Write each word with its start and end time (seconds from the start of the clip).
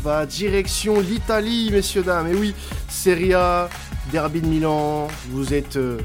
va 0.00 0.26
direction 0.26 1.00
l'Italie, 1.00 1.70
messieurs, 1.70 2.02
dames. 2.02 2.28
Et 2.28 2.34
oui, 2.34 2.54
Serie 2.88 3.34
A, 3.34 3.68
Derby 4.12 4.40
de 4.40 4.46
Milan, 4.46 5.08
vous 5.30 5.52
êtes 5.52 5.76
euh, 5.76 5.98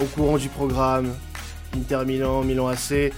au 0.00 0.04
courant 0.04 0.38
du 0.38 0.48
programme. 0.48 1.12
Inter 1.76 2.04
Milan, 2.06 2.42
Milan 2.42 2.68
AC. 2.68 3.12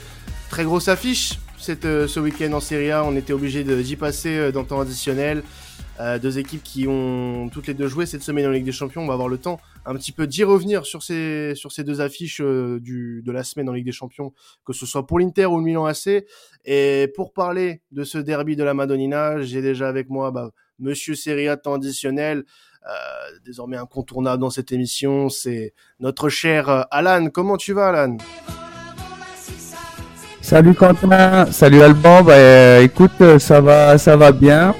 Très 0.50 0.64
grosse 0.64 0.88
affiche 0.88 1.38
euh, 1.84 2.08
ce 2.08 2.20
week-end 2.20 2.52
en 2.52 2.60
Serie 2.60 2.90
A. 2.90 3.04
On 3.04 3.14
était 3.16 3.32
obligé 3.32 3.64
d'y 3.64 3.96
passer 3.96 4.36
euh, 4.36 4.52
dans 4.52 4.60
le 4.60 4.66
temps 4.66 4.80
additionnel. 4.80 5.42
Deux 6.20 6.38
équipes 6.38 6.62
qui 6.62 6.86
ont 6.88 7.48
toutes 7.52 7.66
les 7.66 7.74
deux 7.74 7.86
joué 7.86 8.06
cette 8.06 8.22
semaine 8.22 8.46
en 8.46 8.50
Ligue 8.50 8.64
des 8.64 8.72
Champions. 8.72 9.02
On 9.02 9.06
va 9.06 9.14
avoir 9.14 9.28
le 9.28 9.38
temps 9.38 9.60
un 9.86 9.94
petit 9.94 10.12
peu 10.12 10.26
d'y 10.26 10.42
revenir 10.42 10.84
sur 10.84 11.02
ces, 11.02 11.54
sur 11.54 11.70
ces 11.70 11.84
deux 11.84 12.00
affiches 12.00 12.40
du, 12.40 13.22
de 13.24 13.32
la 13.32 13.44
semaine 13.44 13.68
en 13.68 13.72
Ligue 13.72 13.84
des 13.84 13.92
Champions, 13.92 14.32
que 14.64 14.72
ce 14.72 14.84
soit 14.84 15.06
pour 15.06 15.18
l'Inter 15.18 15.46
ou 15.46 15.58
le 15.58 15.62
Milan 15.62 15.84
AC. 15.84 16.24
Et 16.64 17.12
pour 17.14 17.32
parler 17.32 17.82
de 17.92 18.04
ce 18.04 18.18
derby 18.18 18.56
de 18.56 18.64
la 18.64 18.74
Madonnina, 18.74 19.40
j'ai 19.42 19.62
déjà 19.62 19.88
avec 19.88 20.10
moi 20.10 20.30
bah, 20.30 20.50
Monsieur 20.78 21.14
Serie 21.14 21.48
A 21.48 21.56
temps 21.56 21.74
additionnel. 21.74 22.44
Euh, 22.84 23.38
désormais 23.44 23.76
incontournable 23.76 24.40
dans 24.40 24.50
cette 24.50 24.72
émission, 24.72 25.28
c'est 25.28 25.72
notre 26.00 26.28
cher 26.28 26.68
euh, 26.68 26.82
Alan. 26.90 27.28
Comment 27.32 27.56
tu 27.56 27.72
vas, 27.72 27.88
Alan? 27.88 28.16
Salut 30.40 30.74
Quentin, 30.74 31.46
salut 31.52 31.80
Alban. 31.80 32.24
Bah, 32.24 32.32
euh, 32.34 32.82
écoute, 32.82 33.38
ça 33.38 33.60
va, 33.60 33.96
ça 33.98 34.16
va 34.16 34.32
bien. 34.32 34.74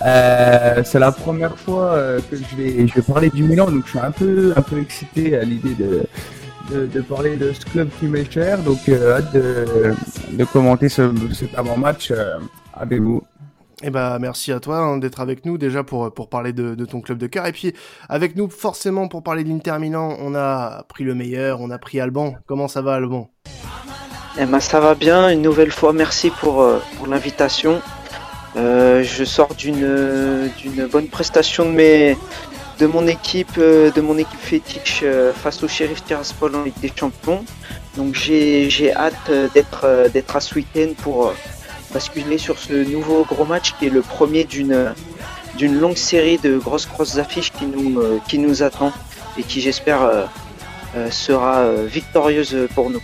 C'est 0.00 0.98
la 0.98 1.12
première 1.12 1.56
fois 1.56 1.96
que 2.30 2.36
je 2.36 2.56
vais, 2.56 2.86
je 2.86 2.94
vais 2.94 3.02
parler 3.02 3.30
du 3.30 3.44
Milan, 3.44 3.70
donc 3.70 3.84
je 3.84 3.90
suis 3.90 3.98
un 3.98 4.10
peu, 4.10 4.52
un 4.56 4.62
peu 4.62 4.80
excité 4.80 5.36
à 5.36 5.44
l'idée 5.44 5.74
de, 5.74 6.86
de, 6.86 7.00
parler 7.00 7.36
de 7.36 7.52
ce 7.52 7.64
club 7.64 7.88
qui 7.98 8.06
m'est 8.06 8.30
cher. 8.30 8.58
Donc 8.58 8.88
hâte 8.88 9.32
de, 9.32 9.94
de 10.32 10.44
commenter 10.44 10.88
ce, 10.88 11.12
cet 11.32 11.56
avant-match 11.56 12.12
avec 12.74 13.00
vous. 13.00 13.22
Eh 13.82 13.90
ben, 13.90 14.18
merci 14.18 14.52
à 14.52 14.60
toi 14.60 14.78
hein, 14.78 14.96
d'être 14.98 15.20
avec 15.20 15.44
nous 15.44 15.58
déjà 15.58 15.82
pour, 15.82 16.12
pour 16.14 16.28
parler 16.28 16.52
de, 16.52 16.74
de, 16.74 16.84
ton 16.84 17.00
club 17.00 17.18
de 17.18 17.26
cœur. 17.26 17.44
Et 17.46 17.52
puis 17.52 17.74
avec 18.08 18.36
nous 18.36 18.48
forcément 18.48 19.08
pour 19.08 19.22
parler 19.22 19.44
de 19.44 19.48
l'Inter 19.48 19.78
Milan, 19.78 20.16
on 20.20 20.34
a 20.34 20.84
pris 20.88 21.04
le 21.04 21.14
meilleur, 21.14 21.60
on 21.60 21.70
a 21.70 21.78
pris 21.78 22.00
Alban. 22.00 22.34
Comment 22.46 22.68
ça 22.68 22.82
va 22.82 22.94
Alban? 22.94 23.30
Eh 24.38 24.46
ben, 24.46 24.60
ça 24.60 24.80
va 24.80 24.94
bien. 24.94 25.28
Une 25.28 25.42
nouvelle 25.42 25.70
fois, 25.70 25.92
merci 25.92 26.30
pour, 26.30 26.62
euh, 26.62 26.78
pour 26.96 27.08
l'invitation. 27.08 27.82
Euh, 28.56 29.02
je 29.02 29.24
sors 29.24 29.54
d'une 29.54 30.50
d'une 30.58 30.86
bonne 30.86 31.08
prestation 31.08 31.64
de 31.66 31.70
mes 31.70 32.16
de 32.78 32.86
mon 32.86 33.06
équipe 33.06 33.58
euh, 33.58 33.90
de 33.90 34.00
mon 34.00 34.16
équipe 34.18 34.40
fétiche 34.40 35.04
face 35.34 35.62
au 35.62 35.68
Sheriff 35.68 36.04
Tiraspol 36.04 36.54
en 36.54 36.62
Ligue 36.62 36.80
des 36.80 36.92
Champions. 36.94 37.44
Donc 37.96 38.14
j'ai 38.14 38.92
hâte 38.94 39.30
d'être 39.54 40.10
d'être 40.12 40.36
à 40.36 40.40
ce 40.40 40.54
week-end 40.56 40.88
pour 41.02 41.32
basculer 41.92 42.38
sur 42.38 42.58
ce 42.58 42.72
nouveau 42.72 43.24
gros 43.24 43.44
match 43.44 43.74
qui 43.78 43.86
est 43.86 43.90
le 43.90 44.02
premier 44.02 44.44
d'une 44.44 44.92
d'une 45.56 45.78
longue 45.78 45.96
série 45.96 46.38
de 46.38 46.58
grosses 46.58 46.88
grosses 46.88 47.18
affiches 47.18 47.52
qui 47.52 47.66
nous 47.66 48.00
euh, 48.00 48.18
qui 48.28 48.38
nous 48.38 48.62
attend 48.62 48.92
et 49.38 49.42
qui 49.42 49.60
j'espère 49.60 50.02
euh, 50.02 50.24
euh, 50.96 51.10
sera 51.10 51.72
victorieuse 51.86 52.68
pour 52.74 52.90
nous. 52.90 53.00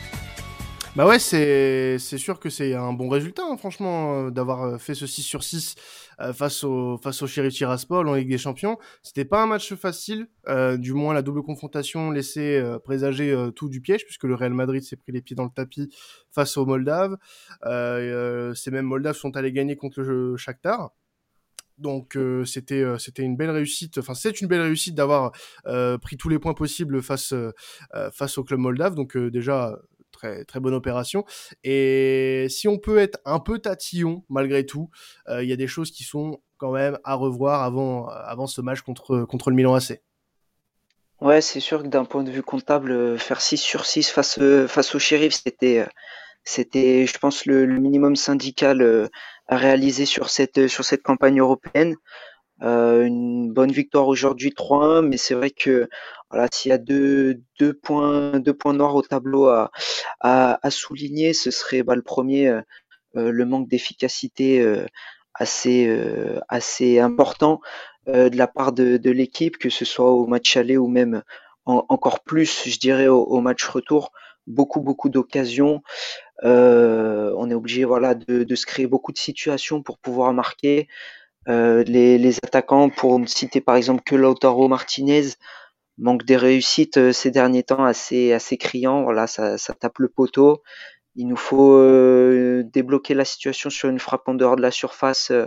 Bah 0.97 1.07
ouais, 1.07 1.21
c'est 1.21 1.99
sûr 1.99 2.41
que 2.41 2.51
c'est 2.51 2.75
un 2.75 2.93
bon 2.93 3.09
résultat, 3.09 3.43
hein, 3.45 3.57
franchement, 3.57 4.31
d'avoir 4.31 4.81
fait 4.81 4.95
ce 4.95 5.07
6 5.07 5.23
sur 5.23 5.45
6 5.45 5.77
euh, 6.21 6.33
face 6.33 6.65
au 6.65 6.99
face 6.99 7.23
au 7.23 7.27
Sheriff 7.27 7.55
Tiraspol 7.55 8.09
en 8.09 8.15
Ligue 8.15 8.29
des 8.29 8.39
Champions. 8.39 8.77
C'était 9.03 9.25
pas 9.25 9.43
un 9.43 9.47
match 9.47 9.73
facile, 9.75 10.27
euh, 10.49 10.77
du 10.77 10.93
moins 10.93 11.15
la 11.15 11.23
double 11.23 11.43
confrontation 11.43 12.11
laissait 12.11 12.59
euh, 12.59 12.79
présager 12.79 13.35
tout 13.57 13.69
du 13.69 13.81
piège 13.81 14.05
puisque 14.05 14.25
le 14.25 14.35
Real 14.35 14.53
Madrid 14.53 14.83
s'est 14.83 14.97
pris 14.97 15.13
les 15.13 15.23
pieds 15.23 15.37
dans 15.37 15.45
le 15.45 15.51
tapis 15.51 15.95
face 16.31 16.57
aux 16.57 16.67
Moldaves. 16.67 17.17
ces 17.63 18.71
mêmes 18.71 18.87
Moldaves 18.87 19.17
sont 19.17 19.37
allés 19.37 19.53
gagner 19.53 19.77
contre 19.77 20.03
le 20.03 20.37
Shakhtar. 20.37 20.91
Donc 21.79 22.19
c'était 22.45 22.85
c'était 22.99 23.23
une 23.23 23.37
belle 23.37 23.51
réussite. 23.51 23.97
Enfin 23.99 24.15
c'est 24.15 24.41
une 24.41 24.49
belle 24.49 24.61
réussite 24.61 24.95
d'avoir 24.95 25.33
pris 26.03 26.17
tous 26.19 26.29
les 26.29 26.39
points 26.39 26.55
possibles 26.55 27.01
face 27.01 27.33
face 28.13 28.37
au 28.37 28.45
club 28.45 28.61
moldave. 28.61 28.95
Donc 28.95 29.17
déjà 29.17 29.79
très, 30.47 30.61
bonne 30.61 30.75
opération. 30.75 31.25
Et 31.65 32.47
si 32.49 32.69
on 32.69 32.79
peut 32.79 32.99
être 32.99 33.19
un 33.25 33.41
peu 33.41 33.59
tatillon, 33.59 34.25
malgré 34.29 34.67
tout, 34.67 34.91
euh, 35.29 35.43
il 35.43 35.49
y 35.49 35.53
a 35.53 35.57
des 35.57 35.67
choses 35.67 35.91
qui 35.91 36.05
sont 36.05 36.41
quand 36.59 36.73
même 36.73 36.99
à 37.05 37.15
revoir 37.15 37.63
avant, 37.63 38.09
avant 38.09 38.47
ce 38.47 38.61
match 38.61 38.83
contre, 38.83 39.25
contre 39.25 39.51
le 39.51 39.57
Milan 39.57 39.75
AC. 39.75 40.01
Ouais, 41.21 41.41
c'est 41.41 41.61
sûr 41.61 41.83
que 41.83 41.89
d'un 41.89 42.05
point 42.05 42.23
de 42.23 42.31
vue 42.31 42.43
comptable, 42.43 42.93
euh, 42.93 43.19
faire 43.19 43.41
6 43.41 43.59
sur 43.59 43.85
6 43.85 44.11
face, 44.11 44.39
euh, 44.39 44.67
face 44.67 44.95
au 44.95 44.99
shérif, 44.99 45.35
c'était, 45.35 45.87
c'était, 46.45 47.07
je 47.07 47.19
pense, 47.19 47.45
le, 47.45 47.67
minimum 47.67 48.17
syndical 48.17 49.11
à 49.47 49.57
réaliser 49.57 50.07
sur 50.07 50.31
cette, 50.31 50.69
sur 50.69 50.85
cette 50.85 51.03
campagne 51.03 51.41
européenne. 51.41 51.97
une 52.63 53.53
bonne 53.53 53.73
victoire 53.73 54.09
aujourd'hui 54.09 54.51
3-1, 54.51 55.03
mais 55.03 55.17
c'est 55.17 55.35
vrai 55.35 55.51
que 55.51 55.89
voilà, 56.31 56.49
s'il 56.53 56.71
y 56.71 56.73
a 56.73 56.79
deux, 56.79 57.43
deux, 57.59 57.75
points, 57.75 58.39
deux 58.39 58.55
points 58.55 58.73
noirs 58.73 58.95
au 58.95 59.03
tableau 59.03 59.49
à, 59.49 59.71
à, 60.21 60.59
à 60.63 60.71
souligner, 60.71 61.33
ce 61.33 61.51
serait 61.51 61.83
bah, 61.83 61.97
le 61.97 62.03
premier, 62.03 62.49
euh, 62.49 62.61
euh, 63.17 63.33
le 63.33 63.45
manque 63.45 63.69
d'efficacité 63.69 64.61
euh, 64.61 64.87
assez, 65.35 65.89
assez 66.49 66.99
important 66.99 67.61
de 68.07 68.37
la 68.37 68.49
part 68.49 68.73
de, 68.73 68.97
de 68.97 69.11
l'équipe, 69.11 69.57
que 69.57 69.71
ce 69.71 69.85
soit 69.85 70.11
au 70.11 70.27
match 70.27 70.57
aller 70.57 70.77
ou 70.77 70.89
même 70.89 71.23
encore 71.65 72.21
plus, 72.21 72.69
je 72.69 72.79
dirais, 72.79 73.07
au, 73.07 73.41
match 73.41 73.65
retour. 73.65 74.13
Beaucoup, 74.47 74.81
beaucoup 74.81 75.09
d'occasions. 75.09 75.83
on 76.43 77.51
est 77.51 77.55
obligé 77.55 77.85
voilà, 77.85 78.15
de, 78.15 78.43
de, 78.43 78.55
se 78.55 78.67
créer 78.67 78.87
beaucoup 78.87 79.13
de 79.13 79.19
situations 79.19 79.83
pour 79.83 79.99
pouvoir 79.99 80.33
marquer. 80.35 80.89
les, 81.47 82.19
les 82.19 82.37
attaquants, 82.39 82.91
pour 82.91 83.19
ne 83.19 83.27
citer 83.27 83.61
par 83.61 83.77
exemple 83.77 84.03
que 84.05 84.17
Lautaro 84.17 84.67
Martinez, 84.69 85.29
manque 86.01 86.25
des 86.25 86.37
réussites 86.37 86.97
euh, 86.97 87.13
ces 87.13 87.31
derniers 87.31 87.63
temps 87.63 87.85
assez 87.85 88.33
assez 88.33 88.57
criant. 88.57 89.03
Voilà, 89.05 89.27
ça, 89.27 89.59
ça 89.59 89.75
tape 89.75 89.99
le 89.99 90.09
poteau. 90.09 90.63
Il 91.17 91.29
nous 91.29 91.37
faut 91.37 91.75
euh, 91.75 92.63
débloquer 92.73 93.15
la 93.15 93.25
situation 93.25 93.71
sur 93.71 93.89
une 93.89 93.99
frappe 93.99 94.29
en 94.29 94.35
dehors 94.35 94.57
de 94.57 94.63
la 94.63 94.71
surface 94.71 95.31
euh, 95.31 95.47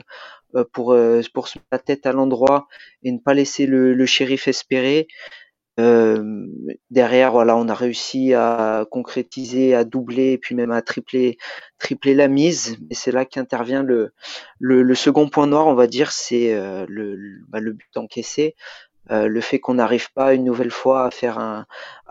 pour 0.74 0.96
pour 1.34 1.47
se 1.47 1.58
mettre 1.58 1.68
la 1.72 1.80
tête 1.80 2.06
à 2.06 2.12
l'endroit 2.12 2.68
et 3.03 3.12
ne 3.12 3.18
pas 3.18 3.34
laisser 3.34 3.66
le, 3.66 4.06
shérif 4.06 4.47
espérer. 4.47 5.08
derrière, 6.91 7.31
voilà, 7.31 7.58
on 7.58 7.68
a 7.70 7.74
réussi 7.74 8.35
à 8.35 8.85
concrétiser, 8.91 9.74
à 9.74 9.84
doubler 9.84 10.34
et 10.34 10.38
puis 10.38 10.53
même 10.53 10.72
à 10.72 10.84
tripler, 10.84 11.38
tripler 11.80 12.14
la 12.14 12.28
mise. 12.28 12.78
Et 12.91 12.96
c'est 12.96 13.12
là 13.12 13.25
qu'intervient 13.25 13.81
le, 13.81 14.14
le, 14.59 14.84
le, 14.84 14.96
second 14.96 15.28
point 15.28 15.47
noir, 15.47 15.66
on 15.66 15.74
va 15.74 15.88
dire, 15.88 16.12
c'est 16.12 16.53
le, 16.88 17.18
bah, 17.50 17.59
le 17.59 17.74
but 17.74 17.97
encaissé. 17.97 18.56
Euh, 19.12 19.28
le 19.28 19.41
fait 19.41 19.59
qu'on 19.59 19.75
n'arrive 19.75 20.12
pas 20.14 20.34
une 20.34 20.46
nouvelle 20.46 20.72
fois 20.72 21.06
à 21.06 21.12
faire 21.12 21.38
un, 21.40 21.66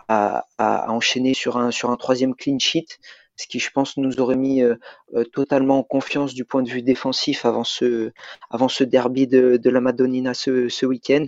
à, 0.08 0.44
à, 0.58 0.90
enchaîner 0.90 1.34
sur 1.34 1.56
un 1.56 1.70
sur 1.70 1.90
un 1.90 1.96
troisième 1.96 2.34
clean 2.34 2.58
sheet, 2.58 2.98
ce 3.36 3.46
qui 3.46 3.58
je 3.58 3.70
pense 3.70 3.96
nous 3.96 4.20
aurait 4.20 4.36
mis 4.36 4.62
euh, 4.62 4.76
euh, 5.14 5.24
totalement 5.24 5.78
en 5.78 5.82
confiance 5.82 6.34
du 6.34 6.44
point 6.44 6.62
de 6.62 6.68
vue 6.70 6.82
défensif 6.82 7.44
avant 7.46 7.64
ce 7.64 8.12
avant 8.50 8.68
ce 8.68 8.84
derby 8.84 9.26
de, 9.26 9.56
de 9.56 9.70
la 9.70 9.80
Madonnina 9.80 10.34
ce, 10.34 10.68
ce 10.68 10.86
week-end. 10.86 11.26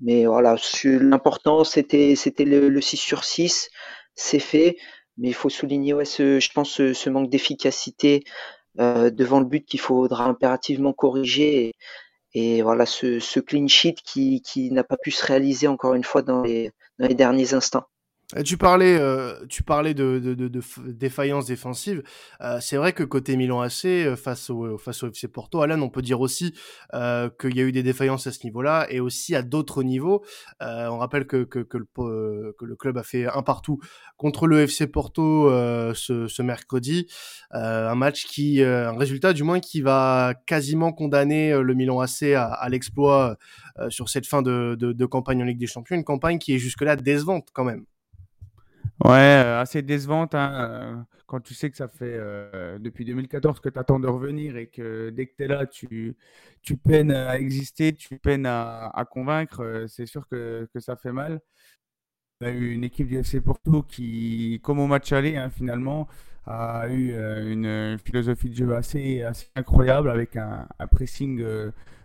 Mais 0.00 0.26
voilà, 0.26 0.56
l'important 0.84 1.64
c'était 1.64 2.14
c'était 2.16 2.44
le, 2.44 2.68
le, 2.68 2.80
6 2.80 2.96
sur 2.96 3.24
6, 3.24 3.70
c'est 4.14 4.38
fait. 4.38 4.76
Mais 5.18 5.28
il 5.28 5.34
faut 5.34 5.50
souligner 5.50 5.92
ouais, 5.94 6.04
ce, 6.06 6.40
je 6.40 6.50
pense 6.52 6.70
ce, 6.70 7.10
manque 7.10 7.28
d'efficacité 7.30 8.24
euh, 8.78 9.10
devant 9.10 9.40
le 9.40 9.46
but 9.46 9.66
qu'il 9.66 9.80
faudra 9.80 10.24
impérativement 10.24 10.92
corriger. 10.92 11.72
Et 12.32 12.62
voilà, 12.62 12.86
ce, 12.86 13.18
ce 13.18 13.40
clean 13.40 13.66
sheet 13.66 13.96
qui, 14.04 14.70
n'a 14.70 14.84
pas 14.84 14.96
pu 14.96 15.10
se 15.10 15.24
réaliser 15.26 15.66
encore 15.66 15.94
une 15.94 16.04
fois 16.04 16.22
dans 16.22 16.42
les, 16.42 16.72
dans 16.98 17.08
les 17.08 17.14
derniers 17.14 17.54
instants. 17.54 17.86
Tu 18.44 18.56
parlais, 18.56 18.96
euh, 18.96 19.34
tu 19.48 19.64
parlais 19.64 19.92
de, 19.92 20.20
de, 20.22 20.34
de, 20.34 20.46
de 20.46 20.62
défaillance 20.86 21.46
défensive. 21.46 22.02
Euh, 22.40 22.58
c'est 22.60 22.76
vrai 22.76 22.92
que 22.92 23.02
côté 23.02 23.36
Milan 23.36 23.60
AC, 23.60 23.86
euh, 23.86 24.14
face 24.14 24.50
au, 24.50 24.78
face 24.78 25.02
au 25.02 25.08
FC 25.08 25.26
Porto, 25.26 25.62
Alan, 25.62 25.80
on 25.82 25.88
peut 25.88 26.02
dire 26.02 26.20
aussi 26.20 26.54
euh, 26.94 27.28
qu'il 27.40 27.56
y 27.56 27.60
a 27.60 27.64
eu 27.64 27.72
des 27.72 27.82
défaillances 27.82 28.28
à 28.28 28.32
ce 28.32 28.44
niveau-là 28.44 28.86
et 28.88 29.00
aussi 29.00 29.34
à 29.34 29.42
d'autres 29.42 29.82
niveaux. 29.82 30.24
Euh, 30.62 30.86
on 30.88 30.98
rappelle 30.98 31.26
que, 31.26 31.42
que, 31.42 31.58
que, 31.58 31.78
le, 31.78 32.54
que 32.56 32.64
le 32.64 32.76
club 32.76 32.98
a 32.98 33.02
fait 33.02 33.26
un 33.26 33.42
partout 33.42 33.80
contre 34.16 34.46
le 34.46 34.60
FC 34.60 34.86
Porto 34.86 35.50
ce, 35.94 36.26
ce, 36.28 36.42
mercredi. 36.42 37.06
un 37.50 37.94
match 37.94 38.26
qui, 38.26 38.62
un 38.62 38.96
résultat 38.96 39.32
du 39.32 39.42
moins 39.42 39.60
qui 39.60 39.80
va 39.80 40.34
quasiment 40.46 40.92
condamner 40.92 41.52
le 41.60 41.74
Milan 41.74 42.00
AC 42.00 42.34
à, 42.34 42.44
à 42.44 42.68
l'exploit 42.68 43.36
sur 43.88 44.08
cette 44.08 44.26
fin 44.26 44.42
de, 44.42 44.76
de, 44.78 44.92
de 44.92 45.06
campagne 45.06 45.42
en 45.42 45.46
Ligue 45.46 45.58
des 45.58 45.66
Champions. 45.66 45.96
Une 45.96 46.04
campagne 46.04 46.38
qui 46.38 46.54
est 46.54 46.58
jusque-là 46.58 46.96
décevante 46.96 47.48
quand 47.52 47.64
même. 47.64 47.86
Ouais, 49.04 49.12
euh, 49.44 49.60
assez 49.60 49.80
décevante 49.80 50.34
hein, 50.34 50.52
euh, 50.52 51.02
quand 51.26 51.40
tu 51.40 51.54
sais 51.54 51.70
que 51.70 51.76
ça 51.76 51.88
fait 51.88 52.04
euh, 52.04 52.78
depuis 52.78 53.06
2014 53.06 53.58
que 53.60 53.70
tu 53.70 53.78
attends 53.78 53.98
de 53.98 54.06
revenir 54.06 54.58
et 54.58 54.66
que 54.66 55.08
dès 55.08 55.26
que 55.26 55.36
tu 55.36 55.44
es 55.44 55.48
là, 55.48 55.64
tu, 55.66 56.16
tu 56.60 56.76
peines 56.76 57.10
à 57.10 57.38
exister, 57.38 57.94
tu 57.94 58.18
peines 58.18 58.44
à, 58.44 59.06
convaincre. 59.10 59.86
c'est 59.88 60.04
sûr 60.04 60.28
que, 60.28 60.68
que, 60.74 60.80
ça 60.80 60.96
fait 60.96 61.12
mal. 61.12 61.40
On 62.42 62.46
a 62.46 62.50
eu 62.50 62.72
une 62.72 62.84
équipe 62.84 63.08
du 63.08 63.18
FC 63.18 63.40
Porto 63.40 63.82
qui, 63.82 64.60
comme 64.62 64.78
au 64.80 64.86
match 64.86 65.12
aller, 65.12 65.36
hein, 65.36 65.50
finalement, 65.50 66.08
a 66.50 66.88
eu 66.88 67.12
une 67.50 67.98
philosophie 68.04 68.50
de 68.50 68.54
jeu 68.54 68.74
assez, 68.74 69.22
assez 69.22 69.46
incroyable 69.56 70.10
avec 70.10 70.36
un, 70.36 70.66
pressing 70.90 71.44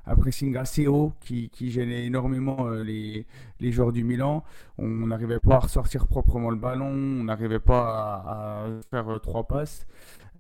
un 0.07 0.15
pressing 0.15 0.56
assez 0.56 0.86
haut 0.88 1.13
qui, 1.19 1.50
qui 1.50 1.71
gênait 1.71 2.06
énormément 2.06 2.69
les, 2.69 3.25
les, 3.59 3.71
joueurs 3.71 3.92
du 3.92 4.03
Milan. 4.03 4.44
On 4.77 4.88
n'arrivait 4.88 5.39
pas 5.39 5.56
à 5.56 5.59
ressortir 5.59 6.07
proprement 6.07 6.51
le 6.51 6.57
ballon, 6.57 6.92
on 6.92 7.24
n'arrivait 7.24 7.59
pas 7.59 8.24
à, 8.27 8.68
faire 8.92 9.19
trois 9.21 9.47
passes. 9.47 9.88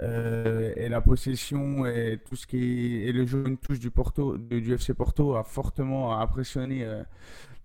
et 0.01 0.87
la 0.89 1.01
possession 1.01 1.85
et 1.85 2.19
tout 2.27 2.35
ce 2.35 2.45
qui 2.45 2.57
est, 2.57 3.07
et 3.07 3.11
le 3.11 3.25
jeu 3.25 3.43
une 3.47 3.57
touche 3.57 3.79
du 3.79 3.89
Porto 3.89 4.37
du 4.37 4.73
FC 4.73 4.93
Porto 4.93 5.35
a 5.35 5.43
fortement 5.43 6.19
impressionné 6.19 6.85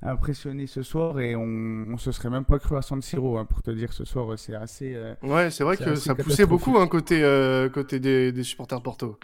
impressionné 0.03 0.67
ce 0.67 0.83
soir 0.83 1.21
et 1.21 1.37
on, 1.37 1.85
on 1.89 1.97
se 1.99 2.11
serait 2.13 2.31
même 2.31 2.45
pas 2.45 2.59
cru 2.59 2.77
à 2.77 2.83
San 2.83 3.03
Siro 3.03 3.37
hein, 3.37 3.45
pour 3.45 3.63
te 3.63 3.71
dire 3.71 3.93
ce 3.93 4.05
soir 4.05 4.39
c'est 4.39 4.55
assez 4.55 4.95
euh, 4.95 5.15
ouais 5.23 5.51
c'est 5.51 5.63
vrai 5.63 5.77
que 5.77 5.95
ça 5.95 6.15
poussait 6.15 6.47
beaucoup 6.47 6.79
un 6.79 6.85
hein, 6.85 6.87
côté 6.87 7.23
euh, 7.23 7.69
côté 7.69 8.01
des, 8.01 8.33
des, 8.33 8.43
supporters 8.43 8.83
Porto 8.83 9.19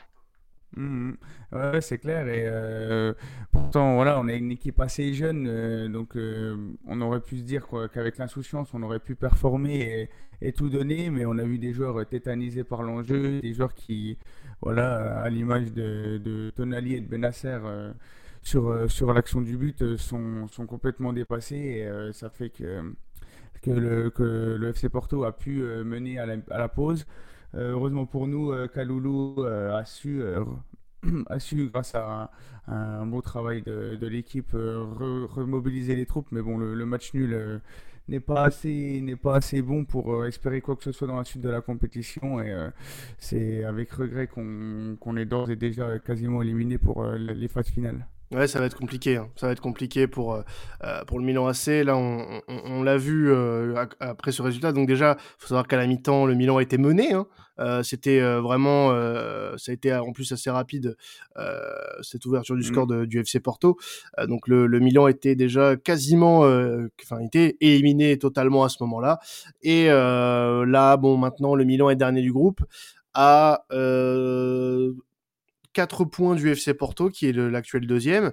mmh, 0.76 0.82
mmh. 0.82 1.17
ouais 1.52 1.81
c'est 1.81 1.96
clair 1.96 2.28
et 2.28 2.44
euh, 2.46 3.14
pourtant 3.52 3.94
voilà 3.94 4.20
on 4.20 4.28
est 4.28 4.37
une 4.37 4.50
équipe 4.50 4.78
assez 4.81 5.14
jeune 5.14 5.90
donc 5.90 6.14
on 6.87 7.00
aurait 7.00 7.20
pu 7.20 7.38
se 7.38 7.43
dire 7.43 7.69
qu'avec 7.94 8.19
l'insouciance 8.19 8.69
on 8.75 8.82
aurait 8.82 9.00
pu 9.00 9.14
performer 9.14 10.08
et, 10.43 10.49
et, 10.49 10.52
tout 10.52 10.69
donner 10.69 11.08
mais 11.08 11.25
on 11.25 11.38
a 11.38 11.44
vu 11.44 11.58
des 11.58 11.73
joueurs 11.73 12.06
tétanisés 12.06 12.64
par 12.64 12.82
l'enjeu 12.82 13.40
des 13.40 13.55
joueurs 13.55 13.73
qui 13.73 14.19
voilà 14.61 15.20
à 15.23 15.31
l'image 15.31 15.73
de, 15.73 16.19
de 16.19 16.50
Tonali 16.50 16.96
et 16.96 17.00
de 17.00 17.08
Benasser 17.08 17.61
sur, 18.47 18.69
euh, 18.69 18.87
sur 18.87 19.13
l'action 19.13 19.41
du 19.41 19.57
but 19.57 19.83
euh, 19.83 19.97
sont, 19.97 20.47
sont 20.47 20.67
complètement 20.67 21.13
dépassés 21.13 21.57
et 21.57 21.87
euh, 21.87 22.13
ça 22.13 22.31
fait 22.31 22.51
que, 22.51 22.95
que, 23.61 23.73
le, 23.73 24.11
que 24.11 24.23
le 24.23 24.69
FC 24.69 24.89
Porto 24.89 25.25
a 25.25 25.37
pu 25.37 25.63
mener 25.85 26.21
à 26.21 26.27
la, 26.27 26.37
à 26.51 26.59
la 26.59 26.69
pause. 26.69 27.07
heureusement 27.55 28.07
pour 28.07 28.29
nous, 28.29 28.53
Kaloulou 28.69 29.43
a 29.45 29.85
su 29.85 30.23
a 31.29 31.39
su, 31.41 31.69
grâce 31.71 31.95
à 31.97 32.31
un, 32.69 33.07
beau 33.07 33.21
travail 33.21 33.63
de, 33.63 33.97
de 33.97 34.07
l'équipe, 34.07 34.53
remobiliser 34.53 35.97
les 35.97 36.07
troupes. 36.07 36.29
Mais 36.31 36.43
bon, 36.43 36.59
le, 36.59 36.87
match 36.87 37.15
nul 37.15 37.61
n'est 38.09 38.21
pas 38.21 38.45
assez 38.45 39.05
pas 39.23 39.37
assez 39.37 39.63
bon 39.63 39.85
pour 39.85 40.25
espérer 40.27 40.61
quoi 40.61 40.77
que 40.77 40.85
ce 40.85 40.93
soit 40.93 41.09
dans 41.09 41.17
la 41.17 41.25
suite 41.25 41.43
de 41.43 41.51
la 41.51 41.61
compétition. 41.61 42.41
Et 42.41 42.55
c'est 43.19 43.65
avec 43.65 43.91
regret 43.93 44.29
qu'on 44.29 44.97
qu'on 45.01 45.17
est 45.17 45.27
d'ores 45.27 45.51
et 45.51 45.57
déjà 45.57 45.99
quasiment 45.99 46.43
éliminé 46.43 46.79
pour 46.79 47.05
les 47.05 47.49
phases 47.49 47.69
finales. 47.69 48.07
Ouais, 48.32 48.49
ça 48.49 48.58
va 48.58 48.67
être 48.67 48.76
compliqué. 48.76 49.17
Hein. 49.17 49.28
Ça 49.37 49.46
va 49.46 49.52
être 49.52 49.61
compliqué 49.61 50.08
pour, 50.08 50.34
euh, 50.34 50.43
euh, 50.82 51.05
pour 51.05 51.20
le 51.20 51.25
Milan 51.25 51.46
AC. 51.46 51.84
Là, 51.84 51.96
on, 51.96 52.43
on, 52.49 52.82
l'a 52.82 52.96
vu 52.96 53.31
euh, 53.31 53.84
après 54.00 54.32
ce 54.32 54.43
résultat. 54.43 54.73
Donc 54.73 54.88
déjà, 54.88 55.17
faut 55.38 55.46
savoir 55.46 55.69
qu'à 55.69 55.76
la 55.76 55.87
mi-temps, 55.87 56.26
le 56.26 56.34
Milan 56.34 56.56
a 56.56 56.62
été 56.62 56.76
mené. 56.76 57.12
Hein. 57.12 57.26
C'était 57.82 58.20
vraiment, 58.20 58.90
ça 59.56 59.70
a 59.70 59.73
été 59.73 59.94
en 59.94 60.12
plus 60.12 60.31
assez 60.31 60.50
rapide 60.50 60.94
cette 62.02 62.26
ouverture 62.26 62.55
du 62.55 62.61
mmh. 62.61 62.64
score 62.64 62.87
de, 62.87 63.06
du 63.06 63.19
FC 63.19 63.40
Porto. 63.40 63.78
donc 64.28 64.46
le, 64.46 64.67
le, 64.67 64.78
Milan 64.78 65.08
était 65.08 65.34
déjà 65.34 65.75
quasiment, 65.75 66.40
enfin, 66.40 67.19
était 67.20 67.56
éliminé 67.62 68.19
totalement 68.19 68.62
à 68.62 68.69
ce 68.69 68.76
moment-là. 68.82 69.20
Et 69.62 69.87
là, 69.87 70.99
bon, 70.99 71.17
maintenant, 71.17 71.55
le 71.55 71.64
Milan 71.64 71.88
est 71.88 71.96
dernier 71.96 72.20
du 72.20 72.31
groupe 72.31 72.62
à 73.14 73.64
4 75.76 76.06
points 76.06 76.34
du 76.34 76.50
FC 76.50 76.73
Porto, 76.73 77.11
qui 77.11 77.28
est 77.28 77.32
l'actuel 77.32 77.87
deuxième. 77.87 78.32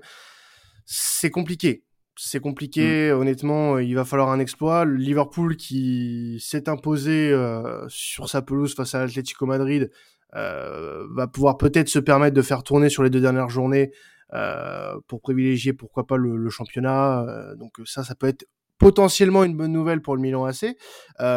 C'est 0.85 1.29
compliqué. 1.29 1.83
C'est 2.15 2.39
compliqué, 2.39 3.11
mm. 3.11 3.17
honnêtement, 3.17 3.79
il 3.79 3.93
va 3.95 4.05
falloir 4.05 4.29
un 4.29 4.39
exploit. 4.39 4.85
Liverpool 4.85 5.57
qui 5.57 6.37
s'est 6.39 6.69
imposé 6.69 7.31
euh, 7.33 7.85
sur 7.89 8.29
sa 8.29 8.41
pelouse 8.41 8.75
face 8.75 8.95
à 8.95 9.05
l'Atlético 9.05 9.45
Madrid 9.45 9.91
euh, 10.35 11.05
va 11.11 11.27
pouvoir 11.27 11.57
peut-être 11.57 11.89
se 11.89 11.99
permettre 11.99 12.33
de 12.33 12.41
faire 12.41 12.63
tourner 12.63 12.87
sur 12.87 13.03
les 13.03 13.09
deux 13.09 13.19
dernières 13.19 13.49
journées 13.49 13.91
euh, 14.33 14.95
pour 15.07 15.19
privilégier 15.19 15.73
pourquoi 15.73 16.07
pas 16.07 16.15
le, 16.15 16.37
le 16.37 16.49
championnat. 16.49 17.25
donc 17.57 17.73
ça, 17.83 18.05
ça 18.05 18.15
peut 18.15 18.27
être 18.27 18.47
potentiellement 18.77 19.43
une 19.43 19.57
bonne 19.57 19.73
nouvelle 19.73 20.01
pour 20.01 20.15
le 20.15 20.21
Milan 20.21 20.45
AC. 20.45 20.77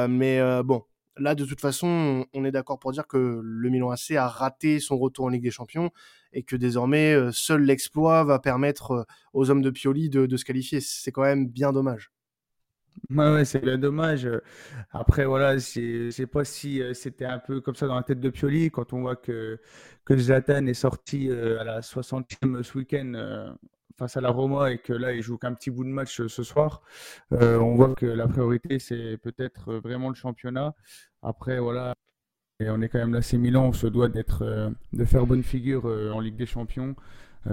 mais 0.08 0.40
bon, 0.62 0.84
là, 1.18 1.34
de 1.34 1.44
toute 1.44 1.60
façon, 1.60 2.26
on 2.34 2.44
est 2.44 2.50
d'accord 2.50 2.78
pour 2.78 2.92
dire 2.92 3.06
que 3.06 3.40
le 3.42 3.70
Milan 3.70 3.90
AC 3.90 4.12
a 4.12 4.28
raté 4.28 4.80
son 4.80 4.98
retour 4.98 5.26
en 5.26 5.28
Ligue 5.28 5.42
des 5.42 5.50
Champions 5.50 5.90
et 6.32 6.42
que 6.42 6.56
désormais, 6.56 7.14
euh, 7.14 7.32
seul 7.32 7.62
l'exploit 7.62 8.24
va 8.24 8.38
permettre 8.38 8.90
euh, 8.92 9.04
aux 9.32 9.50
hommes 9.50 9.62
de 9.62 9.70
Pioli 9.70 10.10
de, 10.10 10.36
se 10.36 10.44
qualifier. 10.44 10.80
C'est 10.80 11.12
quand 11.12 11.22
même 11.22 11.48
bien 11.48 11.72
dommage. 11.72 12.12
Ouais, 13.10 13.44
c'est 13.44 13.60
bien 13.60 13.76
dommage. 13.78 14.28
Après, 14.90 15.26
voilà, 15.26 15.58
je 15.58 16.10
sais 16.10 16.26
pas 16.26 16.44
si 16.44 16.80
euh, 16.80 16.94
c'était 16.94 17.26
un 17.26 17.38
peu 17.38 17.60
comme 17.60 17.74
ça 17.74 17.86
dans 17.86 17.96
la 17.96 18.02
tête 18.02 18.20
de 18.20 18.30
Pioli 18.30 18.70
quand 18.70 18.92
on 18.92 19.02
voit 19.02 19.16
que, 19.16 19.60
que 20.04 20.16
Zlatan 20.16 20.66
est 20.66 20.74
sorti 20.74 21.30
à 21.30 21.64
la 21.64 21.80
60e 21.80 22.62
ce 22.62 22.78
week-end 22.78 23.56
face 23.96 24.16
à 24.16 24.20
la 24.20 24.30
Roma 24.30 24.70
et 24.70 24.78
que 24.78 24.92
là, 24.92 25.12
il 25.12 25.22
joue 25.22 25.38
qu'un 25.38 25.54
petit 25.54 25.70
bout 25.70 25.84
de 25.84 25.88
match 25.88 26.20
euh, 26.20 26.28
ce 26.28 26.42
soir, 26.42 26.82
euh, 27.32 27.58
on 27.58 27.74
voit 27.74 27.94
que 27.94 28.06
la 28.06 28.28
priorité, 28.28 28.78
c'est 28.78 29.16
peut-être 29.18 29.72
euh, 29.72 29.80
vraiment 29.80 30.08
le 30.08 30.14
championnat. 30.14 30.74
Après, 31.22 31.58
voilà, 31.58 31.94
et 32.60 32.70
on 32.70 32.80
est 32.82 32.88
quand 32.88 32.98
même 32.98 33.14
là, 33.14 33.22
c'est 33.22 33.38
Milan, 33.38 33.66
on 33.66 33.72
se 33.72 33.86
doit 33.86 34.08
d'être, 34.08 34.72
de 34.92 35.04
faire 35.04 35.26
bonne 35.26 35.42
figure 35.42 35.84
en 35.86 36.20
Ligue 36.20 36.36
des 36.36 36.46
Champions. 36.46 36.94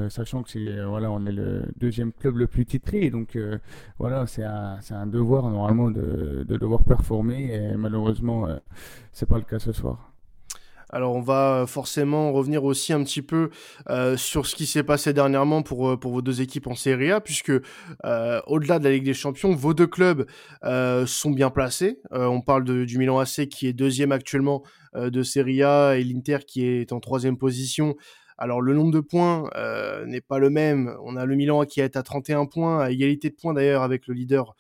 sachant 0.10 0.44
que 0.44 0.50
c'est 0.50 0.84
voilà 0.86 1.10
est 1.28 1.32
le 1.32 1.66
deuxième 1.78 2.14
club 2.14 2.38
le 2.38 2.48
plus 2.48 2.66
titré 2.66 3.10
donc 3.10 3.38
voilà 4.00 4.26
c'est 4.28 4.44
un, 4.44 4.80
un, 4.92 5.08
devoir 5.08 5.50
normalement 5.50 5.92
de, 5.92 6.46
de, 6.48 6.58
devoir 6.58 6.84
performer 6.84 7.54
et 7.54 7.76
malheureusement 7.78 8.48
c'est 9.12 9.28
pas 9.28 9.38
le 9.38 9.44
cas 9.44 9.60
ce 9.60 9.72
soir. 9.72 10.13
Alors 10.94 11.16
on 11.16 11.22
va 11.22 11.66
forcément 11.68 12.32
revenir 12.32 12.64
aussi 12.64 12.94
un 12.94 13.04
petit 13.04 13.24
peu 13.24 13.50
euh, 13.90 14.16
sur 14.16 14.46
ce 14.46 14.56
qui 14.56 14.68
s'est 14.68 14.84
passé 14.84 15.12
dernièrement 15.12 15.64
pour, 15.64 15.90
euh, 15.90 15.98
pour 15.98 16.12
vos 16.12 16.22
deux 16.22 16.42
équipes 16.42 16.68
en 16.68 16.76
Serie 16.76 17.12
A, 17.12 17.20
puisque 17.20 17.52
euh, 18.06 18.42
au-delà 18.46 18.78
de 18.78 18.84
la 18.84 18.92
Ligue 18.92 19.04
des 19.04 19.16
Champions, 19.16 19.56
vos 19.56 19.74
deux 19.74 19.88
clubs 19.88 20.28
sont 21.08 21.32
bien 21.32 21.50
placés. 21.50 22.00
on 22.12 22.42
parle 22.42 22.86
du 22.86 22.98
Milan 23.00 23.18
AC 23.18 23.48
qui 23.50 23.66
est 23.68 23.74
deuxième 23.74 24.12
actuellement 24.12 24.62
de 24.96 25.24
Serie 25.24 25.64
A 25.64 25.98
et 25.98 26.04
l'Inter 26.04 26.40
qui 26.46 26.64
est 26.64 26.92
en 26.92 27.00
troisième 27.00 27.38
position. 27.38 27.96
Alors 28.38 28.62
le 28.62 28.74
nombre 28.76 28.92
de 28.92 29.00
points 29.00 29.50
n'est 30.06 30.22
pas 30.22 30.38
le 30.38 30.52
même. 30.52 30.96
On 31.04 31.16
a 31.16 31.26
le 31.26 31.36
Milan 31.36 31.66
qui 31.66 31.82
est 31.82 31.96
à 31.96 32.04
31 32.04 32.46
points, 32.46 32.80
à 32.80 32.92
égalité 32.92 33.30
de 33.30 33.36
points 33.36 33.54
d'ailleurs 33.54 33.82
avec 33.82 34.06
le 34.08 34.14
leader 34.14 34.56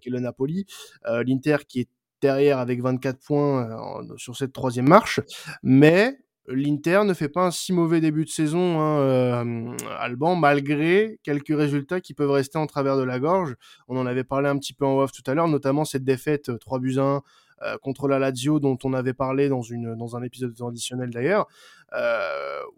qui 0.00 0.08
est 0.08 0.12
le 0.12 0.20
Napoli. 0.20 0.66
L'Inter 1.06 1.58
qui 1.68 1.80
est 1.80 1.88
derrière 2.24 2.58
avec 2.58 2.80
24 2.80 3.18
points 3.18 3.68
euh, 3.68 4.16
sur 4.16 4.34
cette 4.34 4.54
troisième 4.54 4.88
marche. 4.88 5.20
Mais 5.62 6.16
l'Inter 6.48 7.02
ne 7.04 7.12
fait 7.12 7.28
pas 7.28 7.46
un 7.46 7.50
si 7.50 7.74
mauvais 7.74 8.00
début 8.00 8.24
de 8.24 8.30
saison, 8.30 8.80
hein, 8.80 8.98
euh, 9.00 9.76
Alban, 9.98 10.34
malgré 10.34 11.18
quelques 11.22 11.54
résultats 11.54 12.00
qui 12.00 12.14
peuvent 12.14 12.30
rester 12.30 12.56
en 12.56 12.66
travers 12.66 12.96
de 12.96 13.02
la 13.02 13.18
gorge. 13.18 13.54
On 13.88 13.98
en 13.98 14.06
avait 14.06 14.24
parlé 14.24 14.48
un 14.48 14.58
petit 14.58 14.72
peu 14.72 14.86
en 14.86 14.98
off 15.00 15.12
tout 15.12 15.28
à 15.30 15.34
l'heure, 15.34 15.48
notamment 15.48 15.84
cette 15.84 16.04
défaite 16.04 16.58
3 16.58 16.78
euh, 16.78 16.80
buts 16.80 16.98
1 16.98 17.22
contre 17.80 18.08
la 18.08 18.18
Lazio 18.18 18.60
dont 18.60 18.76
on 18.84 18.92
avait 18.92 19.14
parlé 19.14 19.48
dans, 19.48 19.62
une, 19.62 19.94
dans 19.94 20.16
un 20.16 20.22
épisode 20.22 20.54
traditionnel 20.54 21.08
d'ailleurs, 21.08 21.46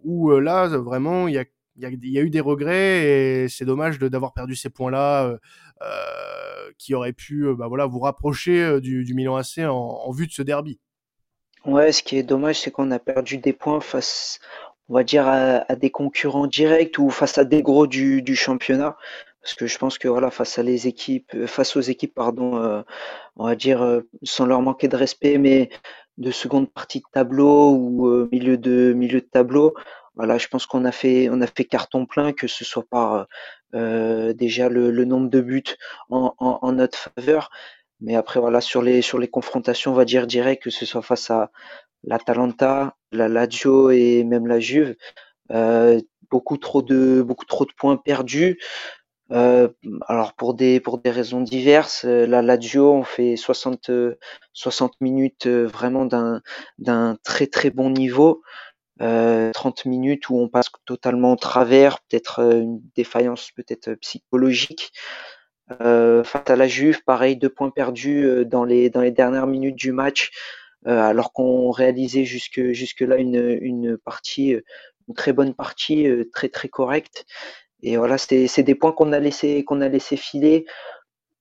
où 0.04 0.30
là, 0.30 0.68
vraiment, 0.68 1.26
il 1.26 1.34
y 1.34 1.38
a 1.38 1.44
il 1.78 2.10
y, 2.10 2.18
a 2.18 2.22
eu 2.22 2.30
des 2.30 2.40
regrets 2.40 3.04
et 3.04 3.48
c'est 3.48 3.64
dommage 3.64 3.98
d'avoir 3.98 4.32
perdu 4.32 4.56
ces 4.56 4.70
points-là 4.70 5.26
euh, 5.26 5.38
euh, 5.82 6.70
qui 6.78 6.94
auraient 6.94 7.12
pu 7.12 7.46
euh, 7.46 7.54
bah, 7.54 7.68
voilà, 7.68 7.86
vous 7.86 7.98
rapprocher 7.98 8.80
du, 8.80 9.04
du 9.04 9.14
Milan 9.14 9.36
AC 9.36 9.58
en, 9.58 10.10
vue 10.10 10.26
de 10.26 10.32
ce 10.32 10.42
derby. 10.42 10.78
Ouais, 11.64 11.92
ce 11.92 12.02
qui 12.02 12.16
est 12.16 12.22
dommage, 12.22 12.60
c'est 12.60 12.70
qu'on 12.70 12.90
a 12.90 12.98
perdu 12.98 13.38
des 13.38 13.52
points 13.52 13.80
face, 13.80 14.38
on 14.88 14.94
va 14.94 15.04
dire, 15.04 15.26
à, 15.26 15.64
à, 15.70 15.76
des 15.76 15.90
concurrents 15.90 16.46
directs 16.46 16.98
ou 16.98 17.10
face 17.10 17.38
à 17.38 17.44
des 17.44 17.62
gros 17.62 17.86
du, 17.86 18.22
du, 18.22 18.36
championnat. 18.36 18.96
Parce 19.42 19.54
que 19.54 19.66
je 19.66 19.76
pense 19.78 19.98
que 19.98 20.08
voilà, 20.08 20.30
face 20.30 20.58
à 20.58 20.62
les 20.62 20.86
équipes, 20.86 21.46
face 21.46 21.76
aux 21.76 21.80
équipes, 21.80 22.14
pardon, 22.14 22.84
on 23.36 23.46
va 23.46 23.54
dire, 23.54 24.02
sans 24.24 24.44
leur 24.44 24.60
manquer 24.60 24.88
de 24.88 24.96
respect, 24.96 25.38
mais 25.38 25.70
de 26.18 26.32
seconde 26.32 26.72
partie 26.72 26.98
de 26.98 27.04
tableau 27.12 27.70
ou 27.70 28.28
milieu 28.32 28.56
de 28.56 28.92
milieu 28.92 29.20
de 29.20 29.26
tableau, 29.26 29.74
voilà, 30.16 30.38
je 30.38 30.48
pense 30.48 30.66
qu'on 30.66 30.84
a 30.84 30.92
fait 30.92 31.28
on 31.30 31.40
a 31.40 31.46
fait 31.46 31.64
carton 31.64 32.06
plein, 32.06 32.32
que 32.32 32.46
ce 32.46 32.64
soit 32.64 32.84
par 32.88 33.26
euh, 33.74 34.32
déjà 34.32 34.68
le, 34.68 34.90
le, 34.90 35.04
nombre 35.04 35.28
de 35.30 35.40
buts 35.40 35.64
en, 36.10 36.34
en, 36.38 36.58
en, 36.62 36.72
notre 36.72 36.98
faveur, 37.16 37.50
mais 38.00 38.16
après 38.16 38.40
voilà 38.40 38.60
sur 38.60 38.82
les 38.82 39.02
sur 39.02 39.18
les 39.18 39.28
confrontations, 39.28 39.92
on 39.92 39.94
va 39.94 40.04
dire 40.04 40.26
direct, 40.26 40.62
que 40.62 40.70
ce 40.70 40.86
soit 40.86 41.02
face 41.02 41.30
à 41.30 41.50
l'Atalanta, 42.04 42.96
la 43.12 43.28
Lazio 43.28 43.90
et 43.90 44.24
même 44.24 44.46
la 44.46 44.60
Juve, 44.60 44.96
euh, 45.52 46.00
beaucoup 46.30 46.56
trop 46.58 46.82
de 46.82 47.22
beaucoup 47.22 47.46
trop 47.46 47.64
de 47.64 47.72
points 47.76 47.96
perdus. 47.96 48.58
Euh, 49.32 49.68
alors 50.06 50.34
pour 50.34 50.54
des 50.54 50.78
pour 50.78 50.98
des 50.98 51.10
raisons 51.10 51.40
diverses, 51.40 52.04
euh, 52.04 52.26
la 52.26 52.42
Lazio 52.42 52.92
on 52.92 53.02
fait 53.02 53.34
60 53.36 53.90
60 54.52 55.00
minutes 55.00 55.46
euh, 55.48 55.66
vraiment 55.66 56.04
d'un 56.06 56.42
d'un 56.78 57.16
très 57.24 57.48
très 57.48 57.70
bon 57.70 57.90
niveau. 57.90 58.42
Euh, 59.02 59.52
30 59.52 59.84
minutes 59.84 60.30
où 60.30 60.38
on 60.38 60.48
passe 60.48 60.70
totalement 60.86 61.32
au 61.32 61.36
travers, 61.36 62.00
peut-être 62.00 62.40
euh, 62.40 62.60
une 62.62 62.80
défaillance 62.94 63.50
peut-être 63.54 63.88
euh, 63.88 63.96
psychologique. 63.96 64.92
Euh, 65.82 66.24
face 66.24 66.48
à 66.48 66.56
la 66.56 66.66
Juve, 66.68 67.02
pareil, 67.04 67.36
deux 67.36 67.50
points 67.50 67.70
perdus 67.70 68.24
euh, 68.24 68.44
dans 68.44 68.64
les 68.64 68.88
dans 68.88 69.02
les 69.02 69.10
dernières 69.10 69.46
minutes 69.46 69.76
du 69.76 69.92
match. 69.92 70.30
alors 70.86 71.32
qu'on 71.32 71.70
réalisait 71.72 72.24
jusque 72.24 72.72
jusque 72.72 73.00
là 73.00 73.16
une 73.16 73.58
une 73.60 73.98
partie, 73.98 74.56
une 75.08 75.14
très 75.14 75.32
bonne 75.32 75.54
partie, 75.54 76.06
très 76.32 76.48
très 76.48 76.68
correcte. 76.68 77.26
Et 77.82 77.96
voilà, 77.98 78.18
c'est 78.18 78.62
des 78.62 78.74
points 78.74 78.92
qu'on 78.92 79.12
a 79.12 79.18
laissé 79.20 79.64
qu'on 79.64 79.80
a 79.80 79.88
laissé 79.88 80.16
filer 80.16 80.64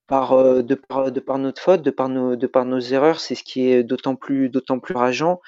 par 0.08 0.36
de 0.64 0.76
par 0.76 1.12
de 1.12 1.20
par 1.20 1.38
notre 1.38 1.62
faute, 1.62 1.84
de 1.84 1.92
par 1.92 2.10
nos 2.10 2.36
de 2.36 2.48
par 2.48 2.66
nos 2.66 2.80
erreurs. 2.80 3.20
C'est 3.20 3.36
ce 3.36 3.44
qui 3.44 3.70
est 3.70 3.84
d'autant 3.84 4.16
plus 4.16 4.50
d'autant 4.50 4.80
plus 4.80 4.96
rageant. 4.96 5.42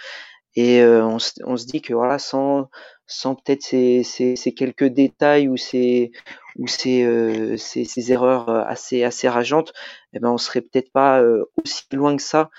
Et 0.60 0.84
on, 0.84 1.20
se, 1.20 1.34
on 1.46 1.56
se 1.56 1.68
dit 1.68 1.82
que 1.82 1.94
voilà, 1.94 2.18
sans 2.18 2.70
sans 3.06 3.36
peut-être 3.36 3.62
ces, 3.62 4.02
ces, 4.04 4.36
ces, 4.36 4.54
quelques 4.54 4.86
détails 4.86 5.48
ou 5.48 5.56
ces 5.56 6.12
ou 6.58 6.68
ces, 6.68 7.04
euh, 7.04 7.56
ces, 7.56 7.86
ces, 7.86 8.12
erreurs 8.12 8.50
assez 8.50 9.04
assez 9.04 9.30
rageantes, 9.30 9.72
eh 10.14 10.20
ben 10.20 10.30
on 10.32 10.40
serait 10.40 10.62
peut-être 10.62 10.92
pas 10.92 11.24
aussi 11.64 11.84
loin 11.94 12.18
que 12.18 12.24
ça 12.24 12.50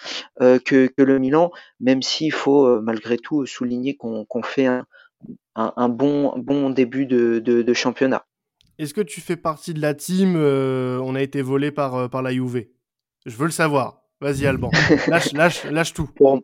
euh, 0.40 0.60
que, 0.60 0.86
que 0.86 1.02
le 1.02 1.18
Milan, 1.18 1.50
même 1.80 2.00
s'il 2.00 2.32
faut 2.32 2.80
malgré 2.80 3.18
tout 3.18 3.46
souligner 3.46 3.96
qu'on 3.96 4.24
qu'on 4.24 4.44
fait 4.44 4.66
un, 4.66 4.86
un, 5.56 5.72
un, 5.76 5.88
bon 5.88 6.38
bon 6.38 6.70
début 6.70 7.04
de, 7.04 7.40
de, 7.40 7.62
de 7.62 7.74
championnat. 7.74 8.24
Est-ce 8.78 8.94
que 8.94 9.00
tu 9.00 9.20
fais 9.20 9.36
partie 9.36 9.74
de 9.74 9.80
la 9.82 9.94
team 9.94 10.36
On 10.36 11.16
a 11.16 11.20
été 11.20 11.42
volé 11.42 11.72
par 11.72 12.08
par 12.08 12.22
la 12.22 12.32
Juve? 12.32 12.64
Je 13.26 13.36
veux 13.36 13.46
le 13.46 13.50
savoir. 13.50 14.02
Vas-y 14.20 14.46
Alban, 14.46 14.70
lâche 15.08 15.32
lâche 15.32 15.64
lâche 15.64 15.94
tout. 15.94 16.08
Pour, 16.16 16.40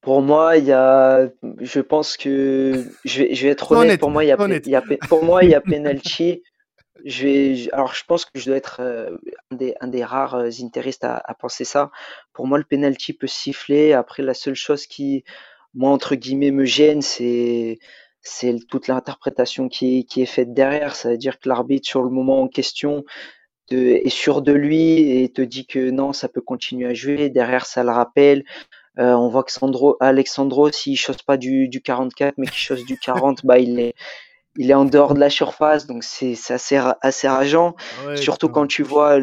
pour 0.00 0.22
moi, 0.22 0.56
il 0.56 0.64
y 0.64 0.72
a, 0.72 1.28
je 1.60 1.80
pense 1.80 2.16
que 2.16 2.84
je 3.04 3.22
vais, 3.22 3.34
je 3.34 3.42
vais 3.46 3.52
être 3.52 3.72
honnête. 3.72 4.00
pour 4.00 4.10
moi, 4.10 4.24
il 4.24 4.28
y 4.28 4.32
a, 4.32 4.36
il 4.48 4.70
y 4.70 4.76
a, 4.76 4.82
pour 5.08 5.24
moi, 5.24 5.42
il 5.44 5.50
y 5.50 5.54
a 5.54 5.60
penalty. 5.60 6.42
Je 7.04 7.22
vais, 7.22 7.72
alors 7.72 7.94
je 7.94 8.04
pense 8.04 8.24
que 8.24 8.38
je 8.38 8.46
dois 8.46 8.56
être 8.56 8.80
euh, 8.80 9.16
un 9.50 9.56
des, 9.56 9.74
un 9.80 9.86
des 9.86 10.04
rares 10.04 10.34
euh, 10.34 10.50
interistes 10.62 11.04
à, 11.04 11.16
à, 11.24 11.34
penser 11.34 11.64
ça. 11.64 11.90
Pour 12.32 12.46
moi, 12.46 12.58
le 12.58 12.64
penalty 12.64 13.12
peut 13.12 13.28
siffler. 13.28 13.92
Après, 13.92 14.22
la 14.22 14.34
seule 14.34 14.56
chose 14.56 14.86
qui, 14.86 15.24
moi 15.74 15.90
entre 15.90 16.16
guillemets, 16.16 16.50
me 16.50 16.64
gêne, 16.64 17.02
c'est 17.02 17.78
c'est 18.20 18.54
toute 18.68 18.88
l'interprétation 18.88 19.68
qui, 19.68 20.04
qui 20.06 20.22
est 20.22 20.26
faite 20.26 20.52
derrière. 20.52 20.96
Ça 20.96 21.10
veut 21.10 21.18
dire 21.18 21.38
que 21.38 21.48
l'arbitre, 21.48 21.88
sur 21.88 22.02
le 22.02 22.10
moment 22.10 22.42
en 22.42 22.48
question, 22.48 23.04
est 23.70 24.08
sûr 24.08 24.42
de 24.42 24.52
lui 24.52 25.22
et 25.22 25.28
te 25.30 25.42
dit 25.42 25.66
que 25.66 25.90
non, 25.90 26.12
ça 26.12 26.28
peut 26.28 26.40
continuer 26.40 26.86
à 26.86 26.94
jouer. 26.94 27.30
Derrière, 27.30 27.66
ça 27.66 27.84
le 27.84 27.90
rappelle. 27.90 28.44
Euh, 28.98 29.12
on 29.12 29.28
voit 29.28 29.44
que 29.44 29.52
Sandro, 29.52 29.96
Alexandro, 30.00 30.70
s'il 30.72 30.98
chose 30.98 31.22
pas 31.22 31.36
du, 31.36 31.68
du 31.68 31.80
44, 31.80 32.34
mais 32.36 32.46
qu'il 32.46 32.58
chose 32.58 32.84
du 32.84 32.98
40, 32.98 33.46
bah 33.46 33.58
il 33.58 33.78
est, 33.78 33.94
il 34.56 34.70
est 34.70 34.74
en 34.74 34.84
dehors 34.84 35.14
de 35.14 35.20
la 35.20 35.30
surface, 35.30 35.86
donc 35.86 36.02
c'est 36.02 36.34
assez, 36.50 36.80
assez 37.00 37.28
rageant. 37.28 37.74
Ah 38.06 38.16
Surtout 38.16 38.48
quand 38.48 38.66
tu 38.66 38.82
vois, 38.82 39.20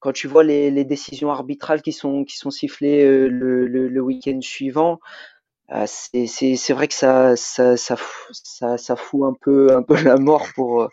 quand 0.00 0.12
tu 0.12 0.28
vois 0.28 0.44
les, 0.44 0.70
les, 0.70 0.84
décisions 0.84 1.30
arbitrales 1.30 1.80
qui 1.80 1.92
sont, 1.92 2.24
qui 2.24 2.36
sont 2.36 2.50
sifflées 2.50 3.02
euh, 3.04 3.28
le, 3.28 3.66
le, 3.66 3.88
le 3.88 4.00
week-end 4.00 4.40
suivant. 4.42 5.00
Euh, 5.70 5.84
c'est 5.86 6.72
vrai 6.72 6.88
que 6.88 6.94
ça, 6.94 7.36
ça, 7.36 7.76
ça, 7.76 7.96
ça, 8.32 8.78
ça, 8.78 8.96
fout 8.96 9.24
un 9.24 9.34
peu, 9.40 9.74
un 9.74 9.82
peu 9.82 10.00
la 10.02 10.16
mort 10.16 10.46
pour, 10.54 10.88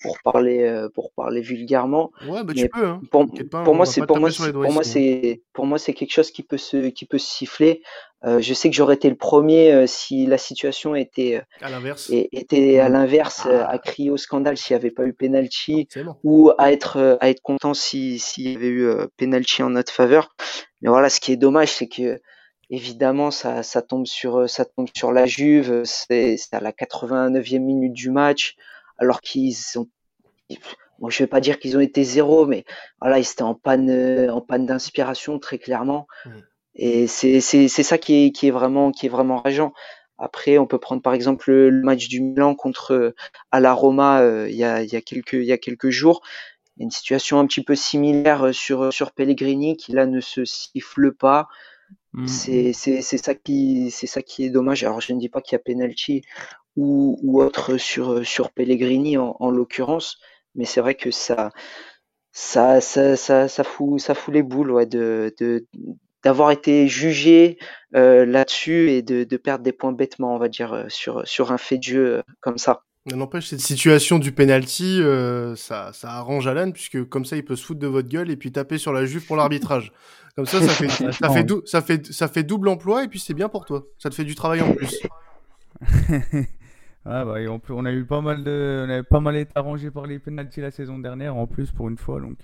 pour 0.00 0.18
parler 0.20 0.62
euh, 0.62 0.88
pour 0.88 1.12
parler 1.12 1.40
vulgairement. 1.40 2.10
Ouais, 2.26 2.44
bah 2.44 2.54
tu 2.54 2.68
peux. 2.68 2.86
Hein. 2.86 3.00
Pour, 3.10 3.26
pour 3.64 3.74
moi, 3.74 3.86
c'est 3.86 4.06
pour 4.06 4.18
moi, 4.18 4.30
pour 4.30 4.72
moi, 4.72 4.84
c'est 4.84 5.42
pour 5.52 5.66
moi, 5.66 5.78
c'est 5.78 5.94
quelque 5.94 6.12
chose 6.12 6.30
qui 6.30 6.42
peut 6.42 6.58
se 6.58 6.88
qui 6.88 7.04
peut 7.04 7.18
se 7.18 7.28
siffler. 7.28 7.82
Euh, 8.24 8.40
je 8.40 8.52
sais 8.52 8.68
que 8.68 8.74
j'aurais 8.74 8.96
été 8.96 9.08
le 9.08 9.16
premier 9.16 9.72
euh, 9.72 9.86
si 9.86 10.26
la 10.26 10.38
situation 10.38 10.96
était 10.96 11.40
à 11.60 11.70
l'inverse, 11.70 12.10
était 12.10 12.80
à 12.80 12.88
mmh. 12.88 12.92
l'inverse, 12.92 13.48
ah. 13.50 13.68
à 13.68 13.78
crier 13.78 14.10
au 14.10 14.16
scandale 14.16 14.56
s'il 14.56 14.74
n'y 14.74 14.80
avait 14.80 14.90
pas 14.90 15.04
eu 15.04 15.12
penalty, 15.12 15.88
ou 16.24 16.50
à 16.58 16.72
être 16.72 17.18
à 17.20 17.30
être 17.30 17.42
content 17.42 17.74
si 17.74 18.18
s'il 18.18 18.52
y 18.52 18.56
avait 18.56 18.68
eu 18.68 18.88
penalty 19.16 19.62
en 19.62 19.70
notre 19.70 19.92
faveur. 19.92 20.34
Mais 20.82 20.88
voilà, 20.88 21.10
ce 21.10 21.20
qui 21.20 21.32
est 21.32 21.36
dommage, 21.36 21.72
c'est 21.72 21.88
que 21.88 22.20
évidemment 22.70 23.30
ça, 23.30 23.62
ça 23.62 23.82
tombe 23.82 24.06
sur 24.06 24.48
ça 24.48 24.64
tombe 24.64 24.88
sur 24.94 25.12
la 25.12 25.26
Juve. 25.26 25.82
C'est 25.84 26.36
à 26.52 26.60
la 26.60 26.72
89e 26.72 27.58
minute 27.60 27.92
du 27.92 28.10
match 28.10 28.56
alors 28.98 29.20
qu'ils 29.20 29.54
sont 29.54 29.88
bon, 30.98 31.08
je 31.08 31.22
vais 31.22 31.26
pas 31.26 31.40
dire 31.40 31.58
qu'ils 31.58 31.76
ont 31.76 31.80
été 31.80 32.04
zéro, 32.04 32.46
mais 32.46 32.64
voilà, 33.00 33.18
ils 33.18 33.30
étaient 33.30 33.42
en 33.42 33.54
panne, 33.54 33.90
euh, 33.90 34.32
en 34.32 34.40
panne 34.40 34.66
d'inspiration 34.66 35.38
très 35.38 35.58
clairement. 35.58 36.06
Mmh. 36.26 36.30
Et 36.80 37.06
c'est 37.08 37.40
ça 37.40 37.98
qui 37.98 38.26
est 38.26 38.30
qui 38.30 38.46
est 38.46 38.52
vraiment 38.52 38.92
qui 38.92 39.06
est 39.06 39.08
vraiment 39.08 39.38
rageant. 39.38 39.72
Après, 40.16 40.58
on 40.58 40.66
peut 40.66 40.78
prendre 40.78 41.02
par 41.02 41.12
exemple 41.12 41.50
le, 41.50 41.82
match 41.82 42.08
du 42.08 42.20
Milan 42.20 42.54
contre 42.54 42.92
euh, 42.92 43.14
à 43.50 43.58
la 43.58 43.72
Roma 43.72 44.20
euh, 44.20 44.48
il 44.48 44.56
y 44.56 44.64
a 44.64 44.82
il 44.82 44.92
y 44.92 44.96
a 44.96 45.00
quelques 45.00 45.32
il 45.32 45.44
y 45.44 45.52
a 45.52 45.58
quelques 45.58 45.90
jours. 45.90 46.22
une 46.78 46.92
situation 46.92 47.40
un 47.40 47.46
petit 47.46 47.64
peu 47.64 47.74
similaire 47.74 48.54
sur 48.54 48.92
sur 48.92 49.10
Pellegrini 49.10 49.76
qui 49.76 49.92
là 49.92 50.06
ne 50.06 50.20
se 50.20 50.44
siffle 50.44 51.12
pas. 51.12 51.48
Mmh. 52.12 52.26
C'est 52.28 52.72
ça 52.72 53.34
qui 53.34 53.90
c'est 53.90 54.06
ça 54.06 54.22
qui 54.22 54.44
est 54.44 54.50
dommage. 54.50 54.84
Alors 54.84 55.00
je 55.00 55.12
ne 55.12 55.18
dis 55.18 55.28
pas 55.28 55.40
qu'il 55.40 55.56
y 55.56 55.60
a 55.60 55.62
penalty 55.64 56.22
ou, 56.78 57.18
ou 57.22 57.42
autre 57.42 57.76
sur, 57.76 58.24
sur 58.24 58.50
Pellegrini 58.52 59.18
en, 59.18 59.36
en 59.40 59.50
l'occurrence. 59.50 60.18
Mais 60.54 60.64
c'est 60.64 60.80
vrai 60.80 60.94
que 60.94 61.10
ça, 61.10 61.50
ça, 62.32 62.80
ça, 62.80 63.16
ça, 63.16 63.48
ça, 63.48 63.64
fout, 63.64 64.00
ça 64.00 64.14
fout 64.14 64.32
les 64.32 64.44
boules 64.44 64.70
ouais, 64.70 64.86
de, 64.86 65.34
de, 65.40 65.66
d'avoir 66.22 66.52
été 66.52 66.86
jugé 66.86 67.58
euh, 67.96 68.24
là-dessus 68.24 68.90
et 68.90 69.02
de, 69.02 69.24
de, 69.24 69.36
perdre 69.36 69.64
des 69.64 69.72
points 69.72 69.92
bêtement, 69.92 70.36
on 70.36 70.38
va 70.38 70.48
dire, 70.48 70.72
euh, 70.72 70.84
sur, 70.88 71.26
sur 71.26 71.50
un 71.50 71.58
fait 71.58 71.78
de 71.78 71.82
jeu 71.82 72.06
euh, 72.06 72.22
comme 72.40 72.58
ça. 72.58 72.82
N'empêche, 73.06 73.46
cette 73.46 73.60
situation 73.60 74.18
du 74.18 74.32
penalty, 74.32 75.00
euh, 75.00 75.56
ça, 75.56 75.92
ça 75.92 76.10
arrange 76.10 76.46
Alan, 76.46 76.70
puisque 76.70 77.08
comme 77.08 77.24
ça, 77.24 77.36
il 77.36 77.44
peut 77.44 77.56
se 77.56 77.64
foutre 77.64 77.80
de 77.80 77.86
votre 77.86 78.08
gueule 78.08 78.30
et 78.30 78.36
puis 78.36 78.52
taper 78.52 78.78
sur 78.78 78.92
la 78.92 79.04
juve 79.04 79.26
pour 79.26 79.36
l'arbitrage. 79.36 79.92
Comme 80.36 80.46
ça, 80.46 80.60
ça 80.60 80.68
fait, 80.68 80.88
ça, 81.12 81.30
fait 81.30 81.46
ça, 81.64 81.82
fait, 81.82 82.12
ça 82.12 82.28
fait 82.28 82.42
double 82.44 82.68
emploi 82.68 83.04
et 83.04 83.08
puis 83.08 83.18
c'est 83.18 83.34
bien 83.34 83.48
pour 83.48 83.64
toi. 83.64 83.84
Ça 83.98 84.10
te 84.10 84.14
fait 84.14 84.24
du 84.24 84.34
travail 84.36 84.60
en 84.60 84.74
plus. 84.74 85.00
Ah 87.10 87.24
bah, 87.24 87.36
on, 87.48 87.60
on, 87.70 87.84
a 87.86 87.92
eu 87.92 88.04
pas 88.04 88.20
mal 88.20 88.44
de, 88.44 88.84
on 88.86 88.90
avait 88.90 89.02
pas 89.02 89.20
mal 89.20 89.36
été 89.36 89.50
arrangé 89.54 89.90
par 89.90 90.06
les 90.06 90.18
penalties 90.18 90.60
la 90.60 90.70
saison 90.70 90.98
dernière 90.98 91.36
en 91.36 91.46
plus 91.46 91.70
pour 91.70 91.88
une 91.88 91.96
fois 91.96 92.20
donc 92.20 92.38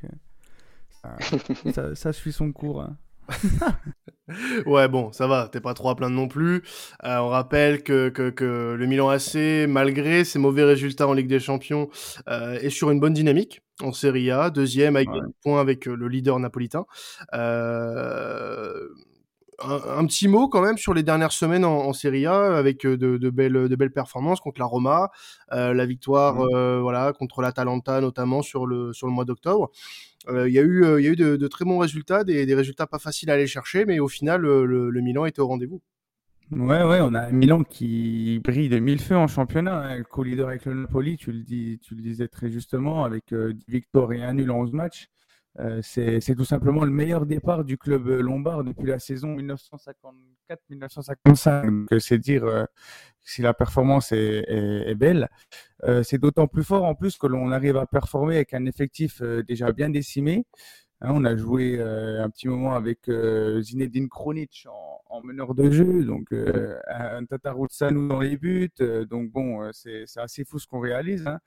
euh, 1.05 1.71
ça, 1.73 1.95
ça, 1.95 2.13
suit 2.15 2.33
son 2.33 2.51
cours. 2.51 2.81
Hein. 2.81 2.97
ouais 4.67 4.89
bon 4.89 5.13
ça 5.13 5.27
va 5.27 5.49
t'es 5.51 5.61
pas 5.61 5.73
trop 5.73 5.89
à 5.89 5.97
plaindre 5.97 6.15
non 6.15 6.29
plus 6.29 6.63
euh, 7.05 7.19
on 7.19 7.29
rappelle 7.29 7.83
que, 7.83 8.11
que, 8.11 8.29
que, 8.29 8.75
le 8.79 8.87
Milan 8.87 9.09
AC 9.09 9.67
malgré 9.69 10.25
ses 10.25 10.39
mauvais 10.39 10.65
résultats 10.65 11.09
en 11.09 11.15
Ligue 11.15 11.29
des 11.29 11.41
Champions 11.41 11.89
euh, 12.29 12.59
est 12.61 12.71
sur 12.71 12.91
une 12.91 13.01
bonne 13.01 13.15
dynamique 13.15 13.63
en 13.83 13.93
Serie 13.93 14.31
A 14.31 14.51
deuxième 14.51 14.97
avec 14.97 15.11
ouais. 15.11 15.21
points 15.43 15.61
avec 15.61 15.87
le 15.87 16.09
leader 16.09 16.39
napolitain 16.39 16.85
euh, 17.35 18.34
un, 19.99 20.07
petit 20.07 20.29
mot 20.29 20.49
quand 20.49 20.63
même 20.63 20.79
sur 20.79 20.95
les 20.95 21.03
dernières 21.03 21.33
semaines 21.33 21.65
en, 21.65 21.87
en 21.87 21.93
Serie 21.93 22.27
A 22.27 22.57
avec 22.57 22.85
euh, 22.87 22.97
de, 22.97 23.17
de, 23.17 23.31
belles, 23.31 23.69
de 23.69 23.77
belles 23.77 23.93
performances 23.93 24.41
contre 24.41 24.61
la 24.61 24.67
Roma, 24.67 25.11
euh, 25.53 25.75
la 25.75 25.87
victoire 25.87 26.37
mmh. 26.37 26.49
euh, 26.55 26.81
voilà 26.81 27.13
contre 27.13 27.43
l'Atalanta 27.43 28.01
notamment 28.01 28.43
sur 28.43 28.67
le 28.67 28.93
sur 28.93 29.07
le 29.07 29.13
mois 29.13 29.25
d'octobre. 29.25 29.71
Euh, 30.29 30.49
il 30.49 30.55
y 30.55 30.59
a 30.59 30.63
eu 30.63 30.85
il 30.99 31.05
y 31.05 31.09
a 31.09 31.11
eu 31.11 31.17
de, 31.17 31.37
de, 31.37 31.49
très 31.49 31.65
bons 31.65 31.79
résultats, 31.79 32.25
des, 32.25 32.47
des, 32.47 32.55
résultats 32.55 32.87
pas 32.87 32.99
faciles 32.99 33.31
à 33.31 33.35
aller 33.35 33.47
chercher, 33.47 33.85
mais 33.85 34.01
au 34.01 34.09
final 34.09 34.41
le, 34.41 34.91
le 34.91 35.01
Milan 35.01 35.27
était 35.27 35.41
au 35.41 35.49
rendez-vous. 35.49 35.83
Ouais, 36.51 36.83
ouais, 36.85 37.01
on 37.01 37.15
a 37.15 37.31
Milan 37.31 37.65
qui 37.65 38.39
brille 38.45 38.69
de 38.69 38.79
mille 38.79 39.01
feux 39.01 39.17
en 39.17 39.27
championnat, 39.27 39.81
hein, 39.81 40.03
co-leader 40.03 40.49
avec 40.49 40.67
le 40.67 40.75
Napoli, 40.75 41.17
tu 41.17 41.33
le 41.33 41.43
dis, 41.43 41.81
tu 41.83 41.95
le 41.95 42.03
disais 42.03 42.29
très 42.29 42.51
justement, 42.51 43.05
avec 43.05 43.33
euh, 43.33 43.55
victoire 43.67 44.13
et 44.13 44.23
un 44.23 44.35
nul 44.35 44.51
en 44.51 44.59
11 44.59 44.73
matchs. 44.73 45.09
Euh, 45.61 45.81
c'est 45.83 46.35
tout 46.35 46.45
simplement 46.45 46.85
le 46.85 46.91
meilleur 46.91 47.27
départ 47.27 47.65
du 47.65 47.79
club 47.79 48.09
lombard 48.09 48.65
depuis 48.65 48.89
la 48.89 48.99
saison 48.99 49.37
1954-1955. 49.37 51.67
Donc 51.67 51.93
euh, 51.93 52.01
c'est 52.01 52.19
dire 52.19 52.45
euh, 52.45 52.65
si 53.23 53.41
la 53.41 53.55
performance 53.55 54.11
est, 54.13 54.95
belle. 54.97 55.29
Euh, 55.85 56.03
c'est 56.03 56.19
d'autant 56.19 56.49
plus 56.49 56.65
fort 56.65 56.85
en 56.85 56.95
plus 56.95 57.17
que 57.17 57.27
l'on 57.27 57.51
arrive 57.53 57.77
à 57.77 57.87
performer 57.87 58.37
avec 58.37 58.55
un 58.55 58.65
effectif 58.67 59.21
euh, 59.23 59.43
déjà 59.43 59.73
bien 59.73 59.91
décimé. 59.91 60.47
Hein, 61.01 61.11
on 61.13 61.25
a 61.25 61.37
joué 61.37 61.81
un 61.81 62.31
petit 62.31 62.49
moment 62.49 62.75
avec 62.75 63.11
Zinedine 63.61 64.09
Kronic 64.09 64.67
en, 64.71 65.03
en, 65.07 65.23
meneur 65.23 65.55
de 65.55 65.71
jeu, 65.71 66.05
donc 66.05 66.33
un 66.33 67.25
Tatarou 67.27 67.67
dans 67.81 68.21
les 68.21 68.37
buts. 68.39 68.71
donc 69.11 69.31
bon, 69.31 69.71
c'est 69.73 70.07
assez 70.17 70.45
fou 70.45 70.59
ce 70.59 70.67
qu'on 70.67 70.81
réalise. 70.81 71.27
Hein. 71.27 71.41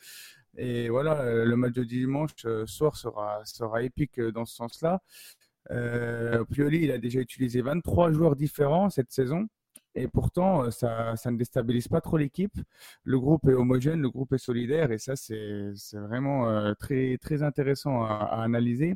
Et 0.58 0.90
voilà, 0.90 1.22
euh, 1.22 1.46
le 1.46 1.56
match 1.56 1.74
de 1.74 1.84
dimanche 1.84 2.32
euh, 2.46 2.66
soir 2.66 2.96
sera, 2.98 3.84
épique 3.84 4.20
euh, 4.20 4.32
dans 4.32 4.46
ce 4.46 4.56
sens-là. 4.56 5.02
Euh, 5.72 6.44
il 6.58 6.92
a 6.92 6.98
déjà 6.98 7.20
utilisé 7.20 7.62
23 7.62 8.12
joueurs 8.12 8.36
différents 8.36 8.90
cette 8.90 9.12
saison. 9.12 9.48
Et 9.96 10.08
pourtant, 10.08 10.70
ça, 10.72 11.16
ne 11.26 11.38
déstabilise 11.38 11.88
pas 11.88 12.02
trop 12.02 12.18
l'équipe. 12.18 12.54
Le 13.04 13.20
groupe 13.20 13.48
est 13.50 13.54
homogène, 13.54 14.02
le 14.02 14.10
groupe 14.10 14.34
est 14.34 14.38
solidaire. 14.38 14.92
Et 14.92 15.00
ça, 15.00 15.16
c'est 15.16 15.74
vraiment 15.94 16.74
très, 16.80 17.18
intéressant 17.42 18.04
à 18.04 18.42
analyser. 18.44 18.96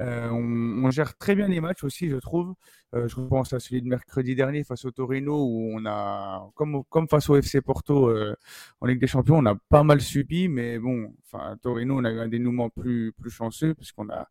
Euh, 0.00 0.28
on, 0.30 0.84
on, 0.84 0.90
gère 0.90 1.16
très 1.16 1.34
bien 1.34 1.48
les 1.48 1.60
matchs 1.60 1.84
aussi, 1.84 2.10
je 2.10 2.16
trouve. 2.16 2.54
Euh, 2.94 3.08
je 3.08 3.16
pense 3.16 3.52
à 3.52 3.60
celui 3.60 3.82
de 3.82 3.88
mercredi 3.88 4.34
dernier 4.34 4.62
face 4.62 4.84
au 4.84 4.90
Torino 4.90 5.42
où 5.42 5.70
on 5.74 5.86
a, 5.86 6.50
comme, 6.54 6.84
comme 6.90 7.08
face 7.08 7.30
au 7.30 7.36
FC 7.36 7.62
Porto 7.62 8.08
euh, 8.08 8.36
en 8.80 8.86
Ligue 8.86 9.00
des 9.00 9.06
Champions, 9.06 9.38
on 9.38 9.46
a 9.46 9.56
pas 9.68 9.82
mal 9.82 10.00
subi, 10.00 10.48
mais 10.48 10.78
bon, 10.78 11.14
enfin 11.24 11.56
Torino, 11.62 11.98
on 11.98 12.04
a 12.04 12.10
eu 12.10 12.20
un 12.20 12.28
dénouement 12.28 12.68
plus 12.68 13.12
plus 13.12 13.30
chanceux 13.30 13.74
puisqu'on 13.74 14.08
a 14.10 14.28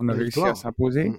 on 0.00 0.08
a 0.08 0.12
réussi 0.12 0.40
à 0.40 0.54
s'imposer. 0.54 1.12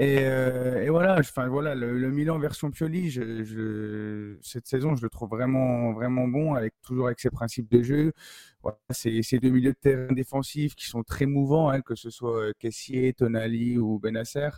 Et, 0.00 0.20
euh, 0.20 0.84
et 0.84 0.90
voilà, 0.90 1.16
enfin 1.18 1.48
voilà, 1.48 1.74
le, 1.74 2.10
Milan 2.12 2.38
version 2.38 2.70
Pioli, 2.70 3.10
je, 3.10 4.36
cette 4.42 4.68
saison, 4.68 4.94
je 4.94 5.02
le 5.02 5.10
trouve 5.10 5.28
vraiment, 5.30 5.92
vraiment 5.92 6.28
bon, 6.28 6.54
avec 6.54 6.74
toujours 6.82 7.06
avec 7.06 7.18
ses 7.18 7.30
principes 7.30 7.68
de 7.68 7.82
jeu. 7.82 8.12
Voilà, 8.62 8.78
ces 8.90 9.38
deux 9.40 9.50
milieux 9.50 9.72
de 9.72 9.76
terrain 9.76 10.12
défensifs 10.12 10.76
qui 10.76 10.86
sont 10.86 11.02
très 11.02 11.26
mouvants, 11.26 11.68
hein, 11.70 11.80
que 11.80 11.96
ce 11.96 12.10
soit 12.10 12.52
Kessier, 12.60 13.12
Tonali 13.12 13.76
ou 13.76 13.98
Benasser. 13.98 14.50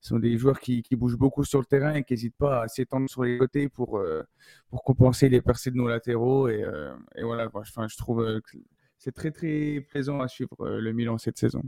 Sont 0.00 0.18
des 0.20 0.38
joueurs 0.38 0.60
qui, 0.60 0.82
bougent 0.92 1.18
beaucoup 1.18 1.44
sur 1.44 1.58
le 1.58 1.66
terrain 1.66 1.94
et 1.94 2.04
qui 2.04 2.14
n'hésitent 2.14 2.36
pas 2.38 2.62
à 2.62 2.68
s'étendre 2.68 3.10
sur 3.10 3.24
les 3.24 3.36
côtés 3.36 3.68
pour, 3.68 3.98
euh, 3.98 4.22
pour 4.70 4.84
compenser 4.84 5.28
les 5.28 5.42
percées 5.42 5.70
de 5.70 5.76
nos 5.76 5.88
latéraux. 5.88 6.48
Et, 6.48 6.64
euh, 6.64 6.94
voilà, 7.22 7.50
enfin, 7.52 7.88
je 7.88 7.96
trouve 7.96 8.40
c'est 8.98 9.12
très 9.12 9.30
très 9.30 9.80
plaisant 9.88 10.20
à 10.20 10.28
suivre 10.28 10.56
euh, 10.60 10.80
le 10.80 10.92
Milan 10.92 11.18
cette 11.18 11.38
saison. 11.38 11.62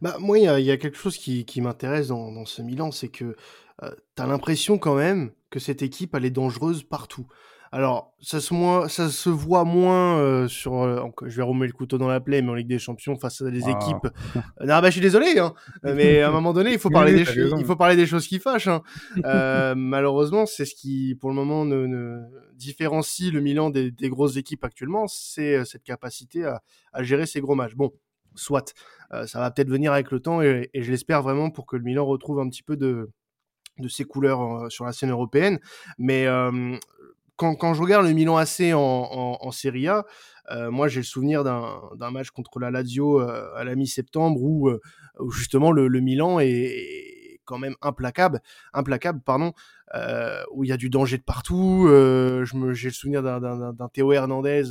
Bah, 0.00 0.16
moi, 0.18 0.38
il 0.38 0.42
y, 0.42 0.64
y, 0.64 0.70
a 0.70 0.76
quelque 0.76 0.96
chose 0.96 1.16
qui, 1.16 1.44
qui 1.44 1.60
m'intéresse 1.60 2.08
dans, 2.08 2.32
dans, 2.32 2.46
ce 2.46 2.62
Milan, 2.62 2.90
c'est 2.90 3.08
que 3.08 3.36
euh, 3.82 3.90
tu 4.16 4.22
as 4.22 4.26
l'impression 4.26 4.78
quand 4.78 4.94
même 4.94 5.32
que 5.50 5.58
cette 5.58 5.82
équipe, 5.82 6.14
elle 6.14 6.24
est 6.24 6.30
dangereuse 6.30 6.82
partout. 6.82 7.26
Alors, 7.72 8.14
ça 8.20 8.40
se, 8.40 8.54
moins, 8.54 8.88
ça 8.88 9.08
se 9.08 9.28
voit 9.28 9.64
moins 9.64 10.18
euh, 10.18 10.48
sur. 10.48 10.82
Euh, 10.82 11.02
je 11.24 11.36
vais 11.36 11.42
remettre 11.42 11.72
le 11.72 11.76
couteau 11.76 11.98
dans 11.98 12.08
la 12.08 12.20
plaie, 12.20 12.42
mais 12.42 12.50
en 12.50 12.54
Ligue 12.54 12.68
des 12.68 12.78
Champions, 12.78 13.16
face 13.16 13.42
à 13.42 13.50
des 13.50 13.68
équipes. 13.68 14.08
non, 14.60 14.80
bah, 14.80 14.84
je 14.84 14.90
suis 14.92 15.00
désolé, 15.00 15.38
hein, 15.38 15.54
mais 15.82 16.22
à 16.22 16.28
un 16.28 16.32
moment 16.32 16.52
donné, 16.52 16.72
il 16.72 16.78
faut 16.78 16.90
parler, 16.90 17.12
des, 17.12 17.40
il 17.58 17.64
faut 17.64 17.76
parler 17.76 17.96
des 17.96 18.06
choses 18.06 18.26
qui 18.26 18.38
fâchent. 18.38 18.68
Hein. 18.68 18.82
Euh, 19.26 19.74
malheureusement, 19.76 20.46
c'est 20.46 20.64
ce 20.64 20.74
qui, 20.74 21.16
pour 21.20 21.30
le 21.30 21.34
moment, 21.34 21.64
ne, 21.64 21.86
ne 21.86 22.20
différencie 22.54 23.32
le 23.32 23.40
Milan 23.40 23.70
des, 23.70 23.90
des 23.90 24.08
grosses 24.08 24.36
équipes 24.36 24.64
actuellement, 24.64 25.06
c'est 25.08 25.64
cette 25.64 25.82
capacité 25.82 26.44
à, 26.44 26.62
à, 26.92 27.02
gérer 27.02 27.26
ces 27.26 27.40
gros 27.40 27.54
matchs. 27.54 27.74
Bon, 27.74 27.92
soit. 28.34 28.74
ça 29.10 29.40
va 29.40 29.50
peut-être 29.50 29.68
venir 29.68 29.92
avec 29.92 30.10
le 30.10 30.20
temps, 30.20 30.42
et, 30.42 30.70
et 30.74 30.82
je 30.82 30.90
l'espère 30.90 31.22
vraiment 31.22 31.50
pour 31.50 31.66
que 31.66 31.76
le 31.76 31.82
Milan 31.82 32.06
retrouve 32.06 32.38
un 32.40 32.48
petit 32.48 32.62
peu 32.62 32.76
de 32.76 33.10
de 33.78 33.88
ses 33.88 34.04
couleurs 34.04 34.70
sur 34.70 34.84
la 34.84 34.92
scène 34.92 35.10
européenne. 35.10 35.58
Mais 35.98 36.26
euh, 36.26 36.76
quand, 37.36 37.54
quand, 37.54 37.74
je 37.74 37.82
regarde 37.82 38.06
le 38.06 38.12
Milan 38.12 38.36
AC 38.36 38.72
en, 38.72 38.78
en, 38.78 39.38
en 39.40 39.50
Serie 39.50 39.88
A, 39.88 40.04
euh, 40.50 40.70
moi 40.70 40.88
j'ai 40.88 41.00
le 41.00 41.04
souvenir 41.04 41.44
d'un 41.44 42.10
match 42.10 42.30
contre 42.30 42.58
la 42.58 42.70
Lazio 42.70 43.20
euh, 43.20 43.48
à 43.54 43.64
la 43.64 43.74
mi-septembre 43.74 44.40
où, 44.42 44.68
euh, 44.68 44.80
où, 45.20 45.30
justement 45.30 45.72
le, 45.72 45.88
le 45.88 46.00
Milan 46.00 46.40
est, 46.40 46.48
est, 46.48 47.40
quand 47.44 47.58
même 47.58 47.76
implacable, 47.80 48.40
implacable 48.72 49.20
pardon, 49.24 49.52
euh, 49.94 50.42
où 50.50 50.64
il 50.64 50.68
y 50.68 50.72
a 50.72 50.76
du 50.76 50.90
danger 50.90 51.16
de 51.16 51.22
partout. 51.22 51.86
j'ai 51.88 52.88
le 52.88 52.92
souvenir 52.92 53.22
d'un 53.22 53.88
Théo 53.92 54.12
Hernandez 54.12 54.64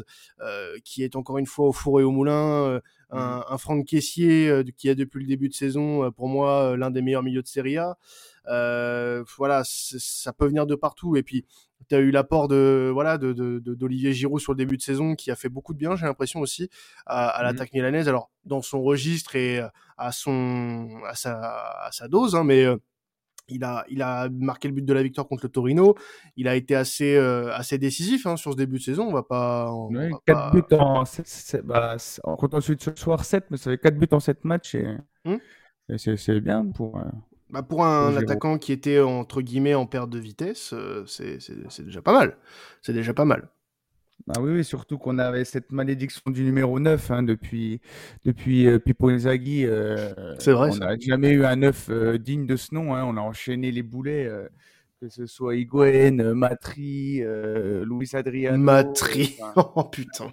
qui 0.84 1.04
est 1.04 1.16
encore 1.16 1.38
une 1.38 1.46
fois 1.46 1.68
au 1.68 1.72
four 1.72 2.02
et 2.02 2.04
au 2.04 2.12
moulin. 2.12 2.82
Un, 3.12 3.38
mmh. 3.38 3.44
un, 3.48 3.58
Franck 3.58 3.86
Caissier 3.86 4.64
qui 4.76 4.90
est 4.90 4.96
depuis 4.96 5.22
le 5.22 5.28
début 5.28 5.48
de 5.48 5.54
saison 5.54 6.12
pour 6.12 6.28
moi 6.28 6.76
l'un 6.76 6.92
des 6.92 7.02
meilleurs 7.02 7.24
milieux 7.24 7.44
de 7.44 7.48
Serie 7.48 7.78
A. 7.78 7.96
Euh, 8.48 9.24
voilà, 9.38 9.64
ça 9.66 10.34
peut 10.34 10.48
venir 10.48 10.66
de 10.66 10.76
partout. 10.76 11.16
Et 11.16 11.24
puis, 11.24 11.46
tu 11.88 11.96
as 11.96 12.00
eu 12.00 12.12
l'apport 12.12 12.48
de 12.48 12.89
voilà 12.94 13.17
de, 13.17 13.34
d'Olivier 13.60 14.13
Giroud 14.13 14.41
sur 14.41 14.53
le 14.53 14.58
début 14.58 14.77
de 14.77 14.82
saison 14.82 15.15
qui 15.15 15.32
a 15.32 15.36
fait 15.36 15.50
beaucoup 15.50 15.74
de 15.74 15.79
bien, 15.79 15.96
j'ai 15.96 16.05
l'impression 16.05 16.39
aussi 16.39 16.70
à, 17.05 17.27
à 17.27 17.41
mmh 17.41 17.46
l'attaque 17.46 17.74
milanaise. 17.74 18.10
Alors 18.10 18.32
dans 18.44 18.62
son 18.62 18.82
registre 18.82 19.36
et 19.36 19.62
à 19.98 20.12
son 20.12 20.89
à 21.08 21.15
sa, 21.15 21.39
à 21.39 21.91
sa 21.91 22.08
dose, 22.08 22.36
hein, 22.36 22.44
mais 22.44 22.65
il 23.48 23.63
a, 23.63 23.86
il 23.89 24.01
a 24.01 24.29
marqué 24.29 24.67
le 24.67 24.74
but 24.74 24.86
de 24.86 24.94
la 24.94 25.03
victoire 25.03 25.27
contre 25.27 25.46
le 25.46 25.50
Torino. 25.50 25.96
Il 26.36 26.48
a 26.48 26.55
été 26.55 26.75
assez, 26.75 27.15
euh, 27.15 27.53
assez 27.53 27.77
décisif 27.77 28.25
hein, 28.25 28.38
sur 28.38 28.51
ce 28.53 28.58
début 28.58 28.77
de 28.77 28.84
saison. 28.84 29.08
On 29.08 29.13
va 29.13 29.24
pas. 29.24 29.72
On 29.72 29.88
oui, 29.89 30.10
va 30.10 30.17
4 30.25 30.25
pas... 30.25 30.51
buts 30.51 30.75
en. 30.75 31.03
Bah, 31.63 31.98
on 32.24 32.36
compte 32.36 32.53
ensuite 32.53 32.82
ce 32.82 32.96
soir 32.96 33.24
7, 33.24 33.46
mais 33.51 33.58
ça 33.58 33.72
fait 33.72 33.77
4 33.77 33.98
buts 33.98 34.08
en 34.12 34.20
7 34.20 34.46
matchs. 34.46 34.75
Et, 34.75 34.98
mmh. 35.25 35.36
et 35.89 36.17
c'est 36.17 36.41
bien 36.41 36.65
pour. 36.65 36.98
Euh... 36.98 37.03
Bah 37.50 37.62
pour 37.62 37.86
un 37.86 38.16
attaquant 38.18 38.58
qui 38.58 38.72
était 38.72 39.00
entre 39.00 39.42
guillemets 39.42 39.75
en 39.75 39.86
perte 39.86 40.10
de 40.10 40.20
vitesse, 40.20 40.74
euh, 40.74 41.06
c'est 41.06 41.86
déjà 41.86 42.02
pas 42.02 42.14
mal. 42.14 42.38
C'est 42.82 42.94
déjà 42.94 43.14
pas 43.14 43.25
mal. 43.25 43.50
Ah 44.36 44.42
oui, 44.42 44.54
oui, 44.54 44.64
surtout 44.66 44.98
qu'on 44.98 45.20
avait 45.20 45.46
cette 45.46 45.72
malédiction 45.72 46.32
du 46.32 46.44
numéro 46.44 46.79
9 46.79 47.12
hein, 47.12 47.22
depuis, 47.22 47.79
depuis 48.24 48.66
euh, 48.66 48.79
Pippo 48.79 49.10
Inzaghi. 49.10 49.68
Euh, 49.68 50.36
c'est 50.40 50.51
vrai. 50.51 50.72
On 50.74 50.77
n'a 50.77 50.98
jamais 50.98 51.29
eu 51.29 51.46
un 51.46 51.58
9 51.58 51.90
euh, 51.90 52.18
digne 52.18 52.48
de 52.48 52.55
ce 52.55 52.74
nom. 52.74 52.96
Hein. 52.96 53.03
On 53.05 53.18
a 53.18 53.22
enchaîné 53.22 53.72
les 53.72 53.84
boulets, 53.84 54.27
que 55.00 55.10
ce 55.10 55.27
soit 55.27 55.55
Higuain, 55.55 56.34
Matri, 56.34 57.22
Luis 57.84 58.10
Adriano. 58.14 58.58
Matri, 58.58 59.38
enfin, 59.40 59.72
oh 59.75 59.84
putain. 59.84 60.31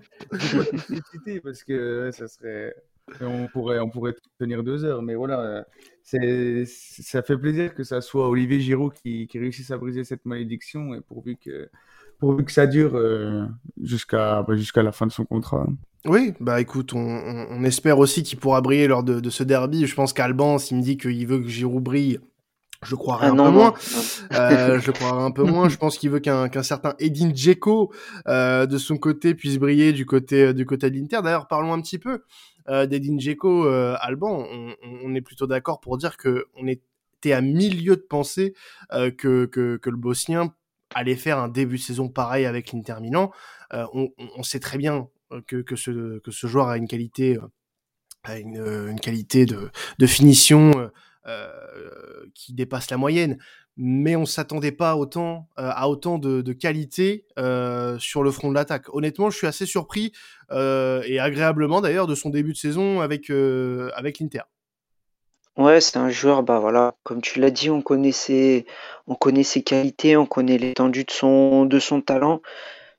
parce 1.44 1.62
que 1.62 2.10
ça 2.12 2.28
serait. 2.28 2.74
On 3.20 3.46
pourrait, 3.48 3.78
on 3.80 3.90
pourrait 3.90 4.14
tenir 4.38 4.62
deux 4.62 4.84
heures, 4.84 5.02
mais 5.02 5.16
voilà, 5.16 5.66
ça 6.04 7.22
fait 7.22 7.38
plaisir 7.38 7.74
que 7.74 7.84
ça 7.84 8.00
soit 8.00 8.28
Olivier 8.28 8.60
Giroud 8.60 8.92
qui, 8.92 9.26
qui 9.26 9.38
réussisse 9.38 9.70
à 9.70 9.78
briser 9.78 10.04
cette 10.04 10.24
malédiction 10.26 10.94
et 10.94 11.00
pourvu 11.00 11.36
que, 11.36 11.68
pourvu 12.18 12.44
que 12.44 12.52
ça 12.52 12.66
dure 12.66 12.96
euh, 12.96 13.46
jusqu'à, 13.82 14.42
bah, 14.42 14.56
jusqu'à 14.56 14.82
la 14.82 14.92
fin 14.92 15.06
de 15.06 15.12
son 15.12 15.24
contrat. 15.24 15.66
Oui, 16.04 16.34
bah 16.40 16.60
écoute, 16.60 16.94
on, 16.94 16.98
on, 16.98 17.46
on 17.50 17.64
espère 17.64 17.98
aussi 17.98 18.22
qu'il 18.22 18.38
pourra 18.38 18.60
briller 18.60 18.88
lors 18.88 19.04
de, 19.04 19.20
de 19.20 19.30
ce 19.30 19.44
derby. 19.44 19.86
Je 19.86 19.94
pense 19.94 20.12
qu'Alban, 20.12 20.58
s'il 20.58 20.78
me 20.78 20.82
dit 20.82 20.96
qu'il 20.96 21.26
veut 21.26 21.38
que 21.38 21.48
Giroud 21.48 21.82
brille, 21.82 22.18
je 22.82 22.96
croirais 22.96 23.26
ah, 23.28 23.30
un, 23.30 23.34
non, 23.34 23.44
peu 23.44 23.50
non. 23.50 23.56
Moins. 23.56 23.74
Euh, 24.32 24.80
je 24.80 24.90
croirais 24.90 25.22
un 25.22 25.30
peu 25.30 25.44
moins. 25.44 25.68
Je 25.68 25.76
pense 25.76 25.98
qu'il 25.98 26.10
veut 26.10 26.18
qu'un 26.18 26.48
qu'un 26.48 26.62
certain 26.62 26.94
Edin 26.98 27.30
Dzeko, 27.30 27.92
euh, 28.28 28.66
de 28.66 28.78
son 28.78 28.96
côté, 28.96 29.34
puisse 29.34 29.58
briller 29.58 29.92
du 29.92 30.06
côté, 30.06 30.54
du 30.54 30.64
côté 30.64 30.90
de 30.90 30.96
l'Inter. 30.96 31.20
D'ailleurs, 31.22 31.48
parlons 31.48 31.72
un 31.72 31.80
petit 31.80 31.98
peu 31.98 32.22
euh, 32.68 32.86
d'Edin 32.86 33.16
Dzeko, 33.16 33.66
euh, 33.66 33.96
Alban. 34.00 34.46
On, 34.50 34.74
on, 34.82 35.14
est 35.14 35.20
plutôt 35.20 35.46
d'accord 35.46 35.80
pour 35.80 35.98
dire 35.98 36.16
que 36.16 36.46
on 36.56 36.66
était 36.66 37.32
à 37.32 37.40
milieu 37.40 37.96
de 37.96 38.02
penser 38.02 38.54
euh, 38.92 39.10
que, 39.10 39.46
que, 39.46 39.76
que 39.76 39.90
le 39.90 39.96
Bosnien 39.96 40.54
allait 40.94 41.16
faire 41.16 41.38
un 41.38 41.48
début 41.48 41.76
de 41.76 41.82
saison 41.82 42.08
pareil 42.08 42.44
avec 42.46 42.72
l'Inter 42.72 42.96
Milan. 43.00 43.30
Euh, 43.72 43.86
on, 43.94 44.10
on, 44.18 44.42
sait 44.42 44.60
très 44.60 44.78
bien 44.78 45.08
que, 45.46 45.56
que, 45.62 45.76
ce, 45.76 46.18
que 46.18 46.30
ce 46.30 46.46
joueur 46.46 46.68
a 46.68 46.76
une 46.76 46.86
qualité, 46.86 47.38
a 48.24 48.38
une, 48.38 48.58
une 48.58 49.00
qualité 49.00 49.46
de, 49.46 49.70
de 49.98 50.06
finition 50.06 50.90
euh, 51.28 52.26
qui 52.34 52.52
dépasse 52.52 52.90
la 52.90 52.96
moyenne, 52.96 53.38
mais 53.84 54.14
on 54.14 54.26
s'attendait 54.26 54.70
pas 54.70 54.94
autant 54.94 55.48
euh, 55.58 55.70
à 55.74 55.88
autant 55.88 56.18
de, 56.18 56.52
qualité 56.52 57.26
euh, 57.38 57.98
sur 57.98 58.22
le 58.22 58.30
front 58.30 58.48
de 58.48 58.54
l'attaque. 58.54 58.94
Honnêtement, 58.94 59.28
je 59.28 59.36
suis 59.36 59.46
assez 59.48 59.66
surpris 59.66 60.12
et 60.50 61.18
agréablement 61.18 61.80
d'ailleurs 61.80 62.06
de 62.06 62.14
son 62.14 62.28
début 62.28 62.52
de 62.52 62.58
saison 62.58 63.00
avec 63.00 63.30
avec 63.30 64.18
l'Inter. 64.18 64.42
Ouais, 65.58 65.82
c'est 65.82 65.98
un 65.98 66.08
joueur, 66.08 66.42
bah 66.42 66.58
voilà, 66.58 66.94
comme 67.02 67.20
tu 67.20 67.38
l'as 67.38 67.50
dit, 67.50 67.68
on 67.68 67.82
connaissait, 67.82 68.64
on 69.06 69.14
connaît 69.14 69.42
ses 69.42 69.62
qualités, 69.62 70.16
on 70.16 70.24
connaît 70.24 70.56
l'étendue 70.56 71.04
de 71.04 71.10
son, 71.10 71.66
de 71.66 71.78
son 71.78 72.00
talent. 72.00 72.40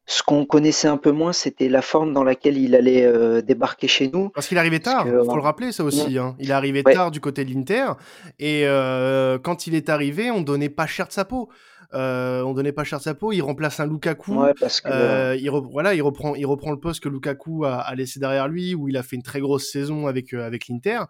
Ce 0.06 0.22
qu'on 0.22 0.46
connaissait 0.46 0.90
un 0.90 0.98
peu 0.98 1.12
moins, 1.12 1.32
c'était 1.32 1.70
la 1.70 1.82
forme 1.82 2.14
dans 2.14 2.24
laquelle 2.24 2.58
il 2.58 2.76
allait 2.76 3.06
euh, 3.06 3.42
débarquer 3.42 3.88
chez 3.88 4.10
nous. 4.14 4.30
Parce 4.30 4.48
qu'il 4.48 4.58
arrivait 4.58 4.80
tard, 4.80 5.08
il 5.08 5.14
faut 5.14 5.36
le 5.36 5.42
rappeler 5.42 5.72
ça 5.72 5.84
aussi. 5.84 6.18
Hein. 6.18 6.36
Il 6.40 6.50
est 6.50 6.54
arrivé 6.54 6.84
ouais. 6.86 6.94
tard 6.94 7.10
du 7.10 7.22
côté 7.22 7.46
de 7.46 7.54
l'Inter, 7.54 7.94
et 8.38 8.64
euh, 8.66 9.38
quand 9.40 9.68
il 9.68 9.76
est 9.76 9.90
arrivé, 9.90 10.30
on 10.30 10.42
donnait 10.42 10.70
pas 10.70 10.88
cher 10.88 11.08
de 11.08 11.14
sa 11.14 11.24
peau. 11.26 11.50
Euh, 11.94 12.42
on 12.42 12.54
donnait 12.54 12.72
pas 12.72 12.84
cher 12.84 13.00
de 13.00 13.04
sa 13.04 13.14
peau. 13.14 13.32
Il 13.32 13.42
remplace 13.42 13.80
un 13.80 13.88
Lukaku. 13.88 14.34
Ouais, 14.34 14.54
parce 14.60 14.82
que, 14.82 14.90
euh, 14.90 15.36
il 15.36 15.50
voilà, 15.50 15.94
il 15.94 16.02
reprend, 16.02 16.36
il 16.36 16.46
reprend 16.46 16.72
le 16.72 16.80
poste 16.80 17.02
que 17.02 17.10
Lukaku 17.10 17.66
a, 17.66 17.80
a, 17.80 17.96
laissé 17.96 18.20
derrière 18.20 18.48
lui, 18.48 18.74
où 18.74 18.88
il 18.88 18.98
a 18.98 19.04
fait 19.04 19.16
une 19.16 19.24
très 19.24 19.40
grosse 19.40 19.72
saison 19.72 20.08
avec 20.08 20.34
euh, 20.34 20.46
avec 20.46 20.68
l'Inter. 20.68 21.02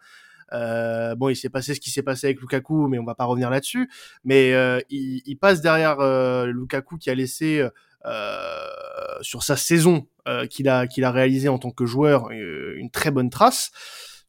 Bon, 1.17 1.29
il 1.29 1.35
s'est 1.35 1.49
passé 1.49 1.73
ce 1.73 1.79
qui 1.79 1.89
s'est 1.89 2.03
passé 2.03 2.27
avec 2.27 2.39
Lukaku, 2.39 2.87
mais 2.87 2.99
on 2.99 3.05
va 3.05 3.15
pas 3.15 3.25
revenir 3.25 3.49
là-dessus. 3.49 3.89
Mais 4.23 4.51
il, 4.89 5.21
il, 5.25 5.35
passe 5.35 5.61
derrière 5.61 5.97
Lukaku 6.45 6.97
qui 6.97 7.09
a 7.09 7.15
laissé 7.15 7.67
sur 9.23 9.43
sa 9.43 9.55
saison 9.55 10.07
euh, 10.27 10.45
qu'il 10.45 10.69
a 10.69 10.87
qu'il 10.87 11.03
a 11.03 11.11
réalisé 11.11 11.49
en 11.49 11.57
tant 11.57 11.71
que 11.71 11.85
joueur 11.85 12.29
euh, 12.31 12.75
une 12.77 12.91
très 12.91 13.11
bonne 13.11 13.29
trace. 13.29 13.71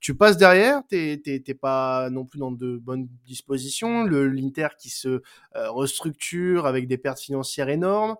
Tu 0.00 0.14
passes 0.14 0.36
derrière, 0.36 0.82
t'es 0.88 1.40
pas 1.58 2.10
non 2.10 2.26
plus 2.26 2.38
dans 2.38 2.52
de 2.52 2.76
bonnes 2.76 3.08
dispositions. 3.24 4.04
Le 4.04 4.28
l'Inter 4.28 4.68
qui 4.78 4.90
se 4.90 5.22
restructure 5.54 6.66
avec 6.66 6.86
des 6.88 6.98
pertes 6.98 7.20
financières 7.20 7.70
énormes. 7.70 8.16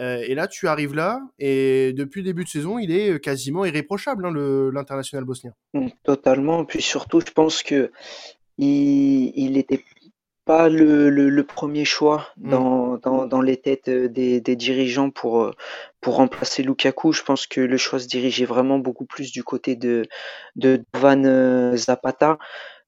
Euh, 0.00 0.22
et 0.26 0.34
là, 0.34 0.46
tu 0.46 0.68
arrives 0.68 0.94
là, 0.94 1.20
et 1.38 1.92
depuis 1.92 2.20
le 2.20 2.26
début 2.26 2.44
de 2.44 2.48
saison, 2.48 2.78
il 2.78 2.92
est 2.92 3.18
quasiment 3.20 3.64
irréprochable, 3.64 4.26
hein, 4.26 4.32
l'international 4.72 5.24
bosnien. 5.24 5.52
Mmh, 5.74 5.88
totalement. 6.04 6.64
Puis 6.64 6.82
surtout, 6.82 7.20
je 7.20 7.32
pense 7.32 7.62
que 7.62 7.90
il 8.58 9.56
était 9.56 9.84
pas 10.48 10.70
le, 10.70 11.10
le, 11.10 11.28
le 11.28 11.44
premier 11.44 11.84
choix 11.84 12.28
mmh. 12.38 12.50
dans, 12.50 12.96
dans, 12.96 13.26
dans, 13.26 13.42
les 13.42 13.58
têtes 13.58 13.90
des, 13.90 14.40
des, 14.40 14.56
dirigeants 14.56 15.10
pour, 15.10 15.52
pour 16.00 16.16
remplacer 16.16 16.62
Lukaku. 16.62 17.12
Je 17.12 17.22
pense 17.22 17.46
que 17.46 17.60
le 17.60 17.76
choix 17.76 17.98
se 17.98 18.08
dirigeait 18.08 18.46
vraiment 18.46 18.78
beaucoup 18.78 19.04
plus 19.04 19.30
du 19.30 19.44
côté 19.44 19.76
de, 19.76 20.06
de 20.56 20.82
Van 20.94 21.76
Zapata. 21.76 22.38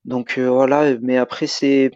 Donc 0.06 0.38
euh, 0.38 0.48
voilà, 0.48 0.96
mais 1.02 1.18
après 1.18 1.46
c'est 1.46 1.90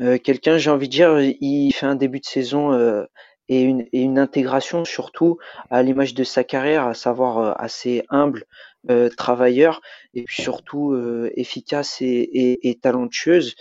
euh, 0.00 0.18
quelqu'un, 0.18 0.58
j'ai 0.58 0.70
envie 0.70 0.88
de 0.88 0.92
dire, 0.92 1.20
il 1.20 1.72
fait 1.72 1.86
un 1.86 1.94
début 1.94 2.18
de 2.18 2.26
saison 2.26 2.72
euh, 2.72 3.04
et, 3.48 3.60
une, 3.60 3.82
et 3.92 4.00
une 4.02 4.18
intégration 4.18 4.84
surtout 4.84 5.38
à 5.70 5.84
l'image 5.84 6.14
de 6.14 6.24
sa 6.24 6.42
carrière, 6.42 6.88
à 6.88 6.94
savoir 6.94 7.38
euh, 7.38 7.52
assez 7.56 8.02
humble, 8.10 8.46
euh, 8.90 9.08
travailleur 9.10 9.80
et 10.14 10.22
puis 10.22 10.42
surtout 10.42 10.92
euh, 10.92 11.30
efficace 11.36 12.00
et, 12.00 12.06
et, 12.06 12.68
et 12.68 12.78
talentueuse. 12.78 13.54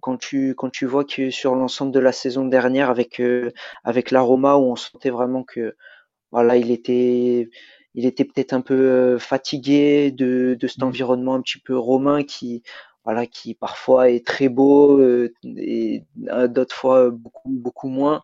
Quand 0.00 0.16
tu 0.18 0.54
quand 0.54 0.70
tu 0.70 0.86
vois 0.86 1.04
que 1.04 1.30
sur 1.30 1.54
l'ensemble 1.54 1.92
de 1.92 1.98
la 2.00 2.12
saison 2.12 2.46
dernière 2.46 2.90
avec 2.90 3.20
avec 3.84 4.10
la 4.10 4.20
Roma 4.20 4.56
où 4.56 4.72
on 4.72 4.76
sentait 4.76 5.10
vraiment 5.10 5.42
que 5.42 5.76
voilà 6.30 6.56
il 6.56 6.70
était 6.70 7.48
il 7.94 8.06
était 8.06 8.24
peut-être 8.24 8.52
un 8.52 8.60
peu 8.60 9.18
fatigué 9.18 10.12
de, 10.12 10.56
de 10.58 10.66
cet 10.66 10.78
mmh. 10.78 10.86
environnement 10.86 11.34
un 11.34 11.42
petit 11.42 11.58
peu 11.58 11.76
romain 11.76 12.22
qui 12.22 12.62
voilà 13.04 13.26
qui 13.26 13.54
parfois 13.54 14.10
est 14.10 14.24
très 14.24 14.48
beau 14.48 15.00
et 15.44 16.04
d'autres 16.48 16.76
fois 16.76 17.10
beaucoup 17.10 17.50
beaucoup 17.50 17.88
moins 17.88 18.22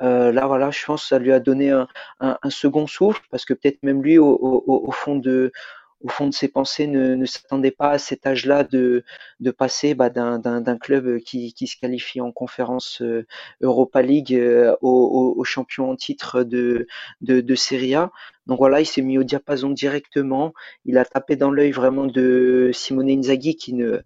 euh, 0.00 0.32
là, 0.32 0.46
voilà, 0.46 0.70
je 0.70 0.84
pense 0.84 1.02
que 1.02 1.08
ça 1.08 1.18
lui 1.18 1.32
a 1.32 1.40
donné 1.40 1.70
un, 1.70 1.88
un, 2.20 2.38
un 2.42 2.50
second 2.50 2.86
souffle 2.86 3.22
parce 3.30 3.44
que 3.44 3.54
peut-être 3.54 3.82
même 3.82 4.02
lui, 4.02 4.18
au, 4.18 4.28
au, 4.28 4.88
au, 4.88 4.90
fond 4.92 5.16
de, 5.16 5.52
au 6.00 6.08
fond 6.08 6.28
de 6.28 6.34
ses 6.34 6.48
pensées, 6.48 6.86
ne, 6.86 7.14
ne 7.14 7.26
s'attendait 7.26 7.72
pas 7.72 7.90
à 7.90 7.98
cet 7.98 8.26
âge-là 8.26 8.64
de, 8.64 9.04
de 9.40 9.50
passer 9.50 9.94
bah, 9.94 10.10
d'un 10.10 10.78
club 10.78 11.18
qui, 11.20 11.52
qui, 11.54 11.66
se 11.66 11.76
qualifie 11.76 12.20
en 12.20 12.30
conférence 12.30 13.02
euh, 13.02 13.26
Europa 13.60 14.00
League 14.02 14.34
euh, 14.34 14.76
au, 14.80 15.34
au, 15.36 15.44
champion 15.44 15.90
en 15.90 15.96
titre 15.96 16.44
de, 16.44 16.86
de, 17.20 17.40
de 17.40 17.54
Serie 17.54 17.94
A. 17.94 18.12
Donc 18.46 18.58
voilà, 18.58 18.80
il 18.80 18.86
s'est 18.86 19.02
mis 19.02 19.18
au 19.18 19.24
diapason 19.24 19.70
directement. 19.70 20.54
Il 20.84 20.98
a 20.98 21.04
tapé 21.04 21.36
dans 21.36 21.50
l'œil 21.50 21.72
vraiment 21.72 22.06
de 22.06 22.70
Simone 22.72 23.10
Inzaghi 23.10 23.56
qui 23.56 23.74
ne 23.74 24.00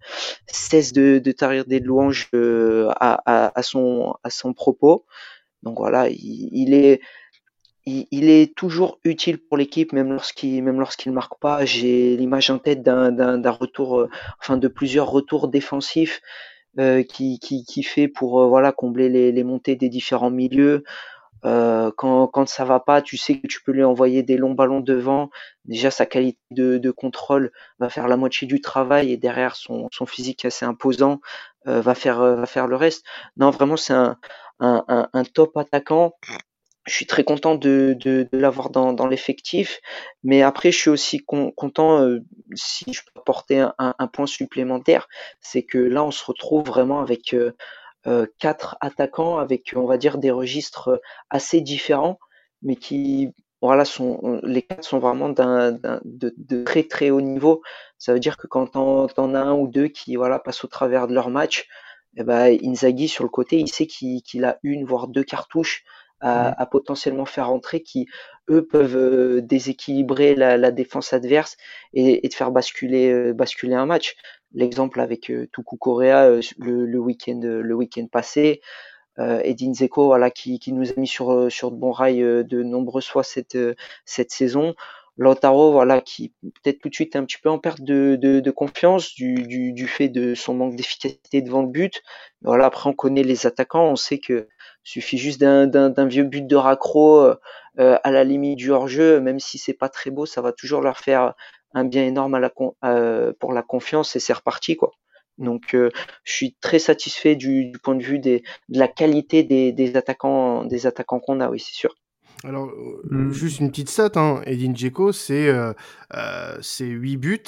cesse 0.47 0.93
de, 0.93 1.19
de 1.19 1.33
tarir 1.33 1.65
des 1.67 1.81
louanges 1.81 2.29
à, 2.35 3.23
à, 3.27 3.59
à, 3.59 3.63
son, 3.63 4.15
à 4.25 4.31
son 4.31 4.55
propos. 4.55 5.05
Donc 5.63 5.79
voilà, 5.79 6.09
il, 6.11 6.75
est 6.75 7.01
il, 7.87 8.31
est 8.31 8.55
toujours 8.55 8.99
utile 9.05 9.39
pour 9.39 9.57
l'équipe, 9.57 9.93
même 9.93 10.13
lorsqu'il 10.13 10.63
même 10.63 10.85
marque 11.09 11.39
pas. 11.41 11.65
J'ai 11.65 12.17
l'image 12.17 12.51
en 12.51 12.59
tête 12.59 12.83
d'un 12.83 13.51
retour, 13.51 14.01
euh, 14.01 14.11
enfin 14.41 14.57
de 14.57 14.69
plusieurs 14.69 15.11
retours 15.11 15.49
défensifs 15.49 16.21
euh, 16.79 17.03
qui, 17.03 17.83
fait 17.85 18.09
pour 18.09 18.41
euh, 18.41 18.71
combler 18.73 19.11
les, 19.11 19.45
montées 19.45 19.77
des 19.77 19.91
différents 19.91 20.31
milieux. 20.31 20.85
Euh, 21.45 21.91
quand, 21.97 22.29
quand 22.29 22.49
ça 22.49 22.65
va 22.65 22.81
pas, 22.81 23.03
tu 23.03 23.17
sais 23.19 23.41
que 23.41 23.47
tu 23.47 23.63
peux 23.63 23.73
lui 23.73 23.85
envoyer 23.85 24.23
des 24.23 24.39
longs 24.39 24.55
ballons 24.55 24.81
devant. 24.81 25.29
Déjà, 25.67 25.91
sa 25.91 26.07
qualité 26.07 26.39
de, 26.51 26.79
de 26.79 26.91
contrôle 26.91 27.53
va 27.79 27.91
faire 27.91 28.09
la 28.09 28.17
moitié 28.17 28.47
du 28.47 28.61
travail 28.61 29.13
et 29.13 29.17
derrière 29.19 29.57
son, 29.57 29.91
physique 30.07 30.45
assez 30.45 30.65
imposant 30.65 31.21
va 31.67 31.95
faire 31.95 32.21
va 32.21 32.47
faire 32.47 32.67
le 32.67 32.77
reste. 32.77 33.05
Non, 33.37 33.51
vraiment, 33.51 33.77
c'est 33.77 33.93
un, 34.61 35.25
top 35.35 35.57
attaquant. 35.57 36.15
Je 36.85 36.95
suis 36.95 37.07
très 37.07 37.23
content 37.23 37.55
de, 37.55 38.29
l'avoir 38.33 38.71
dans, 38.71 39.07
l'effectif, 39.07 39.81
mais 40.25 40.43
après 40.43 40.73
je 40.73 40.79
suis 40.79 40.91
aussi 40.91 41.25
content 41.25 42.03
euh, 42.03 42.21
si 42.55 42.93
je 42.93 43.03
peux 43.03 43.21
apporter 43.21 43.65
un, 43.79 44.07
point 44.09 44.27
supplémentaire, 44.27 45.09
c'est 45.41 45.63
que 45.63 45.79
là 45.79 46.03
on 46.03 46.11
se 46.11 46.25
retrouve 46.25 46.65
vraiment 46.65 47.01
avec 47.01 47.35
euh, 47.35 47.53
euh, 48.09 48.27
quatre 48.41 48.77
attaquants 48.81 49.39
avec 49.39 49.75
on 49.77 49.87
va 49.87 49.97
dire 49.97 50.19
des 50.19 50.33
registres 50.33 51.01
assez 51.31 51.61
différents, 51.61 52.19
mais 52.63 52.75
qui 52.75 53.33
voilà 53.61 53.85
sont 53.85 54.41
les 54.43 54.63
quatre 54.63 54.83
sont 54.83 54.99
vraiment 54.99 55.29
de, 55.29 56.65
très 56.65 56.83
très 56.83 57.11
haut 57.11 57.21
niveau. 57.21 57.63
Ça 57.99 58.13
veut 58.13 58.21
dire 58.21 58.37
que 58.37 58.49
quand 58.49 58.75
on 58.75 59.07
en 59.17 59.35
as 59.37 59.41
un 59.41 59.55
ou 59.55 59.69
deux 59.69 59.87
qui 59.87 60.17
voilà 60.17 60.41
passent 60.41 60.65
au 60.65 60.69
travers 60.69 61.07
de 61.07 61.15
leur 61.15 61.31
match, 61.31 61.69
eh 62.17 62.25
ben, 62.25 62.59
Inzaghi 62.63 63.09
sur 63.09 63.25
le 63.25 63.31
côté, 63.31 63.59
il 63.59 63.69
sait 63.69 63.87
qu'il 63.87 64.45
a 64.45 64.59
une 64.63 64.85
voire 64.85 65.09
deux 65.09 65.25
cartouches 65.25 65.85
à, 66.23 66.67
potentiellement 66.67 67.25
faire 67.25 67.51
entrer 67.51 67.83
qui 67.83 68.07
eux 68.51 68.67
peuvent 68.67 68.97
euh, 68.97 69.41
déséquilibrer 69.41 70.35
la, 70.35 70.71
défense 70.71 71.13
adverse 71.13 71.57
et, 71.95 72.27
de 72.27 72.35
faire 72.35 72.51
basculer 72.51 73.11
euh, 73.11 73.33
basculer 73.33 73.75
un 73.75 73.87
match. 73.87 74.17
L'exemple 74.55 75.01
avec 75.01 75.31
euh, 75.31 75.49
Tuku 75.53 75.77
Korea 75.77 76.29
le, 76.59 76.87
le 76.87 76.99
week-end 76.99 77.41
le 77.43 77.75
week-end 77.75 78.07
passé, 78.11 78.61
Edin 79.19 79.75
Zeko 79.75 80.07
voilà 80.07 80.31
qui, 80.31 80.59
qui, 80.59 80.73
nous 80.73 80.91
a 80.91 80.95
mis 80.97 81.07
sur 81.07 81.51
sur 81.51 81.71
de 81.71 81.77
bons 81.77 81.93
rails 81.93 82.45
de 82.45 82.63
nombreuses 82.63 83.07
fois 83.07 83.23
cette 83.23 83.59
cette 84.05 84.31
saison. 84.31 84.75
Lautaro, 85.19 85.73
voilà, 85.73 86.01
qui 86.01 86.33
peut-être 86.41 86.81
tout 86.81 86.89
de 86.89 86.95
suite 86.95 87.15
est 87.15 87.19
un 87.19 87.25
petit 87.25 87.37
peu 87.39 87.51
en 87.51 87.59
perte 87.59 87.83
de, 87.83 88.17
de, 88.17 88.41
de 88.41 88.51
confiance 88.51 89.15
du, 89.15 89.35
du, 89.47 89.73
du, 89.73 89.87
fait 89.87 90.09
de 90.09 90.35
son 90.35 90.55
manque 90.55 90.75
d'efficacité 90.75 91.43
devant 91.43 91.61
le 91.63 91.69
but. 91.69 92.03
Voilà, 92.41 92.67
après 92.67 92.89
on 92.89 92.95
connaît 92.95 93.23
les 93.23 93.47
attaquants, 93.47 93.91
on 93.91 93.97
sait 93.97 94.19
que 94.19 94.49
suffit 94.85 95.19
juste 95.19 95.41
d'un 95.41 96.07
vieux 96.07 96.25
but 96.25 96.47
de 96.47 96.57
raccro 96.57 97.21
euh, 97.21 97.35
euh, 97.79 97.99
à 98.03 98.11
la 98.11 98.25
limite 98.25 98.59
du 98.59 98.71
hors-jeu, 98.71 99.21
même 99.21 99.41
si 99.41 99.59
c'est 99.59 99.75
pas 99.75 99.89
très 99.89 100.11
beau, 100.11 100.27
ça 100.27 100.41
va 100.41 100.53
toujours 100.53 100.81
leur 100.81 100.99
faire 100.99 101.35
un 101.75 101.85
bien 101.85 102.05
énorme 102.05 102.35
à 102.35 102.41
la, 102.41 102.53
euh, 102.85 103.33
pour 103.41 103.53
la 103.53 103.63
confiance 103.63 104.15
et 104.17 104.21
c'est 104.21 104.33
reparti 104.33 104.77
quoi. 104.77 104.93
Donc 105.39 105.71
je 105.73 105.91
suis 106.25 106.57
très 106.61 106.79
satisfait 106.79 107.37
du, 107.37 107.71
du, 107.71 107.79
point 107.79 107.95
de 107.95 108.03
vue 108.03 108.19
des, 108.19 108.43
de 108.69 108.79
la 108.79 108.89
qualité 108.89 109.43
des, 109.43 109.73
des 109.73 109.97
attaquants 109.97 110.65
des 110.65 110.87
attaquants 110.87 111.21
qu'on 111.21 111.41
a, 111.41 111.49
oui 111.49 111.59
c'est 111.59 111.75
sûr. 111.75 111.95
Alors, 112.45 112.71
mmh. 113.11 113.31
juste 113.31 113.61
une 113.61 113.71
petite 113.71 113.89
stat, 113.89 114.11
hein. 114.17 114.43
Edin 114.47 114.73
Dzeko, 114.73 115.13
c'est 115.13 115.49
euh, 115.49 115.73
euh, 116.15 116.59
8 116.81 117.17
buts, 117.17 117.43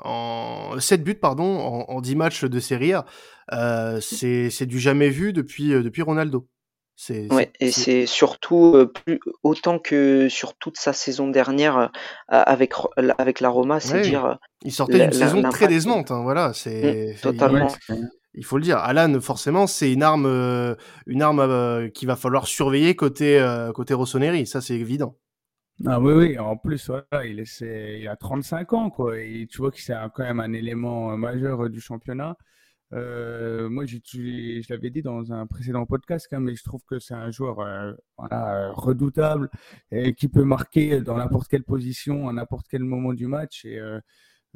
en 0.00 0.78
7 0.78 1.04
buts, 1.04 1.14
pardon, 1.14 1.58
en, 1.58 1.84
en 1.88 2.00
10 2.00 2.16
matchs 2.16 2.44
de 2.44 2.60
Serie 2.60 2.94
A. 2.94 3.04
Euh, 3.52 4.00
c'est 4.00 4.66
du 4.66 4.78
jamais 4.78 5.10
vu 5.10 5.32
depuis, 5.32 5.70
depuis 5.70 6.02
Ronaldo. 6.02 6.48
Ouais, 7.30 7.52
et 7.60 7.70
c'est 7.70 8.06
surtout 8.06 8.72
euh, 8.74 8.86
plus 8.86 9.20
autant 9.44 9.78
que 9.78 10.28
sur 10.28 10.54
toute 10.54 10.76
sa 10.76 10.92
saison 10.92 11.28
dernière 11.28 11.90
avec 12.26 12.72
avec 13.18 13.40
la 13.40 13.48
Roma, 13.48 13.78
c'est 13.80 14.02
dire. 14.02 14.38
Il 14.64 14.72
sortait 14.72 14.98
d'une 14.98 15.12
saison 15.12 15.42
très 15.48 15.68
décevante, 15.68 16.10
hein, 16.10 16.22
voilà. 16.22 16.52
C'est 16.54 17.14
mmh, 17.14 17.20
totalement 17.20 17.68
il 18.38 18.44
faut 18.44 18.56
le 18.56 18.62
dire. 18.62 18.78
Alan, 18.78 19.20
forcément, 19.20 19.66
c'est 19.66 19.92
une 19.92 20.02
arme, 20.02 20.26
euh, 20.26 20.74
une 21.06 21.22
arme 21.22 21.40
euh, 21.40 21.88
qu'il 21.88 22.06
va 22.06 22.14
falloir 22.16 22.46
surveiller 22.46 22.94
côté 22.94 23.38
euh, 23.38 23.72
côté 23.72 23.94
Rossoneri. 23.94 24.46
Ça, 24.46 24.60
c'est 24.60 24.76
évident. 24.76 25.16
Ah 25.86 26.00
oui, 26.00 26.12
oui. 26.12 26.38
En 26.38 26.56
plus, 26.56 26.88
voilà, 26.88 27.24
il, 27.24 27.40
est, 27.40 28.00
il 28.00 28.08
a 28.08 28.16
35 28.16 28.72
ans, 28.72 28.90
quoi. 28.90 29.18
Et 29.18 29.46
tu 29.50 29.58
vois 29.58 29.70
que 29.70 29.80
c'est 29.80 29.94
quand 30.14 30.22
même 30.22 30.40
un 30.40 30.52
élément 30.52 31.16
majeur 31.16 31.68
du 31.68 31.80
championnat. 31.80 32.36
Moi, 32.92 33.84
je 33.86 34.72
l'avais 34.72 34.90
dit 34.90 35.02
dans 35.02 35.32
un 35.32 35.46
précédent 35.46 35.86
podcast, 35.86 36.28
hein, 36.32 36.40
mais 36.40 36.54
je 36.54 36.64
trouve 36.64 36.82
que 36.84 36.98
c'est 36.98 37.14
un 37.14 37.30
joueur 37.30 37.56
voilà, 38.16 38.72
redoutable 38.72 39.50
et 39.90 40.14
qui 40.14 40.28
peut 40.28 40.44
marquer 40.44 41.00
dans 41.00 41.16
n'importe 41.16 41.48
quelle 41.48 41.64
position, 41.64 42.28
à 42.28 42.32
n'importe 42.32 42.66
quel 42.70 42.82
moment 42.82 43.12
du 43.12 43.26
match. 43.26 43.64
Et 43.64 43.80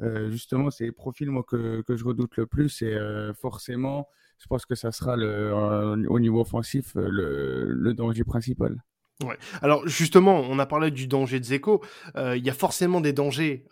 euh, 0.01 0.31
justement, 0.31 0.71
c'est 0.71 0.85
les 0.85 0.91
profils 0.91 1.29
que, 1.47 1.83
je 1.87 2.03
redoute 2.03 2.37
le 2.37 2.45
plus. 2.45 2.81
Et 2.81 2.93
euh, 2.93 3.33
forcément, 3.33 4.07
je 4.39 4.47
pense 4.47 4.65
que 4.65 4.75
ça 4.75 4.91
sera 4.91 5.17
euh, 5.17 6.05
au 6.07 6.19
niveau 6.19 6.41
offensif 6.41 6.93
le, 6.95 7.65
le 7.65 7.93
danger 7.93 8.23
principal. 8.23 8.83
Ouais. 9.23 9.37
Alors 9.61 9.87
justement, 9.87 10.41
on 10.49 10.57
a 10.57 10.65
parlé 10.65 10.89
du 10.89 11.07
danger 11.07 11.39
de 11.39 11.45
Zeko. 11.45 11.81
Il 12.15 12.43
y 12.43 12.49
a 12.49 12.53
forcément 12.53 12.99
des 12.99 13.13
dangers 13.13 13.65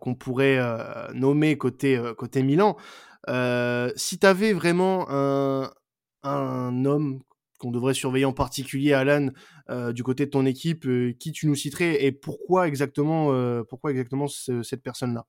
qu'on 0.00 0.14
pourrait 0.14 0.60
nommer 1.14 1.56
côté 1.56 2.02
côté 2.18 2.42
Milan. 2.42 2.76
Si 3.26 4.18
tu 4.18 4.26
avais 4.26 4.52
vraiment 4.52 5.06
un, 5.10 5.70
un 6.22 6.84
homme 6.84 7.20
qu'on 7.58 7.70
devrait 7.70 7.94
surveiller 7.94 8.24
en 8.24 8.32
particulier, 8.32 8.92
Alan, 8.92 9.30
du 9.92 10.02
côté 10.02 10.26
de 10.26 10.30
ton 10.30 10.46
équipe, 10.46 10.86
qui 11.18 11.32
tu 11.32 11.46
nous 11.46 11.56
citerais 11.56 12.04
et 12.04 12.12
pourquoi 12.12 12.68
exactement, 12.68 13.32
pourquoi 13.64 13.90
exactement 13.90 14.28
cette 14.28 14.82
personne-là? 14.82 15.26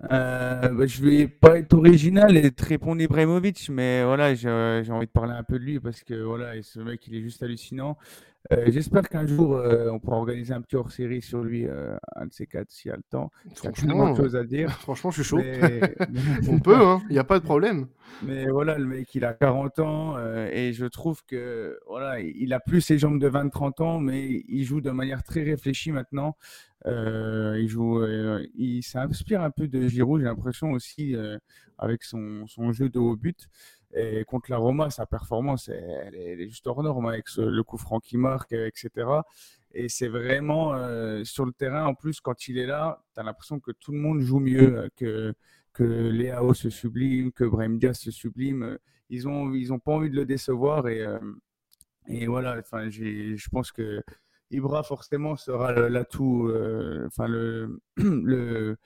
Bah, 0.00 0.86
je 0.86 1.02
vais 1.02 1.26
pas 1.28 1.58
être 1.58 1.74
original 1.74 2.36
et 2.36 2.50
te 2.52 2.64
répondre 2.64 3.02
Ibrahimovic, 3.02 3.68
mais 3.70 4.04
voilà, 4.04 4.34
j'ai 4.34 4.48
envie 4.90 5.06
de 5.06 5.12
parler 5.12 5.32
un 5.32 5.42
peu 5.42 5.58
de 5.58 5.64
lui 5.64 5.80
parce 5.80 6.02
que 6.04 6.14
voilà, 6.14 6.60
ce 6.62 6.80
mec, 6.80 7.06
il 7.06 7.16
est 7.16 7.22
juste 7.22 7.42
hallucinant. 7.42 7.96
Euh, 8.50 8.64
j'espère 8.68 9.08
qu'un 9.08 9.26
jour, 9.26 9.56
euh, 9.56 9.90
on 9.90 9.98
pourra 9.98 10.16
organiser 10.16 10.54
un 10.54 10.62
petit 10.62 10.76
hors-série 10.76 11.20
sur 11.20 11.42
lui, 11.42 11.66
euh, 11.66 11.96
un 12.16 12.26
de 12.26 12.32
ces 12.32 12.46
quatre, 12.46 12.70
s'il 12.70 12.90
y 12.90 12.92
a 12.92 12.96
le 12.96 13.02
temps. 13.02 13.30
De 13.44 14.16
choses 14.16 14.36
à 14.36 14.44
dire. 14.44 14.70
Franchement, 14.80 15.10
je 15.10 15.22
suis 15.22 15.28
chaud. 15.28 15.38
on 16.48 16.58
peut, 16.58 16.76
hein, 16.76 17.02
il 17.10 17.12
n'y 17.12 17.18
a 17.18 17.24
pas 17.24 17.38
de 17.38 17.44
problème. 17.44 17.88
Mais 18.22 18.46
voilà, 18.46 18.78
le 18.78 18.86
mec, 18.86 19.14
il 19.14 19.24
a 19.24 19.34
40 19.34 19.78
ans 19.80 20.16
et 20.50 20.72
je 20.72 20.86
trouve 20.86 21.22
que 21.26 21.78
voilà, 21.86 22.20
il 22.20 22.52
a 22.54 22.60
plus 22.60 22.80
ses 22.80 22.98
jambes 22.98 23.20
de 23.20 23.28
20-30 23.28 23.82
ans, 23.82 24.00
mais 24.00 24.44
il 24.48 24.64
joue 24.64 24.80
de 24.80 24.90
manière 24.90 25.22
très 25.22 25.42
réfléchie 25.42 25.92
maintenant. 25.92 26.36
il 26.86 27.66
joue, 27.68 28.02
il 28.56 28.82
s'inspire 28.82 29.42
un 29.42 29.50
peu 29.50 29.68
de 29.68 29.86
Giroud, 29.88 30.20
j'ai 30.20 30.26
l'impression 30.26 30.72
aussi, 30.72 31.14
avec 31.76 32.02
son, 32.02 32.46
son, 32.46 32.72
jeu 32.72 32.88
de 32.88 32.98
haut 32.98 33.14
but. 33.14 33.48
Et 33.94 34.24
contre 34.24 34.50
la 34.50 34.58
Roma, 34.58 34.90
sa 34.90 35.06
performance, 35.06 35.68
elle, 35.68 36.14
est 36.14 36.48
juste 36.48 36.66
hors 36.66 36.82
norme 36.82 37.06
avec 37.06 37.24
le 37.36 37.62
coup 37.62 37.78
franc 37.78 38.00
qui 38.00 38.18
marque, 38.18 38.52
etc. 38.52 38.90
Et 39.72 39.88
c'est 39.88 40.08
vraiment 40.08 40.74
euh, 40.74 41.24
sur 41.24 41.46
le 41.46 41.52
terrain, 41.52 41.86
en 41.86 41.94
plus, 41.94 42.20
quand 42.20 42.48
il 42.48 42.58
est 42.58 42.66
là, 42.66 43.02
tu 43.14 43.20
as 43.20 43.22
l'impression 43.22 43.60
que 43.60 43.72
tout 43.72 43.92
le 43.92 43.98
monde 43.98 44.20
joue 44.20 44.40
mieux, 44.40 44.90
que, 44.96 45.34
que 45.72 45.84
Léao 45.84 46.54
se 46.54 46.70
sublime, 46.70 47.32
que 47.32 47.44
Brahim 47.44 47.78
se 47.94 48.10
sublime. 48.10 48.78
Ils 49.10 49.24
n'ont 49.24 49.52
ils 49.54 49.72
ont 49.72 49.78
pas 49.78 49.92
envie 49.92 50.10
de 50.10 50.16
le 50.16 50.26
décevoir. 50.26 50.88
Et, 50.88 51.00
euh, 51.02 51.18
et 52.08 52.26
voilà, 52.26 52.60
je 52.90 53.48
pense 53.50 53.72
que 53.72 54.02
Ibra, 54.50 54.82
forcément, 54.82 55.36
sera 55.36 55.72
l'atout, 55.72 56.48
euh, 56.48 57.06
enfin, 57.06 57.28
le, 57.28 57.80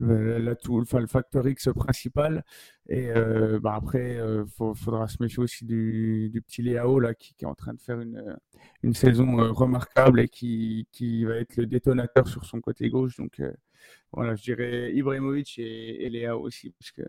le 0.00 0.54
tout, 0.54 0.80
enfin, 0.80 1.00
le 1.00 1.06
facteur 1.06 1.46
X 1.48 1.68
principal. 1.74 2.44
Et 2.88 3.10
euh, 3.10 3.58
bah 3.60 3.74
après, 3.74 4.16
euh, 4.16 4.44
faudra 4.46 5.08
se 5.08 5.16
méfier 5.20 5.42
aussi 5.42 5.64
du, 5.64 6.30
du 6.30 6.40
petit 6.42 6.62
Léao 6.62 7.00
là, 7.00 7.14
qui, 7.14 7.34
qui, 7.34 7.44
est 7.44 7.48
en 7.48 7.54
train 7.54 7.74
de 7.74 7.80
faire 7.80 8.00
une, 8.00 8.36
une 8.82 8.94
saison 8.94 9.40
euh, 9.40 9.50
remarquable 9.50 10.20
et 10.20 10.28
qui, 10.28 10.86
qui, 10.92 11.24
va 11.24 11.36
être 11.36 11.56
le 11.56 11.66
détonateur 11.66 12.28
sur 12.28 12.44
son 12.44 12.60
côté 12.60 12.88
gauche. 12.90 13.16
Donc 13.16 13.42
voilà, 14.12 14.34
je 14.34 14.42
dirais 14.42 14.92
Ibrahimovic 14.94 15.58
et, 15.58 16.04
et 16.04 16.10
Léao 16.10 16.40
aussi, 16.40 16.70
parce 16.78 16.92
que 16.92 17.02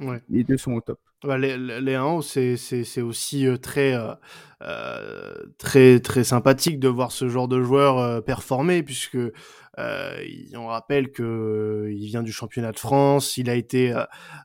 Ouais. 0.00 0.22
Les 0.28 0.44
deux 0.44 0.56
sont 0.56 0.72
au 0.72 0.80
top. 0.80 0.98
les, 1.24 1.56
les 1.56 1.94
1 1.94 2.20
c'est 2.22 3.02
aussi 3.02 3.46
euh, 3.46 3.56
très, 3.56 3.94
euh, 3.94 4.14
euh, 4.62 5.34
très, 5.58 6.00
très 6.00 6.24
sympathique 6.24 6.80
de 6.80 6.88
voir 6.88 7.12
ce 7.12 7.28
genre 7.28 7.46
de 7.48 7.62
joueur 7.62 7.98
euh, 7.98 8.20
performer, 8.20 8.82
puisque 8.82 9.16
euh, 9.16 10.24
on 10.54 10.66
rappelle 10.66 11.12
que 11.12 11.88
il 11.92 12.06
vient 12.06 12.24
du 12.24 12.32
championnat 12.32 12.72
de 12.72 12.78
France, 12.78 13.36
il 13.36 13.48
a 13.50 13.54
été, 13.54 13.94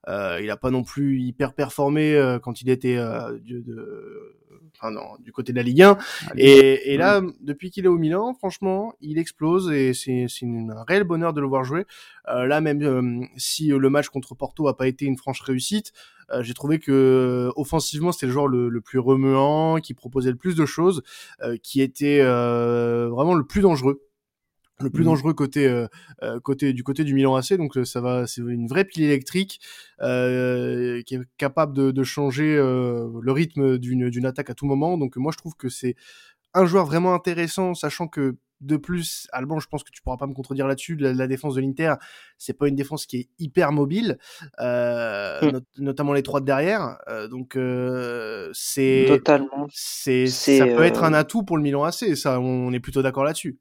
il 0.07 0.49
a 0.51 0.57
pas 0.57 0.69
non 0.69 0.83
plus 0.83 1.19
hyper 1.19 1.53
performé 1.53 2.37
quand 2.43 2.61
il 2.61 2.69
était 2.69 2.95
de, 2.95 4.35
du 5.19 5.31
côté 5.31 5.51
de 5.51 5.57
la 5.57 5.63
Ligue 5.63 5.81
1. 5.81 5.97
Et, 6.37 6.93
et 6.93 6.97
là, 6.97 7.21
depuis 7.41 7.71
qu'il 7.71 7.85
est 7.85 7.89
au 7.89 7.97
Milan, 7.97 8.33
franchement, 8.33 8.93
il 9.01 9.17
explose 9.17 9.71
et 9.71 9.93
c'est 9.93 10.27
un 10.43 10.83
réel 10.87 11.03
bonheur 11.03 11.33
de 11.33 11.41
le 11.41 11.47
voir 11.47 11.63
jouer. 11.63 11.85
Euh, 12.29 12.45
là, 12.45 12.61
même 12.61 12.81
euh, 12.83 13.25
si 13.37 13.67
le 13.67 13.89
match 13.89 14.09
contre 14.09 14.35
Porto 14.35 14.67
a 14.67 14.77
pas 14.77 14.87
été 14.87 15.05
une 15.05 15.17
franche 15.17 15.41
réussite, 15.41 15.91
euh, 16.31 16.41
j'ai 16.41 16.53
trouvé 16.53 16.79
que 16.79 17.51
offensivement 17.55 18.11
c'était 18.11 18.27
le 18.27 18.31
joueur 18.31 18.47
le, 18.47 18.69
le, 18.69 18.81
plus 18.81 18.99
remuant, 18.99 19.77
qui 19.77 19.93
proposait 19.93 20.31
le 20.31 20.37
plus 20.37 20.55
de 20.55 20.65
choses, 20.65 21.03
qui 21.61 21.81
était 21.81 22.21
vraiment 22.21 23.33
le 23.33 23.45
plus 23.45 23.61
dangereux 23.61 24.01
le 24.83 24.89
plus 24.89 25.03
mmh. 25.03 25.07
dangereux 25.07 25.33
côté 25.33 25.67
euh, 25.67 25.87
euh, 26.21 26.39
côté 26.39 26.73
du 26.73 26.83
côté 26.83 27.03
du 27.03 27.13
Milan 27.13 27.35
AC 27.35 27.53
donc 27.53 27.77
euh, 27.77 27.85
ça 27.85 28.01
va 28.01 28.27
c'est 28.27 28.41
une 28.41 28.67
vraie 28.67 28.85
pile 28.85 29.03
électrique 29.03 29.59
euh, 30.01 31.01
qui 31.03 31.15
est 31.15 31.21
capable 31.37 31.73
de, 31.73 31.91
de 31.91 32.03
changer 32.03 32.55
le 32.55 33.31
rythme 33.31 33.77
d'une 33.77 34.09
d'une 34.09 34.25
attaque 34.25 34.49
à 34.49 34.53
tout 34.53 34.65
moment 34.65 34.97
donc 34.97 35.17
moi 35.17 35.31
je 35.31 35.37
trouve 35.37 35.55
que 35.55 35.69
c'est 35.69 35.95
un 36.53 36.65
joueur 36.65 36.85
vraiment 36.85 37.13
intéressant 37.13 37.73
sachant 37.73 38.07
que 38.07 38.35
de 38.63 38.77
plus, 38.77 39.27
Alban, 39.31 39.59
je 39.59 39.67
pense 39.67 39.83
que 39.83 39.91
tu 39.91 40.01
pourras 40.01 40.17
pas 40.17 40.27
me 40.27 40.33
contredire 40.33 40.67
là-dessus. 40.67 40.95
La, 40.95 41.27
défense 41.27 41.55
de 41.55 41.61
l'Inter, 41.61 41.95
c'est 42.37 42.53
pas 42.53 42.67
une 42.67 42.75
défense 42.75 43.05
qui 43.05 43.17
est 43.17 43.29
hyper 43.39 43.71
mobile, 43.71 44.17
euh, 44.59 45.51
mmh. 45.51 45.59
notamment 45.79 46.13
les 46.13 46.23
trois 46.23 46.39
de 46.39 46.45
derrière. 46.45 46.97
Euh, 47.07 47.27
donc 47.27 47.55
euh, 47.55 48.49
c'est 48.53 49.05
totalement. 49.07 49.67
C'est 49.69 50.27
ça 50.27 50.65
peut 50.65 50.83
être 50.83 51.03
un 51.03 51.13
atout 51.13 51.43
pour 51.43 51.57
le 51.57 51.63
Milan 51.63 51.83
AC. 51.83 52.15
Ça, 52.15 52.39
on 52.39 52.71
est 52.71 52.79
plutôt 52.79 53.01
d'accord 53.01 53.23
là-dessus. 53.23 53.59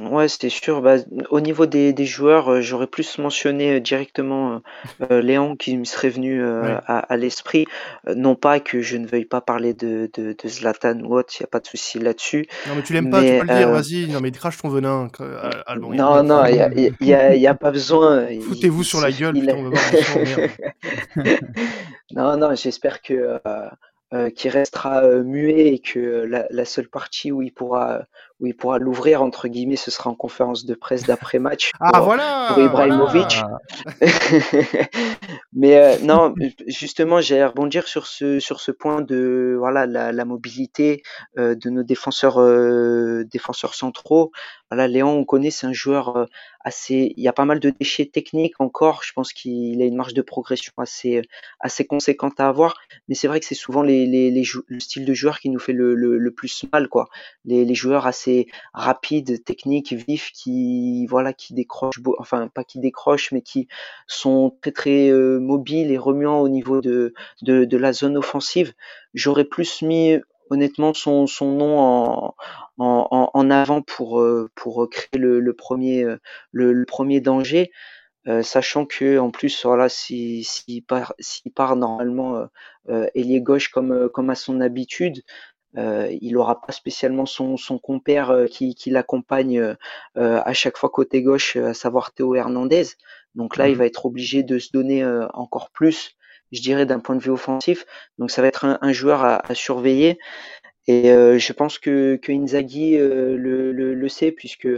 Ouais, 0.00 0.26
c'était 0.26 0.48
sûr. 0.48 0.80
Bah, 0.80 0.96
au 1.28 1.40
niveau 1.40 1.66
des, 1.66 1.92
des 1.92 2.06
joueurs, 2.06 2.50
euh, 2.50 2.60
j'aurais 2.62 2.86
plus 2.86 3.18
mentionné 3.18 3.74
euh, 3.74 3.80
directement 3.80 4.62
euh, 5.02 5.20
Léon 5.20 5.54
qui 5.54 5.76
me 5.76 5.84
serait 5.84 6.08
venu 6.08 6.42
à, 6.42 6.98
à 6.98 7.16
l'esprit. 7.18 7.66
non 8.16 8.34
pas 8.34 8.58
que 8.58 8.80
je 8.80 8.96
ne 8.96 9.06
veuille 9.06 9.26
pas 9.26 9.42
parler 9.42 9.74
de, 9.74 10.10
de, 10.14 10.34
de 10.42 10.48
Zlatan 10.48 11.00
ou 11.00 11.14
autre, 11.14 11.34
il 11.38 11.42
n'y 11.42 11.44
a 11.44 11.48
pas 11.48 11.60
de 11.60 11.66
souci 11.66 11.98
là-dessus. 11.98 12.46
Non, 12.68 12.74
mais 12.76 12.82
tu 12.82 12.94
l'aimes 12.94 13.10
pas, 13.10 13.20
tu 13.22 13.38
peux 13.38 13.46
le 13.46 13.58
dire, 13.58 13.70
vas-y. 13.70 14.08
Non, 14.08 14.20
mais 14.20 14.30
crache 14.30 14.56
ton 14.56 14.70
venin, 14.70 15.10
Alban. 15.66 15.90
Non, 15.92 16.22
non, 16.22 16.46
il 16.46 16.54
n'y 16.54 16.60
a, 16.60 16.70
y 17.00 17.14
a, 17.14 17.34
y 17.34 17.46
a, 17.46 17.54
pas 17.54 17.70
besoin. 17.70 18.26
Foutez-vous 18.40 18.84
sur 18.84 19.00
la 19.00 19.12
gueule, 19.12 19.34
putain, 19.34 19.56
on 19.56 19.68
va 19.68 19.78
voir 19.78 20.48
Non, 22.14 22.36
non, 22.36 22.54
j'espère 22.54 23.02
que 23.02 23.14
euh, 23.14 23.38
qui 24.34 24.48
restera 24.48 25.02
euh, 25.02 25.22
muet 25.22 25.68
et 25.68 25.78
que 25.78 26.26
la, 26.28 26.46
la, 26.50 26.64
seule 26.64 26.88
partie 26.88 27.32
où 27.32 27.40
il 27.40 27.52
pourra 27.52 28.02
où 28.40 28.46
il 28.46 28.54
pourra 28.54 28.78
l'ouvrir 28.78 29.22
entre 29.22 29.48
guillemets 29.48 29.76
ce 29.76 29.90
sera 29.90 30.10
en 30.10 30.14
conférence 30.14 30.66
de 30.66 30.74
presse 30.74 31.04
d'après 31.04 31.38
match 31.38 31.70
ah, 31.80 32.00
voilà, 32.00 32.48
pour 32.48 32.62
Ibrahimovic. 32.62 33.42
mais 35.52 35.76
euh, 35.76 35.96
non 36.02 36.34
justement 36.66 37.20
j'allais 37.20 37.46
rebondir 37.46 37.88
sur 37.88 38.06
ce 38.06 38.38
sur 38.38 38.60
ce 38.60 38.70
point 38.70 39.00
de 39.00 39.56
voilà 39.58 39.86
la, 39.86 40.12
la 40.12 40.24
mobilité 40.24 41.02
de 41.36 41.70
nos 41.70 41.82
défenseurs 41.82 42.38
défenseurs 43.24 43.74
centraux 43.74 44.30
Léon 44.74 45.10
on 45.10 45.24
connaît 45.24 45.50
c'est 45.50 45.66
un 45.66 45.72
joueur 45.72 46.28
assez, 46.64 47.12
il 47.16 47.22
y 47.22 47.28
a 47.28 47.32
pas 47.32 47.44
mal 47.44 47.60
de 47.60 47.70
déchets 47.70 48.06
techniques 48.06 48.60
encore. 48.60 49.02
Je 49.04 49.12
pense 49.12 49.32
qu'il 49.32 49.80
a 49.82 49.84
une 49.84 49.96
marge 49.96 50.14
de 50.14 50.22
progression 50.22 50.72
assez, 50.78 51.22
assez 51.60 51.84
conséquente 51.84 52.38
à 52.38 52.48
avoir. 52.48 52.76
Mais 53.08 53.14
c'est 53.14 53.28
vrai 53.28 53.40
que 53.40 53.46
c'est 53.46 53.54
souvent 53.54 53.82
le 53.82 54.78
style 54.78 55.04
de 55.04 55.14
joueur 55.14 55.40
qui 55.40 55.50
nous 55.50 55.58
fait 55.58 55.72
le, 55.72 56.30
plus 56.30 56.64
mal, 56.72 56.88
quoi. 56.88 57.08
Les, 57.44 57.74
joueurs 57.74 58.06
assez 58.06 58.46
rapides, 58.72 59.44
techniques, 59.44 59.92
vifs, 59.92 60.30
qui, 60.32 61.06
voilà, 61.06 61.32
qui 61.32 61.54
décrochent, 61.54 62.00
enfin, 62.18 62.48
pas 62.48 62.64
qui 62.64 62.78
décrochent, 62.78 63.32
mais 63.32 63.42
qui 63.42 63.68
sont 64.06 64.56
très, 64.60 64.72
très 64.72 65.08
euh, 65.08 65.40
mobiles 65.40 65.90
et 65.90 65.98
remuants 65.98 66.40
au 66.40 66.48
niveau 66.48 66.80
de, 66.80 67.12
la 67.42 67.92
zone 67.92 68.16
offensive. 68.16 68.72
J'aurais 69.14 69.44
plus 69.44 69.82
mis 69.82 70.16
honnêtement 70.50 70.92
son 70.94 71.26
nom 71.40 71.78
en, 71.80 72.34
en, 72.78 73.30
en 73.32 73.50
avant 73.50 73.82
pour, 73.82 74.20
euh, 74.20 74.50
pour 74.54 74.88
créer 74.90 75.18
le, 75.18 75.40
le 75.40 75.52
premier, 75.54 76.04
euh, 76.04 76.18
le, 76.52 76.84
premier 76.84 77.20
danger. 77.20 77.70
Euh, 78.28 78.42
sachant 78.44 78.86
que 78.86 79.18
en 79.18 79.32
plus 79.32 79.64
voilà 79.66 79.88
s'il 79.88 80.44
si, 80.44 80.80
part 80.80 81.12
s'il 81.18 81.50
part 81.52 81.74
normalement 81.74 82.46
euh, 82.88 83.06
ailier 83.16 83.40
gauche 83.40 83.68
comme 83.70 84.08
comme 84.10 84.30
à 84.30 84.36
son 84.36 84.60
habitude 84.60 85.22
euh, 85.76 86.06
il 86.20 86.36
aura 86.36 86.60
pas 86.60 86.72
spécialement 86.72 87.26
son, 87.26 87.56
son 87.56 87.80
compère 87.80 88.46
qui, 88.48 88.76
qui 88.76 88.90
l'accompagne 88.90 89.74
à 90.14 90.52
chaque 90.52 90.76
fois 90.78 90.88
côté 90.90 91.20
gauche 91.20 91.56
à 91.56 91.74
savoir 91.74 92.12
Théo 92.12 92.36
Hernandez 92.36 92.84
donc 93.34 93.56
là 93.56 93.68
il 93.68 93.74
mmh 93.74 93.78
va 93.78 93.86
être 93.86 94.06
obligé 94.06 94.44
de 94.44 94.60
se 94.60 94.70
donner 94.72 95.04
encore 95.34 95.70
plus 95.72 96.16
je 96.52 96.60
dirais, 96.60 96.86
d'un 96.86 97.00
point 97.00 97.16
de 97.16 97.22
vue 97.22 97.30
offensif. 97.30 97.84
Donc 98.18 98.30
ça 98.30 98.42
va 98.42 98.48
être 98.48 98.78
un, 98.80 98.92
joueur 98.92 99.24
à, 99.24 99.36
à, 99.36 99.54
surveiller. 99.54 100.18
Et 100.86 101.10
euh, 101.10 101.38
je 101.38 101.52
pense 101.52 101.78
que, 101.78 102.16
que 102.16 102.32
Inzaghi 102.32 102.96
euh, 102.96 103.36
le, 103.36 103.72
le, 103.72 103.94
le, 103.94 104.08
sait, 104.08 104.32
puisque 104.32 104.68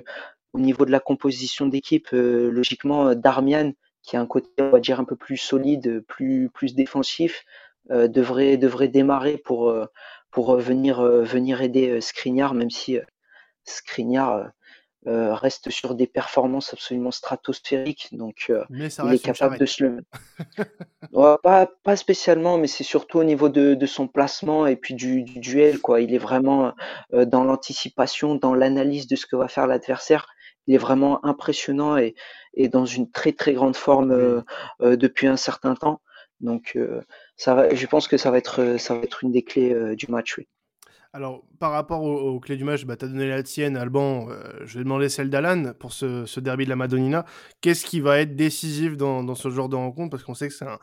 au 0.53 0.59
niveau 0.59 0.85
de 0.85 0.91
la 0.91 1.01
composition 1.01 1.67
d'équipe, 1.67 2.09
euh, 2.13 2.51
logiquement, 2.51 3.15
Darmian, 3.15 3.73
qui 4.03 4.17
a 4.17 4.21
un 4.21 4.27
côté, 4.27 4.49
on 4.59 4.71
va 4.71 4.81
dire, 4.81 5.01
un 5.01 5.05
peu 5.05 5.17
plus 5.17 5.39
solide, 5.39 6.05
plus, 6.07 6.51
plus 6.53 6.75
défensif, 6.75 7.45
devrait, 7.91 8.57
devrait 8.57 8.89
démarrer 8.89 9.37
pour, 9.37 9.75
pour 10.31 10.57
venir, 10.57 11.03
venir 11.03 11.61
aider 11.61 12.01
Skriniar, 12.01 12.55
même 12.55 12.71
si 12.71 12.99
Skriniar 13.65 14.51
euh, 15.07 15.35
reste 15.35 15.71
sur 15.71 15.95
des 15.95 16.07
performances 16.07 16.73
absolument 16.73 17.11
stratosphériques, 17.11 18.09
donc 18.13 18.47
euh, 18.49 18.65
il 18.71 18.85
est 18.85 19.23
capable 19.23 19.59
de 19.59 19.67
se 19.67 19.85
le. 19.85 20.05
pas, 21.43 21.71
pas 21.83 21.97
spécialement, 21.97 22.57
mais 22.57 22.69
c'est 22.69 22.85
surtout 22.85 23.19
au 23.19 23.25
niveau 23.25 23.51
de, 23.51 23.75
de, 23.75 23.87
son 23.87 24.09
placement 24.09 24.67
et 24.67 24.77
puis 24.77 24.95
du, 24.95 25.23
du 25.23 25.41
duel, 25.41 25.81
quoi. 25.81 26.01
Il 26.01 26.15
est 26.15 26.19
vraiment 26.19 26.73
euh, 27.13 27.27
dans 27.27 27.45
l'anticipation, 27.45 28.35
dans 28.35 28.55
l'analyse 28.55 29.07
de 29.07 29.15
ce 29.15 29.27
que 29.27 29.37
va 29.37 29.49
faire 29.49 29.67
l'adversaire. 29.67 30.27
Il 30.67 30.75
est 30.75 30.79
vraiment 30.79 31.23
impressionnant 31.25 31.99
et, 31.99 32.15
et 32.55 32.69
dans 32.69 32.87
une 32.87 33.11
très 33.11 33.33
très 33.33 33.53
grande 33.53 33.77
forme 33.77 34.43
depuis 34.81 35.27
un 35.27 35.37
certain 35.37 35.75
temps. 35.75 36.01
Donc, 36.41 36.79
ça 37.37 37.55
va, 37.55 37.75
je 37.75 37.87
pense 37.87 38.09
que 38.09 38.17
ça 38.17 38.31
va 38.31 38.39
être, 38.39 38.79
ça 38.79 38.95
va 38.95 39.03
être 39.03 39.23
une 39.23 39.33
des 39.33 39.43
clés 39.43 39.95
du 39.97 40.07
match. 40.09 40.39
Oui. 40.39 40.49
Alors, 41.15 41.45
par 41.61 41.71
rapport 41.71 42.03
aux, 42.03 42.41
clés 42.41 42.57
du 42.57 42.65
match, 42.65 42.85
bah, 42.85 42.97
tu 42.97 43.05
as 43.05 43.09
donné 43.09 43.29
la 43.29 43.45
tienne, 43.45 43.77
Alban. 43.77 44.27
Euh, 44.31 44.43
je 44.65 44.79
vais 44.79 44.83
demander 44.83 45.09
celle 45.09 45.31
d'Alan 45.31 45.73
pour 45.79 45.93
ce, 45.93 46.41
derby 46.41 46.65
de 46.65 46.71
la 46.71 46.75
Madonnina. 46.75 47.25
Qu'est-ce 47.61 47.87
qui 47.87 48.01
va 48.01 48.19
être 48.19 48.35
décisif 48.35 48.97
dans, 48.97 49.33
ce 49.37 49.49
genre 49.49 49.69
de 49.69 49.77
rencontre? 49.77 50.11
Parce 50.11 50.25
qu'on 50.25 50.35
sait 50.35 50.49
que 50.49 50.55
c'est 50.55 50.67
un. 50.67 50.81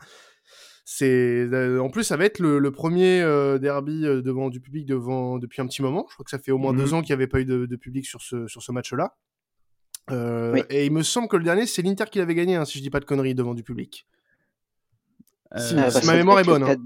C'est 0.86 1.46
euh, 1.52 1.80
en 1.80 1.90
plus 1.90 2.02
ça 2.02 2.16
va 2.16 2.24
être 2.24 2.40
le, 2.40 2.72
premier 2.72 3.20
euh, 3.20 3.58
derby 3.58 4.02
devant 4.02 4.48
du 4.48 4.60
public 4.60 4.86
devant 4.86 5.38
depuis 5.38 5.60
un 5.60 5.66
petit 5.66 5.82
moment. 5.82 6.06
Je 6.08 6.14
crois 6.14 6.24
que 6.24 6.30
ça 6.30 6.38
fait 6.38 6.50
au 6.50 6.58
moins 6.58 6.72
deux 6.72 6.86
mhm. 6.86 6.94
ans 6.94 7.02
qu'il 7.02 7.10
n'y 7.10 7.22
avait 7.22 7.28
pas 7.28 7.40
eu 7.40 7.44
de, 7.44 7.76
public 7.76 8.06
sur 8.06 8.22
ce 8.22 8.46
sur 8.48 8.62
ce 8.62 8.72
match-là. 8.72 9.14
Et 10.10 10.86
il 10.86 10.92
me 10.92 11.02
semble 11.02 11.28
que 11.28 11.36
le 11.36 11.44
dernier 11.44 11.66
c'est 11.66 11.82
l'Inter 11.82 12.06
qui 12.10 12.18
l'avait 12.18 12.34
gagné, 12.34 12.56
hein, 12.56 12.64
si 12.64 12.78
je 12.78 12.82
dis 12.82 12.90
pas 12.90 13.00
de 13.00 13.04
conneries 13.04 13.34
devant 13.34 13.54
du 13.54 13.62
public. 13.62 14.08
Si, 15.58 15.74
ah, 15.76 15.90
bah, 15.92 16.00
ma 16.06 16.14
mémoire 16.14 16.40
est 16.40 16.44
bonne. 16.44 16.64
Hein. 16.64 16.76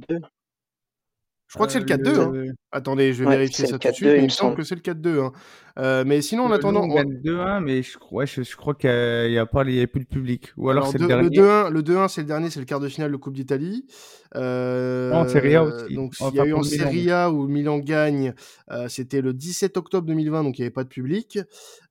Je 1.49 1.55
crois 1.55 1.67
que 1.67 1.73
c'est 1.73 1.79
le 1.81 1.87
4-2. 1.87 2.49
Hein. 2.49 2.53
Attendez, 2.73 3.13
je 3.13 3.23
vais 3.23 3.31
vérifier 3.31 3.67
ça 3.67 3.79
tout 3.79 3.89
de 3.89 3.95
suite. 3.95 4.09
Il 4.17 4.25
me 4.25 4.29
semble 4.29 4.57
que 4.57 4.63
c'est 4.65 4.75
le 4.75 4.81
4-2. 4.81 5.21
Hein. 5.21 5.33
Euh, 5.79 6.05
mais 6.07 6.21
sinon, 6.23 6.45
en 6.45 6.51
attendant. 6.51 6.89
Gagne 6.89 7.21
2-1, 7.23 7.61
mais 7.61 7.83
je, 7.83 7.99
ouais, 8.11 8.27
je, 8.27 8.43
je 8.43 8.57
crois 8.57 8.75
qu'il 8.75 8.91
n'y 8.91 9.39
a, 9.39 9.43
a, 9.43 9.47
pas, 9.47 9.63
il 9.65 9.75
y 9.75 9.81
a 9.81 9.87
plus 9.87 10.01
de 10.01 10.07
public. 10.07 10.53
Ou 10.57 10.71
alors, 10.71 10.85
alors 10.85 10.93
c'est 10.93 10.99
le 10.99 11.07
dernier. 11.07 11.29
Le 11.29 11.83
2-1, 11.83 12.09
c'est 12.09 12.23
le 12.23 12.27
dernier, 12.27 12.51
c'est 12.51 12.59
le 12.61 12.67
quart 12.67 12.81
de 12.81 12.89
finale 12.89 13.13
de 13.13 13.17
Coupe 13.17 13.35
d'Italie. 13.35 13.87
Euh, 14.35 15.13
en 15.13 15.29
Serie 15.29 15.55
A 15.55 15.63
aussi. 15.65 15.95
Donc, 15.95 16.15
il 16.21 16.35
y 16.35 16.41
a 16.41 16.47
eu 16.47 16.53
en 16.53 16.63
Serie 16.63 17.11
A 17.13 17.31
où 17.31 17.47
Milan 17.47 17.79
gagne. 17.79 18.35
Euh, 18.73 18.89
C'était 18.89 19.21
le 19.21 19.33
17 19.33 19.77
octobre 19.77 20.07
2020, 20.09 20.43
donc 20.43 20.59
il 20.59 20.63
n'y 20.63 20.67
avait 20.67 20.73
pas 20.73 20.85
de 20.85 20.89
public. 20.89 21.39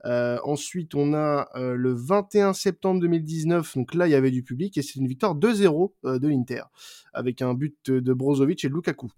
Euh, 0.05 0.37
ensuite, 0.43 0.95
on 0.95 1.13
a 1.13 1.47
euh, 1.55 1.75
le 1.75 1.93
21 1.93 2.53
septembre 2.53 2.99
2019, 3.01 3.77
donc 3.77 3.93
là, 3.93 4.07
il 4.07 4.11
y 4.11 4.15
avait 4.15 4.31
du 4.31 4.43
public. 4.43 4.77
Et 4.77 4.81
c'est 4.81 4.99
une 4.99 5.07
victoire 5.07 5.35
2-0 5.35 5.93
euh, 6.05 6.19
de 6.19 6.27
l'Inter, 6.27 6.63
avec 7.13 7.41
un 7.41 7.53
but 7.53 7.89
de 7.89 8.13
Brozovic 8.13 8.65
et 8.65 8.69
de 8.69 8.73
Lukaku. 8.73 9.09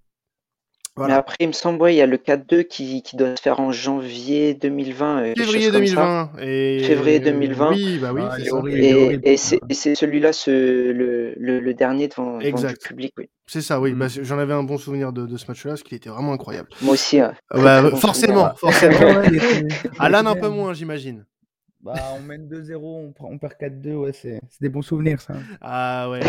Mais 0.98 1.14
après, 1.14 1.36
il 1.40 1.48
me 1.48 1.54
semble, 1.54 1.82
ouais, 1.82 1.94
il 1.94 1.98
y 1.98 2.02
a 2.02 2.06
le 2.06 2.18
4-2 2.18 2.64
qui, 2.64 3.02
qui 3.04 3.16
doit 3.16 3.36
se 3.36 3.42
faire 3.42 3.60
en 3.60 3.72
janvier 3.72 4.54
2020. 4.56 5.20
euh, 5.22 5.34
Février 5.38 5.72
2020. 5.72 6.32
Et... 6.42 6.80
Février 6.84 7.20
2020. 7.20 7.70
Oui, 7.72 8.00
bah 8.02 8.12
oui, 8.14 8.22
Ah, 8.24 8.36
c'est 8.42 8.52
horrible. 8.52 8.80
Et, 8.80 9.20
et 9.24 9.38
c'est 9.38 9.60
et 9.70 9.74
c'est 9.74 9.96
celui-là, 9.96 10.34
ce, 10.34 10.50
le, 10.92 11.34
le, 11.38 11.60
le 11.60 11.74
dernier 11.74 12.08
devant, 12.08 12.38
devant 12.38 12.40
Exact. 12.42 12.82
public. 12.82 13.14
Oui. 13.18 13.30
C'est 13.46 13.62
ça, 13.62 13.80
oui. 13.80 13.94
Mm. 13.94 14.00
Bah, 14.00 14.10
c'est- 14.10 14.24
J'en 14.24 14.40
avais 14.40 14.54
un 14.54 14.64
bon 14.64 14.78
souvenir 14.78 15.14
de, 15.14 15.26
de 15.26 15.38
ce 15.38 15.46
match-là, 15.48 15.72
parce 15.72 15.84
qu'il 15.84 15.96
était 15.98 16.10
vraiment 16.10 16.34
incroyable. 16.34 16.70
Moi 16.82 16.94
aussi. 16.94 17.20
hein. 17.20 17.34
Bah, 17.54 17.82
bon 17.82 17.96
forcément, 17.98 18.56
souvenir. 18.56 18.60
forcément. 18.60 19.22
Alan, 20.00 20.26
un 20.26 20.36
peu 20.36 20.50
moins, 20.50 20.74
j'imagine. 20.74 21.26
Bah, 21.82 21.94
on 22.16 22.22
mène 22.22 22.48
2-0, 22.48 23.14
on, 23.20 23.38
perd 23.38 23.54
4-2, 23.54 23.94
ouais, 23.94 24.12
c'est 24.12 24.42
des 24.60 24.70
bons 24.70 24.82
souvenirs, 24.82 25.22
ça. 25.22 25.36
Ah 25.62 26.10
ouais, 26.10 26.22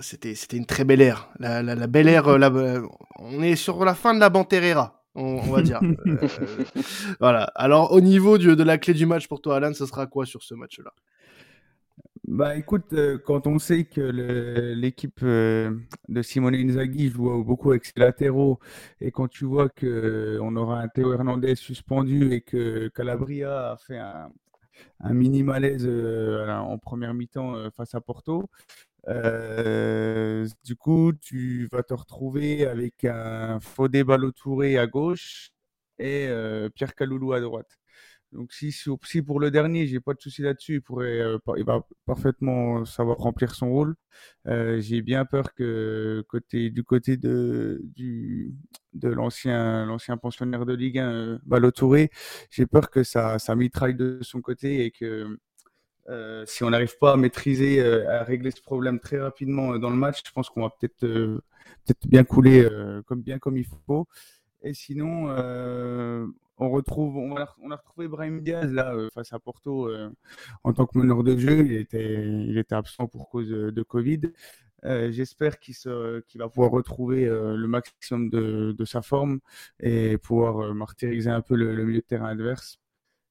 c'était, 0.00 0.34
une 0.56 0.66
très 0.66 0.84
belle 0.84 1.02
ère. 1.02 1.28
La, 1.38 1.86
belle 1.86 2.08
ère, 2.08 2.28
euh, 2.28 2.80
on 3.18 3.42
est 3.42 3.56
sur 3.56 3.84
la 3.84 3.94
fin 3.94 4.14
de 4.14 4.20
la 4.20 4.30
Banterera, 4.30 5.04
on, 5.14 5.36
on 5.36 5.52
va 5.52 5.62
dire. 5.62 5.80
Euh, 6.06 6.16
voilà. 7.20 7.44
Alors, 7.54 7.92
au 7.92 8.00
niveau 8.00 8.38
de 8.38 8.62
la 8.62 8.78
clé 8.78 8.94
du 8.94 9.06
match 9.06 9.28
pour 9.28 9.42
toi, 9.42 9.56
Alan, 9.56 9.74
ce 9.74 9.86
sera 9.86 10.06
quoi 10.06 10.24
sur 10.24 10.42
ce 10.42 10.54
match-là? 10.54 10.90
Bah 12.30 12.54
écoute, 12.54 12.92
euh, 12.92 13.18
quand 13.18 13.48
on 13.48 13.58
sait 13.58 13.84
que 13.86 14.00
l'équipe 14.00 15.18
euh, 15.24 15.76
de 16.08 16.22
Simone 16.22 16.54
Inzaghi 16.54 17.10
joue 17.10 17.42
beaucoup 17.42 17.70
avec 17.70 17.84
ses 17.84 17.98
latéraux 17.98 18.60
et 19.00 19.10
quand 19.10 19.26
tu 19.26 19.44
vois 19.46 19.68
que 19.68 20.38
on 20.40 20.54
aura 20.54 20.80
un 20.80 20.86
Théo 20.86 21.12
Hernandez 21.12 21.56
suspendu 21.56 22.32
et 22.32 22.40
que 22.40 22.86
Calabria 22.94 23.72
a 23.72 23.76
fait 23.78 23.98
un, 23.98 24.30
mini 25.12 25.42
malaise 25.42 25.84
euh, 25.88 26.48
en 26.56 26.78
première 26.78 27.14
mi-temps 27.14 27.56
euh, 27.56 27.70
face 27.70 27.96
à 27.96 28.00
Porto, 28.00 28.48
euh, 29.08 30.46
du 30.64 30.76
coup 30.76 31.12
tu 31.12 31.68
vas 31.72 31.82
te 31.82 31.94
retrouver 31.94 32.64
avec 32.64 33.04
un 33.06 33.58
Fodé 33.58 34.04
Ballo-Touré 34.04 34.78
à 34.78 34.86
gauche 34.86 35.50
et 35.98 36.28
euh, 36.28 36.68
Pierre 36.70 36.94
Kaloulou 36.94 37.32
à 37.32 37.40
droite. 37.40 37.79
Donc 38.32 38.52
si, 38.52 38.72
pour 39.22 39.40
le 39.40 39.50
dernier, 39.50 39.88
j'ai 39.88 39.98
pas 39.98 40.14
de 40.14 40.20
souci 40.20 40.42
là-dessus, 40.42 40.74
il 40.74 40.82
pourrait, 40.82 41.20
euh, 41.20 41.38
va 41.66 41.84
parfaitement 42.06 42.84
savoir 42.84 43.18
remplir 43.18 43.54
son 43.56 43.70
rôle. 43.70 43.96
Euh, 44.46 44.80
j'ai 44.80 45.02
bien 45.02 45.24
peur 45.24 45.52
que 45.54 46.24
du 46.52 46.84
côté 46.84 47.16
de 47.16 47.82
l'ancien 49.02 50.16
pensionnaire 50.16 50.64
de 50.64 50.74
Ligue 50.74 50.98
1, 50.98 51.10
euh, 51.10 51.38
Ballo 51.44 51.72
Touré, 51.72 52.10
j'ai 52.50 52.66
peur 52.66 52.90
que 52.90 53.02
ça 53.02 53.36
mitraille 53.56 53.96
de 53.96 54.20
son 54.22 54.40
côté 54.40 54.84
et 54.84 54.90
que 54.92 55.36
si 56.46 56.64
on 56.64 56.70
n'arrive 56.70 56.98
pas 56.98 57.12
à 57.12 57.16
maîtriser, 57.16 57.80
à 58.06 58.22
régler 58.24 58.52
ce 58.52 58.62
problème 58.62 59.00
très 59.00 59.20
rapidement 59.20 59.76
dans 59.78 59.90
le 59.90 59.96
match, 59.96 60.22
je 60.24 60.32
pense 60.32 60.48
qu'on 60.50 60.62
va 60.62 60.70
peut-être 60.70 61.06
bien 62.06 62.24
couler 62.24 62.68
comme 63.06 63.22
bien 63.22 63.38
comme 63.40 63.56
il 63.56 63.66
faut. 63.86 64.06
Et 64.62 64.74
sinon, 64.74 65.28
on 66.60 66.70
retrouve, 66.70 67.16
on 67.16 67.36
a, 67.36 67.76
retrouvé 67.76 68.08
Brahim 68.08 68.42
Diaz 68.42 68.72
là 68.72 68.94
euh, 68.94 69.08
face 69.14 69.32
à 69.32 69.38
Porto 69.38 69.88
euh, 69.88 70.10
en 70.62 70.72
tant 70.72 70.86
que 70.86 70.98
meneur 70.98 71.24
de 71.24 71.36
jeu. 71.36 71.66
Il 71.66 71.76
était, 72.58 72.74
absent 72.74 73.06
pour 73.06 73.28
cause 73.28 73.48
de, 73.48 73.70
de 73.70 73.82
Covid. 73.82 74.20
Euh, 74.84 75.10
J'espère 75.12 75.58
qu'il 75.58 75.74
va 76.36 76.48
pouvoir 76.48 76.70
retrouver 76.70 77.26
euh, 77.26 77.56
le 77.56 77.68
maximum 77.68 78.30
de, 78.30 78.84
sa 78.84 79.02
forme 79.02 79.40
et 79.78 80.16
pouvoir 80.18 80.58
euh, 80.60 80.74
martyriser 80.74 81.30
un 81.30 81.42
peu 81.42 81.54
le, 81.54 81.84
milieu 81.84 82.00
de 82.00 82.06
terrain 82.06 82.28
adverse. 82.28 82.78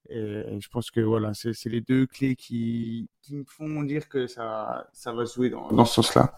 Je 0.10 0.68
pense 0.70 0.89
que 0.89 1.02
voilà, 1.02 1.34
c'est 1.34 1.70
les 1.70 1.82
deux 1.82 2.08
clés 2.08 2.36
qui, 2.36 3.08
me 3.30 3.44
font 3.46 3.84
dire 3.84 4.10
que 4.10 4.26
ça, 4.26 4.88
va 5.06 5.26
se 5.26 5.36
jouer 5.36 5.50
dans 5.50 5.86
ce 5.86 5.94
sens-là. 5.96 6.34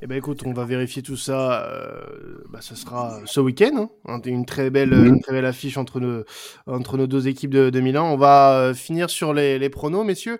Eh 0.00 0.06
ben 0.06 0.16
écoute, 0.16 0.42
on 0.46 0.52
va 0.52 0.64
vérifier 0.64 1.02
tout 1.02 1.16
ça. 1.16 1.64
Euh, 1.64 2.42
bah, 2.50 2.60
ce 2.60 2.74
sera 2.74 3.20
ce 3.24 3.40
week-end. 3.40 3.88
hein. 4.06 4.20
Une 4.24 4.44
très 4.46 4.70
belle, 4.70 4.92
une 4.92 5.20
très 5.20 5.32
belle 5.32 5.46
affiche 5.46 5.76
entre 5.76 6.00
nos, 6.00 6.24
entre 6.66 6.96
nos 6.96 7.06
deux 7.06 7.28
équipes 7.28 7.50
de, 7.52 7.70
de 7.70 7.80
Milan. 7.80 8.12
On 8.12 8.16
va 8.16 8.58
euh, 8.58 8.74
finir 8.74 9.10
sur 9.10 9.32
les, 9.34 9.58
les 9.58 9.70
pronos, 9.70 10.04
messieurs. 10.04 10.38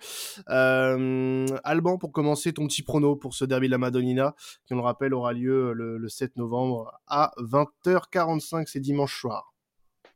Euh, 0.50 1.46
Alban, 1.64 1.98
pour 1.98 2.12
commencer, 2.12 2.52
ton 2.52 2.66
petit 2.66 2.82
prono 2.82 3.16
pour 3.16 3.34
ce 3.34 3.44
derby 3.44 3.66
de 3.66 3.72
la 3.72 3.78
Madonnina, 3.78 4.34
qui 4.66 4.74
on 4.74 4.76
le 4.76 4.82
rappelle 4.82 5.14
aura 5.14 5.32
lieu 5.32 5.72
le, 5.72 5.98
le 5.98 6.08
7 6.08 6.36
novembre 6.36 6.92
à 7.06 7.32
20h45, 7.38 8.64
c'est 8.66 8.80
dimanche 8.80 9.18
soir. 9.20 9.54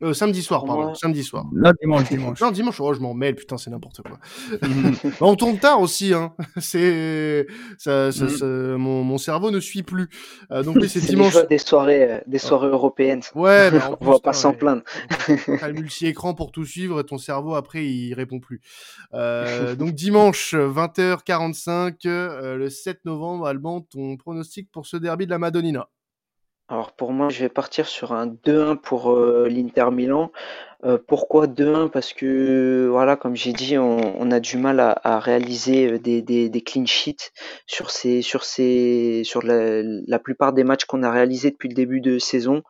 Euh, 0.03 0.13
samedi 0.13 0.41
soir, 0.41 0.65
pardon. 0.65 0.93
Samedi 0.95 1.23
soir. 1.23 1.45
Là, 1.53 1.73
dimanche, 1.79 2.09
dimanche. 2.09 2.41
Non, 2.41 2.51
dimanche, 2.51 2.79
oh, 2.79 2.93
je 2.93 2.99
m'en 2.99 3.13
mêle, 3.13 3.35
putain, 3.35 3.57
c'est 3.57 3.69
n'importe 3.69 4.01
quoi. 4.01 4.17
Bah, 4.61 5.27
on 5.27 5.35
tourne 5.35 5.57
tard 5.59 5.79
aussi, 5.81 6.13
hein. 6.13 6.33
C'est, 6.59 7.45
ça, 7.77 8.11
ça, 8.11 8.23
Mhm. 8.25 8.29
ça- 8.29 8.45
mon, 8.45 9.03
mon 9.03 9.17
cerveau 9.17 9.51
ne 9.51 9.59
suit 9.59 9.83
plus. 9.83 10.09
Euh, 10.51 10.63
donc 10.63 10.77
c'est 10.85 10.99
dimanche. 11.05 11.35
des 11.49 11.57
soirées, 11.57 12.11
euh, 12.11 12.19
des 12.27 12.37
soirées 12.39 12.67
européennes. 12.69 13.21
Ouais, 13.35 13.69
bah, 13.71 13.97
On 14.01 14.11
va 14.11 14.19
pas 14.19 14.33
s'en 14.33 14.53
plaindre. 14.53 14.81
T'as 15.59 15.67
le 15.67 15.73
multi-écran 15.73 16.33
pour 16.33 16.51
tout 16.51 16.65
suivre 16.65 16.99
et 16.99 17.03
ton 17.03 17.17
cerveau 17.17 17.55
après 17.55 17.85
il 17.85 18.13
répond 18.13 18.39
plus. 18.39 18.61
Euh, 19.13 19.75
donc 19.75 19.91
dimanche 19.91 20.53
20h45, 20.55 22.05
euh, 22.05 22.55
le 22.57 22.69
7 22.69 23.05
novembre, 23.05 23.45
Alban, 23.47 23.81
ton 23.81 24.17
pronostic 24.17 24.71
pour 24.71 24.85
ce 24.87 24.97
derby 24.97 25.25
de 25.25 25.31
la 25.31 25.37
Madonnina. 25.39 25.87
Alors 26.71 26.93
pour 26.93 27.11
moi, 27.11 27.27
je 27.27 27.41
vais 27.41 27.49
partir 27.49 27.85
sur 27.85 28.13
un 28.13 28.27
2-1 28.27 28.77
pour 28.77 29.11
euh, 29.11 29.49
l'Inter 29.49 29.91
Milan. 29.91 30.31
Euh, 30.85 30.97
pourquoi 31.05 31.45
2-1? 31.45 31.89
Parce 31.89 32.13
que 32.13 32.87
voilà, 32.89 33.17
comme 33.17 33.35
j'ai 33.35 33.51
dit, 33.51 33.77
on, 33.77 34.31
a 34.31 34.39
du 34.39 34.55
mal 34.55 34.79
à, 34.79 35.19
réaliser 35.19 35.91
euh, 35.91 35.99
des, 35.99 36.63
clean 36.65 36.85
sheets 36.85 37.33
sur 37.67 37.91
ces, 37.91 38.21
sur 38.21 38.45
ces, 38.45 39.23
sur 39.25 39.41
la, 39.43 40.19
plupart 40.19 40.53
des 40.53 40.63
matchs 40.63 40.85
qu'on 40.85 41.03
a 41.03 41.11
réalisés 41.11 41.51
depuis 41.51 41.67
le 41.67 41.75
début 41.75 41.99
de 41.99 42.19
saison. 42.19 42.63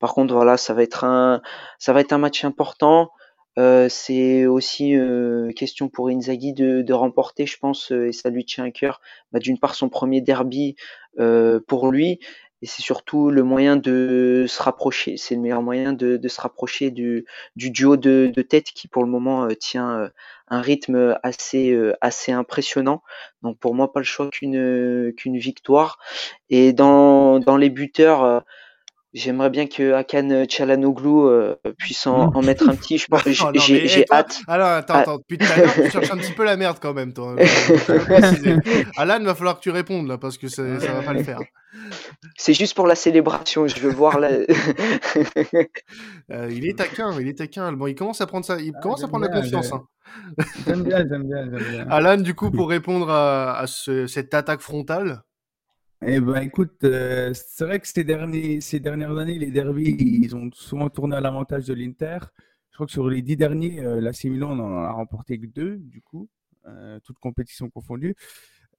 Par 0.00 0.12
contre, 0.12 0.34
voilà, 0.34 0.58
ça 0.58 0.74
va 0.74 0.82
être 0.82 1.04
un, 1.04 1.40
ça 1.78 1.94
va 1.94 2.02
être 2.02 2.12
un 2.12 2.18
match 2.18 2.44
important. 2.44 3.10
C'est 3.88 4.46
aussi 4.46 4.96
euh, 4.96 5.50
question 5.52 5.88
pour 5.88 6.08
Inzaghi 6.08 6.52
de, 6.52 6.92
remporter, 6.92 7.46
je 7.46 7.56
pense, 7.56 7.90
et 7.90 8.12
ça 8.12 8.28
lui 8.28 8.44
tient 8.44 8.64
à 8.64 8.70
cœur. 8.70 9.00
Bah, 9.32 9.38
d'une 9.38 9.58
part, 9.58 9.74
son 9.74 9.88
premier 9.88 10.20
derby 10.20 10.76
pour 11.66 11.90
lui, 11.90 12.20
et 12.62 12.66
c'est 12.66 12.82
surtout 12.82 13.30
le 13.30 13.42
moyen 13.42 13.76
de 13.76 14.44
se 14.48 14.62
rapprocher. 14.62 15.16
C'est 15.16 15.34
le 15.34 15.40
meilleur 15.40 15.62
moyen 15.62 15.92
de, 15.92 16.16
de 16.16 16.28
se 16.28 16.40
rapprocher 16.40 16.90
du, 16.90 17.24
du 17.56 17.70
duo 17.70 17.96
de, 17.96 18.30
de 18.34 18.42
tête 18.42 18.66
qui, 18.74 18.86
pour 18.88 19.02
le 19.04 19.10
moment, 19.10 19.44
euh, 19.44 19.54
tient 19.58 19.90
euh, 19.98 20.08
un 20.48 20.60
rythme 20.60 21.18
assez, 21.22 21.70
euh, 21.72 21.94
assez 22.00 22.32
impressionnant. 22.32 23.02
Donc, 23.42 23.58
pour 23.58 23.74
moi, 23.74 23.92
pas 23.92 24.00
le 24.00 24.04
choix 24.04 24.28
qu'une 24.30 25.12
qu'une 25.16 25.38
victoire. 25.38 25.98
Et 26.50 26.72
dans, 26.72 27.38
dans 27.38 27.56
les 27.56 27.70
buteurs. 27.70 28.24
euh, 28.24 28.40
J'aimerais 29.12 29.50
bien 29.50 29.66
que 29.66 29.92
Hakan 29.92 30.46
Çalhanoğlu 30.46 31.26
euh, 31.26 31.54
puisse 31.78 32.06
en, 32.06 32.28
en 32.32 32.42
mettre 32.42 32.68
un 32.68 32.76
petit. 32.76 32.96
Je 32.96 33.06
pense, 33.10 33.22
j'ai 33.26 33.42
Oh, 33.44 33.50
j'ai- 33.54 34.04
hâte. 34.12 34.38
Alors 34.46 34.68
attends, 34.68 34.94
Ah. 34.94 35.00
attends, 35.00 35.16
depuis 35.18 35.36
tout 35.36 35.46
à 35.52 35.56
l'heure, 35.56 35.74
tu 35.74 35.90
cherches 35.90 36.12
un 36.12 36.16
petit 36.16 36.30
peu 36.32 36.44
la 36.44 36.56
merde 36.56 36.76
quand 36.80 36.94
même, 36.94 37.12
toi. 37.12 37.34
Euh. 37.36 38.60
Alan, 38.96 39.18
va 39.24 39.34
falloir 39.34 39.56
que 39.56 39.62
tu 39.62 39.70
répondes 39.70 40.06
là 40.06 40.16
parce 40.16 40.38
que 40.38 40.46
ça, 40.46 40.78
ça 40.78 40.92
va 40.92 41.02
pas 41.02 41.12
le 41.12 41.24
faire. 41.24 41.40
C'est 42.36 42.54
juste 42.54 42.74
pour 42.74 42.86
la 42.86 42.94
célébration. 42.94 43.66
Je 43.66 43.78
veux 43.80 43.90
voir 43.90 44.18
la. 44.18 44.30
Euh, 46.30 46.48
il 46.52 46.64
est 46.66 46.78
taquin, 46.78 47.18
il 47.20 47.26
est 47.28 47.38
taquin. 47.38 47.72
Bon, 47.72 47.86
il 47.88 47.94
commence 47.94 48.20
à 48.20 48.26
prendre 48.26 48.44
ça, 48.46 48.60
il 48.60 48.72
commence 48.80 49.02
à 49.02 49.08
prendre 49.08 49.26
la 49.26 49.40
confiance. 49.40 49.72
Hein. 49.72 49.84
J'aime 50.66 50.84
bien, 50.84 50.98
j'aime 51.08 51.26
bien, 51.28 51.44
j'aime 51.50 51.70
bien. 51.70 51.86
Alan, 51.90 52.18
du 52.18 52.34
coup, 52.34 52.50
pour 52.50 52.68
répondre 52.68 53.10
à, 53.10 53.58
à 53.58 53.66
ce- 53.66 54.06
cette 54.06 54.32
attaque 54.34 54.60
frontale, 54.60 55.22
Eh 56.06 56.20
ben, 56.20 56.36
écoute, 56.42 56.84
euh, 56.84 57.32
c'est 57.34 57.64
vrai 57.64 57.80
que 57.80 57.88
ces 57.88 58.04
derniers, 58.04 58.60
ces 58.60 58.80
dernières 58.80 59.16
années, 59.18 59.38
les 59.38 59.50
derbies, 59.50 59.96
ils 59.98 60.34
ont 60.36 60.50
souvent 60.52 60.88
tourné 60.88 61.16
à 61.16 61.20
l'avantage 61.20 61.66
de 61.66 61.74
l'Inter. 61.74 62.18
Je 62.70 62.76
crois 62.76 62.86
que 62.86 62.92
sur 62.92 63.08
les 63.10 63.22
dix 63.22 63.36
derniers, 63.36 63.80
euh, 63.80 64.00
l'AC 64.00 64.24
Milan 64.24 64.54
n'en 64.56 64.82
a 64.84 64.92
remporté 64.92 65.38
que 65.38 65.46
deux, 65.46 65.76
du 65.78 66.00
coup, 66.00 66.28
euh, 66.68 66.98
toutes 67.04 67.18
compétitions 67.18 67.68
confondues. 67.68 68.14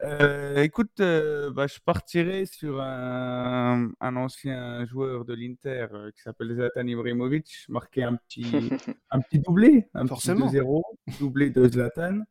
Euh, 0.04 0.64
écoute, 0.64 1.00
euh, 1.00 1.52
bah, 1.52 1.68
je 1.68 1.78
partirai 1.86 2.46
sur 2.46 2.82
un, 2.82 3.92
un 4.00 4.16
ancien 4.16 4.84
joueur 4.88 5.26
de 5.26 5.34
l'Inter 5.36 5.88
euh, 5.94 6.10
qui 6.12 6.22
s'appelle 6.24 6.56
Zlatan 6.56 6.88
Ibrahimovic, 6.88 7.66
marqué 7.70 8.02
un 8.04 8.16
petit, 8.16 8.44
un 9.12 9.20
petit 9.22 9.40
doublé, 9.40 9.90
un 9.94 10.08
Forcément. 10.08 10.48
petit 10.50 10.58
2-0, 10.58 10.82
doublé 11.20 11.50
de 11.52 11.68
Zlatan. 11.68 12.22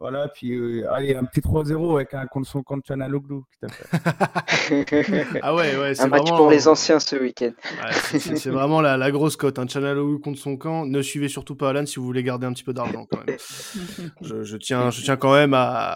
Voilà, 0.00 0.28
puis 0.28 0.52
euh, 0.54 0.92
allez, 0.92 1.14
un 1.14 1.24
petit 1.24 1.40
3-0 1.40 1.94
avec 1.94 2.14
un 2.14 2.26
contre 2.26 2.48
son 2.48 2.62
tout 3.60 3.66
à 3.66 3.68
fait. 3.68 5.38
ah 5.42 5.54
ouais, 5.54 5.76
ouais, 5.76 5.94
c'est 5.94 6.02
un 6.02 6.08
match 6.08 6.22
vraiment. 6.22 6.36
pour 6.36 6.50
les 6.50 6.66
anciens 6.66 6.98
ce 6.98 7.14
week-end. 7.16 7.52
Ouais, 7.64 7.92
c'est- 7.92 8.18
c'est 8.18 8.36
c'est 8.36 8.50
vraiment 8.50 8.80
la, 8.80 8.96
la 8.96 9.10
grosse 9.12 9.36
cote. 9.36 9.58
Un 9.58 9.68
Chanalou 9.68 10.18
contre 10.18 10.38
son 10.40 10.56
camp. 10.56 10.84
Ne 10.84 11.00
suivez 11.00 11.28
surtout 11.28 11.54
pas 11.54 11.70
Alan 11.70 11.86
si 11.86 11.96
vous 12.00 12.04
voulez 12.04 12.22
garder 12.24 12.46
un 12.46 12.52
petit 12.52 12.64
peu 12.64 12.72
d'argent 12.74 13.06
quand 13.10 13.24
même. 13.26 13.36
Je, 14.20 14.42
je 14.42 14.56
tiens, 14.56 14.90
je 14.90 15.02
tiens 15.02 15.16
quand 15.16 15.32
même 15.32 15.54
à, 15.54 15.92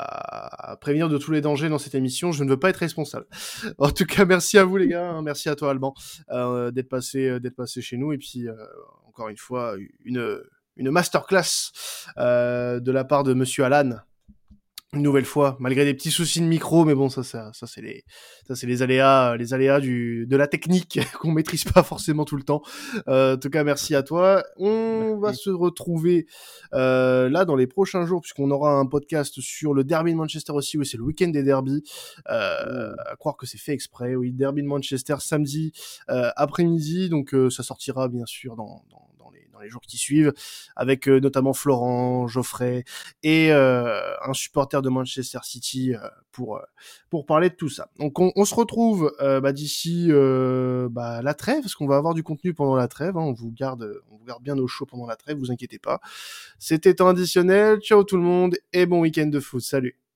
à 0.73 0.77
prévenir 0.77 1.09
de 1.09 1.19
tous 1.19 1.33
les 1.33 1.41
dangers 1.41 1.69
dans 1.69 1.79
cette 1.79 1.95
émission. 1.95 2.31
Je 2.33 2.45
ne 2.45 2.51
veux 2.51 2.59
pas 2.59 2.71
être 2.71 2.77
responsable. 2.79 3.27
En 3.79 3.91
tout 3.91 4.05
cas, 4.07 4.25
merci 4.25 4.59
à 4.59 4.65
vous 4.65 4.77
les 4.77 4.89
gars. 4.89 5.11
hein. 5.11 5.23
Merci 5.23 5.49
à 5.49 5.57
toi 5.57 5.71
Alban 5.71 5.93
euh, 6.31 6.71
d'être 6.71 6.89
passé, 6.89 7.29
euh, 7.29 7.41
d'être 7.41 7.57
passé 7.57 7.81
chez 7.83 7.97
nous. 7.97 8.13
Et 8.13 8.19
puis 8.19 8.49
euh, 8.49 8.55
encore 9.09 9.29
une 9.29 9.37
fois, 9.37 9.75
une 10.05 10.41
une 10.79 10.91
masterclass 10.91 11.73
euh, 12.17 12.81
de 12.81 12.93
la 12.93 13.05
part 13.05 13.25
de 13.25 13.35
Monsieur 13.35 13.65
Alan. 13.65 13.91
une 14.95 15.03
nouvelle 15.03 15.27
fois, 15.27 15.57
malgré 15.61 15.85
des 15.85 15.93
petits 15.93 16.11
soucis 16.11 16.41
de 16.41 16.47
micro, 16.47 16.87
mais 16.87 16.95
bon, 16.95 17.11
ça, 17.11 17.23
ça, 17.23 17.51
ça 17.53 17.67
c'est 17.67 17.83
les, 17.83 18.05
ça 18.47 18.57
c'est 18.57 18.67
les 18.67 18.81
aléas, 18.81 19.37
les 19.37 19.53
aléas 19.53 19.81
du, 19.81 20.27
de 20.27 20.37
la 20.37 20.47
technique 20.47 20.99
qu'on 21.21 21.33
maîtrise 21.33 21.65
pas 21.65 21.83
forcément 21.83 22.25
tout 22.25 22.37
le 22.37 22.43
temps. 22.43 22.63
Euh, 23.07 23.35
en 23.35 23.39
tout 23.39 23.51
cas, 23.51 23.65
merci 23.65 23.95
à 23.95 24.03
toi. 24.03 24.43
On 24.57 25.19
va 25.19 25.35
se 25.35 25.51
retrouver 25.51 26.27
euh, 26.73 27.29
là 27.29 27.45
dans 27.45 27.57
les 27.57 27.67
prochains 27.67 28.07
jours, 28.07 28.23
puisqu'on 28.23 28.51
aura 28.51 28.73
un 28.73 28.87
podcast 28.87 29.41
sur 29.41 29.75
le 29.75 29.85
derby 29.85 30.13
de 30.13 30.17
Manchester 30.17 30.53
aussi, 30.53 30.79
où 30.79 30.85
c'est 30.85 30.97
le 30.97 31.03
week-end 31.03 31.29
des 31.29 31.43
derbies. 31.43 31.83
Euh, 32.31 32.95
à 33.05 33.17
croire 33.17 33.37
que 33.37 33.47
c'est 33.47 33.59
fait 33.59 33.73
exprès. 33.73 34.15
Oui, 34.15 34.33
derby 34.33 34.63
de 34.63 34.69
Manchester 34.69 35.17
samedi 35.19 35.73
euh, 36.09 36.31
après-midi, 36.37 37.09
donc 37.11 37.35
euh, 37.35 37.51
ça 37.51 37.63
sortira 37.63 38.09
bien 38.09 38.25
sûr 38.27 38.57
dans, 38.57 38.85
dans 38.91 39.08
les 39.59 39.69
jours 39.69 39.83
qui 39.83 39.97
suivent, 39.97 40.33
avec 40.77 41.09
euh, 41.09 41.21
notamment 41.21 41.53
Florent, 41.53 42.27
Geoffrey 42.29 42.85
et 43.23 43.53
euh, 43.53 44.15
un 44.25 44.33
supporter 44.33 44.83
de 44.83 44.89
Manchester 44.89 45.39
City 45.43 45.95
euh, 45.95 46.09
pour 46.33 46.61
pour 47.11 47.27
parler 47.27 47.51
de 47.51 47.55
tout 47.55 47.69
ça. 47.69 47.89
Donc 47.99 48.19
on, 48.19 48.45
se 48.45 48.55
retrouve 48.55 49.13
bah, 49.21 49.53
d'ici 49.53 50.11
bah, 50.91 51.23
la 51.23 51.35
trêve, 51.35 51.63
parce 51.63 51.75
qu'on 51.75 51.87
va 51.87 51.97
avoir 51.97 52.15
du 52.15 52.23
contenu 52.23 52.55
pendant 52.55 52.77
la 52.77 52.89
trêve. 52.89 53.17
Hein. 53.17 53.23
on 53.23 53.33
vous 53.33 53.51
garde 53.51 54.03
on 54.11 54.17
vous 54.17 54.25
garde 54.25 54.43
bien 54.43 54.57
au 54.59 54.67
chaud 54.67 54.87
pendant 54.87 55.07
la 55.07 55.17
trêve, 55.17 55.39
vous 55.39 55.51
inquiétez 55.51 55.79
pas. 55.79 56.01
C'était 56.59 56.95
temps 56.95 57.09
additionnel. 57.09 57.81
Ciao 57.81 58.05
tout 58.05 58.17
le 58.17 58.23
monde 58.23 58.57
et 58.73 58.87
bon 58.87 59.01
week-end 59.01 59.27
de 59.27 59.41
foot. 59.41 59.63
Salut. 59.63 60.08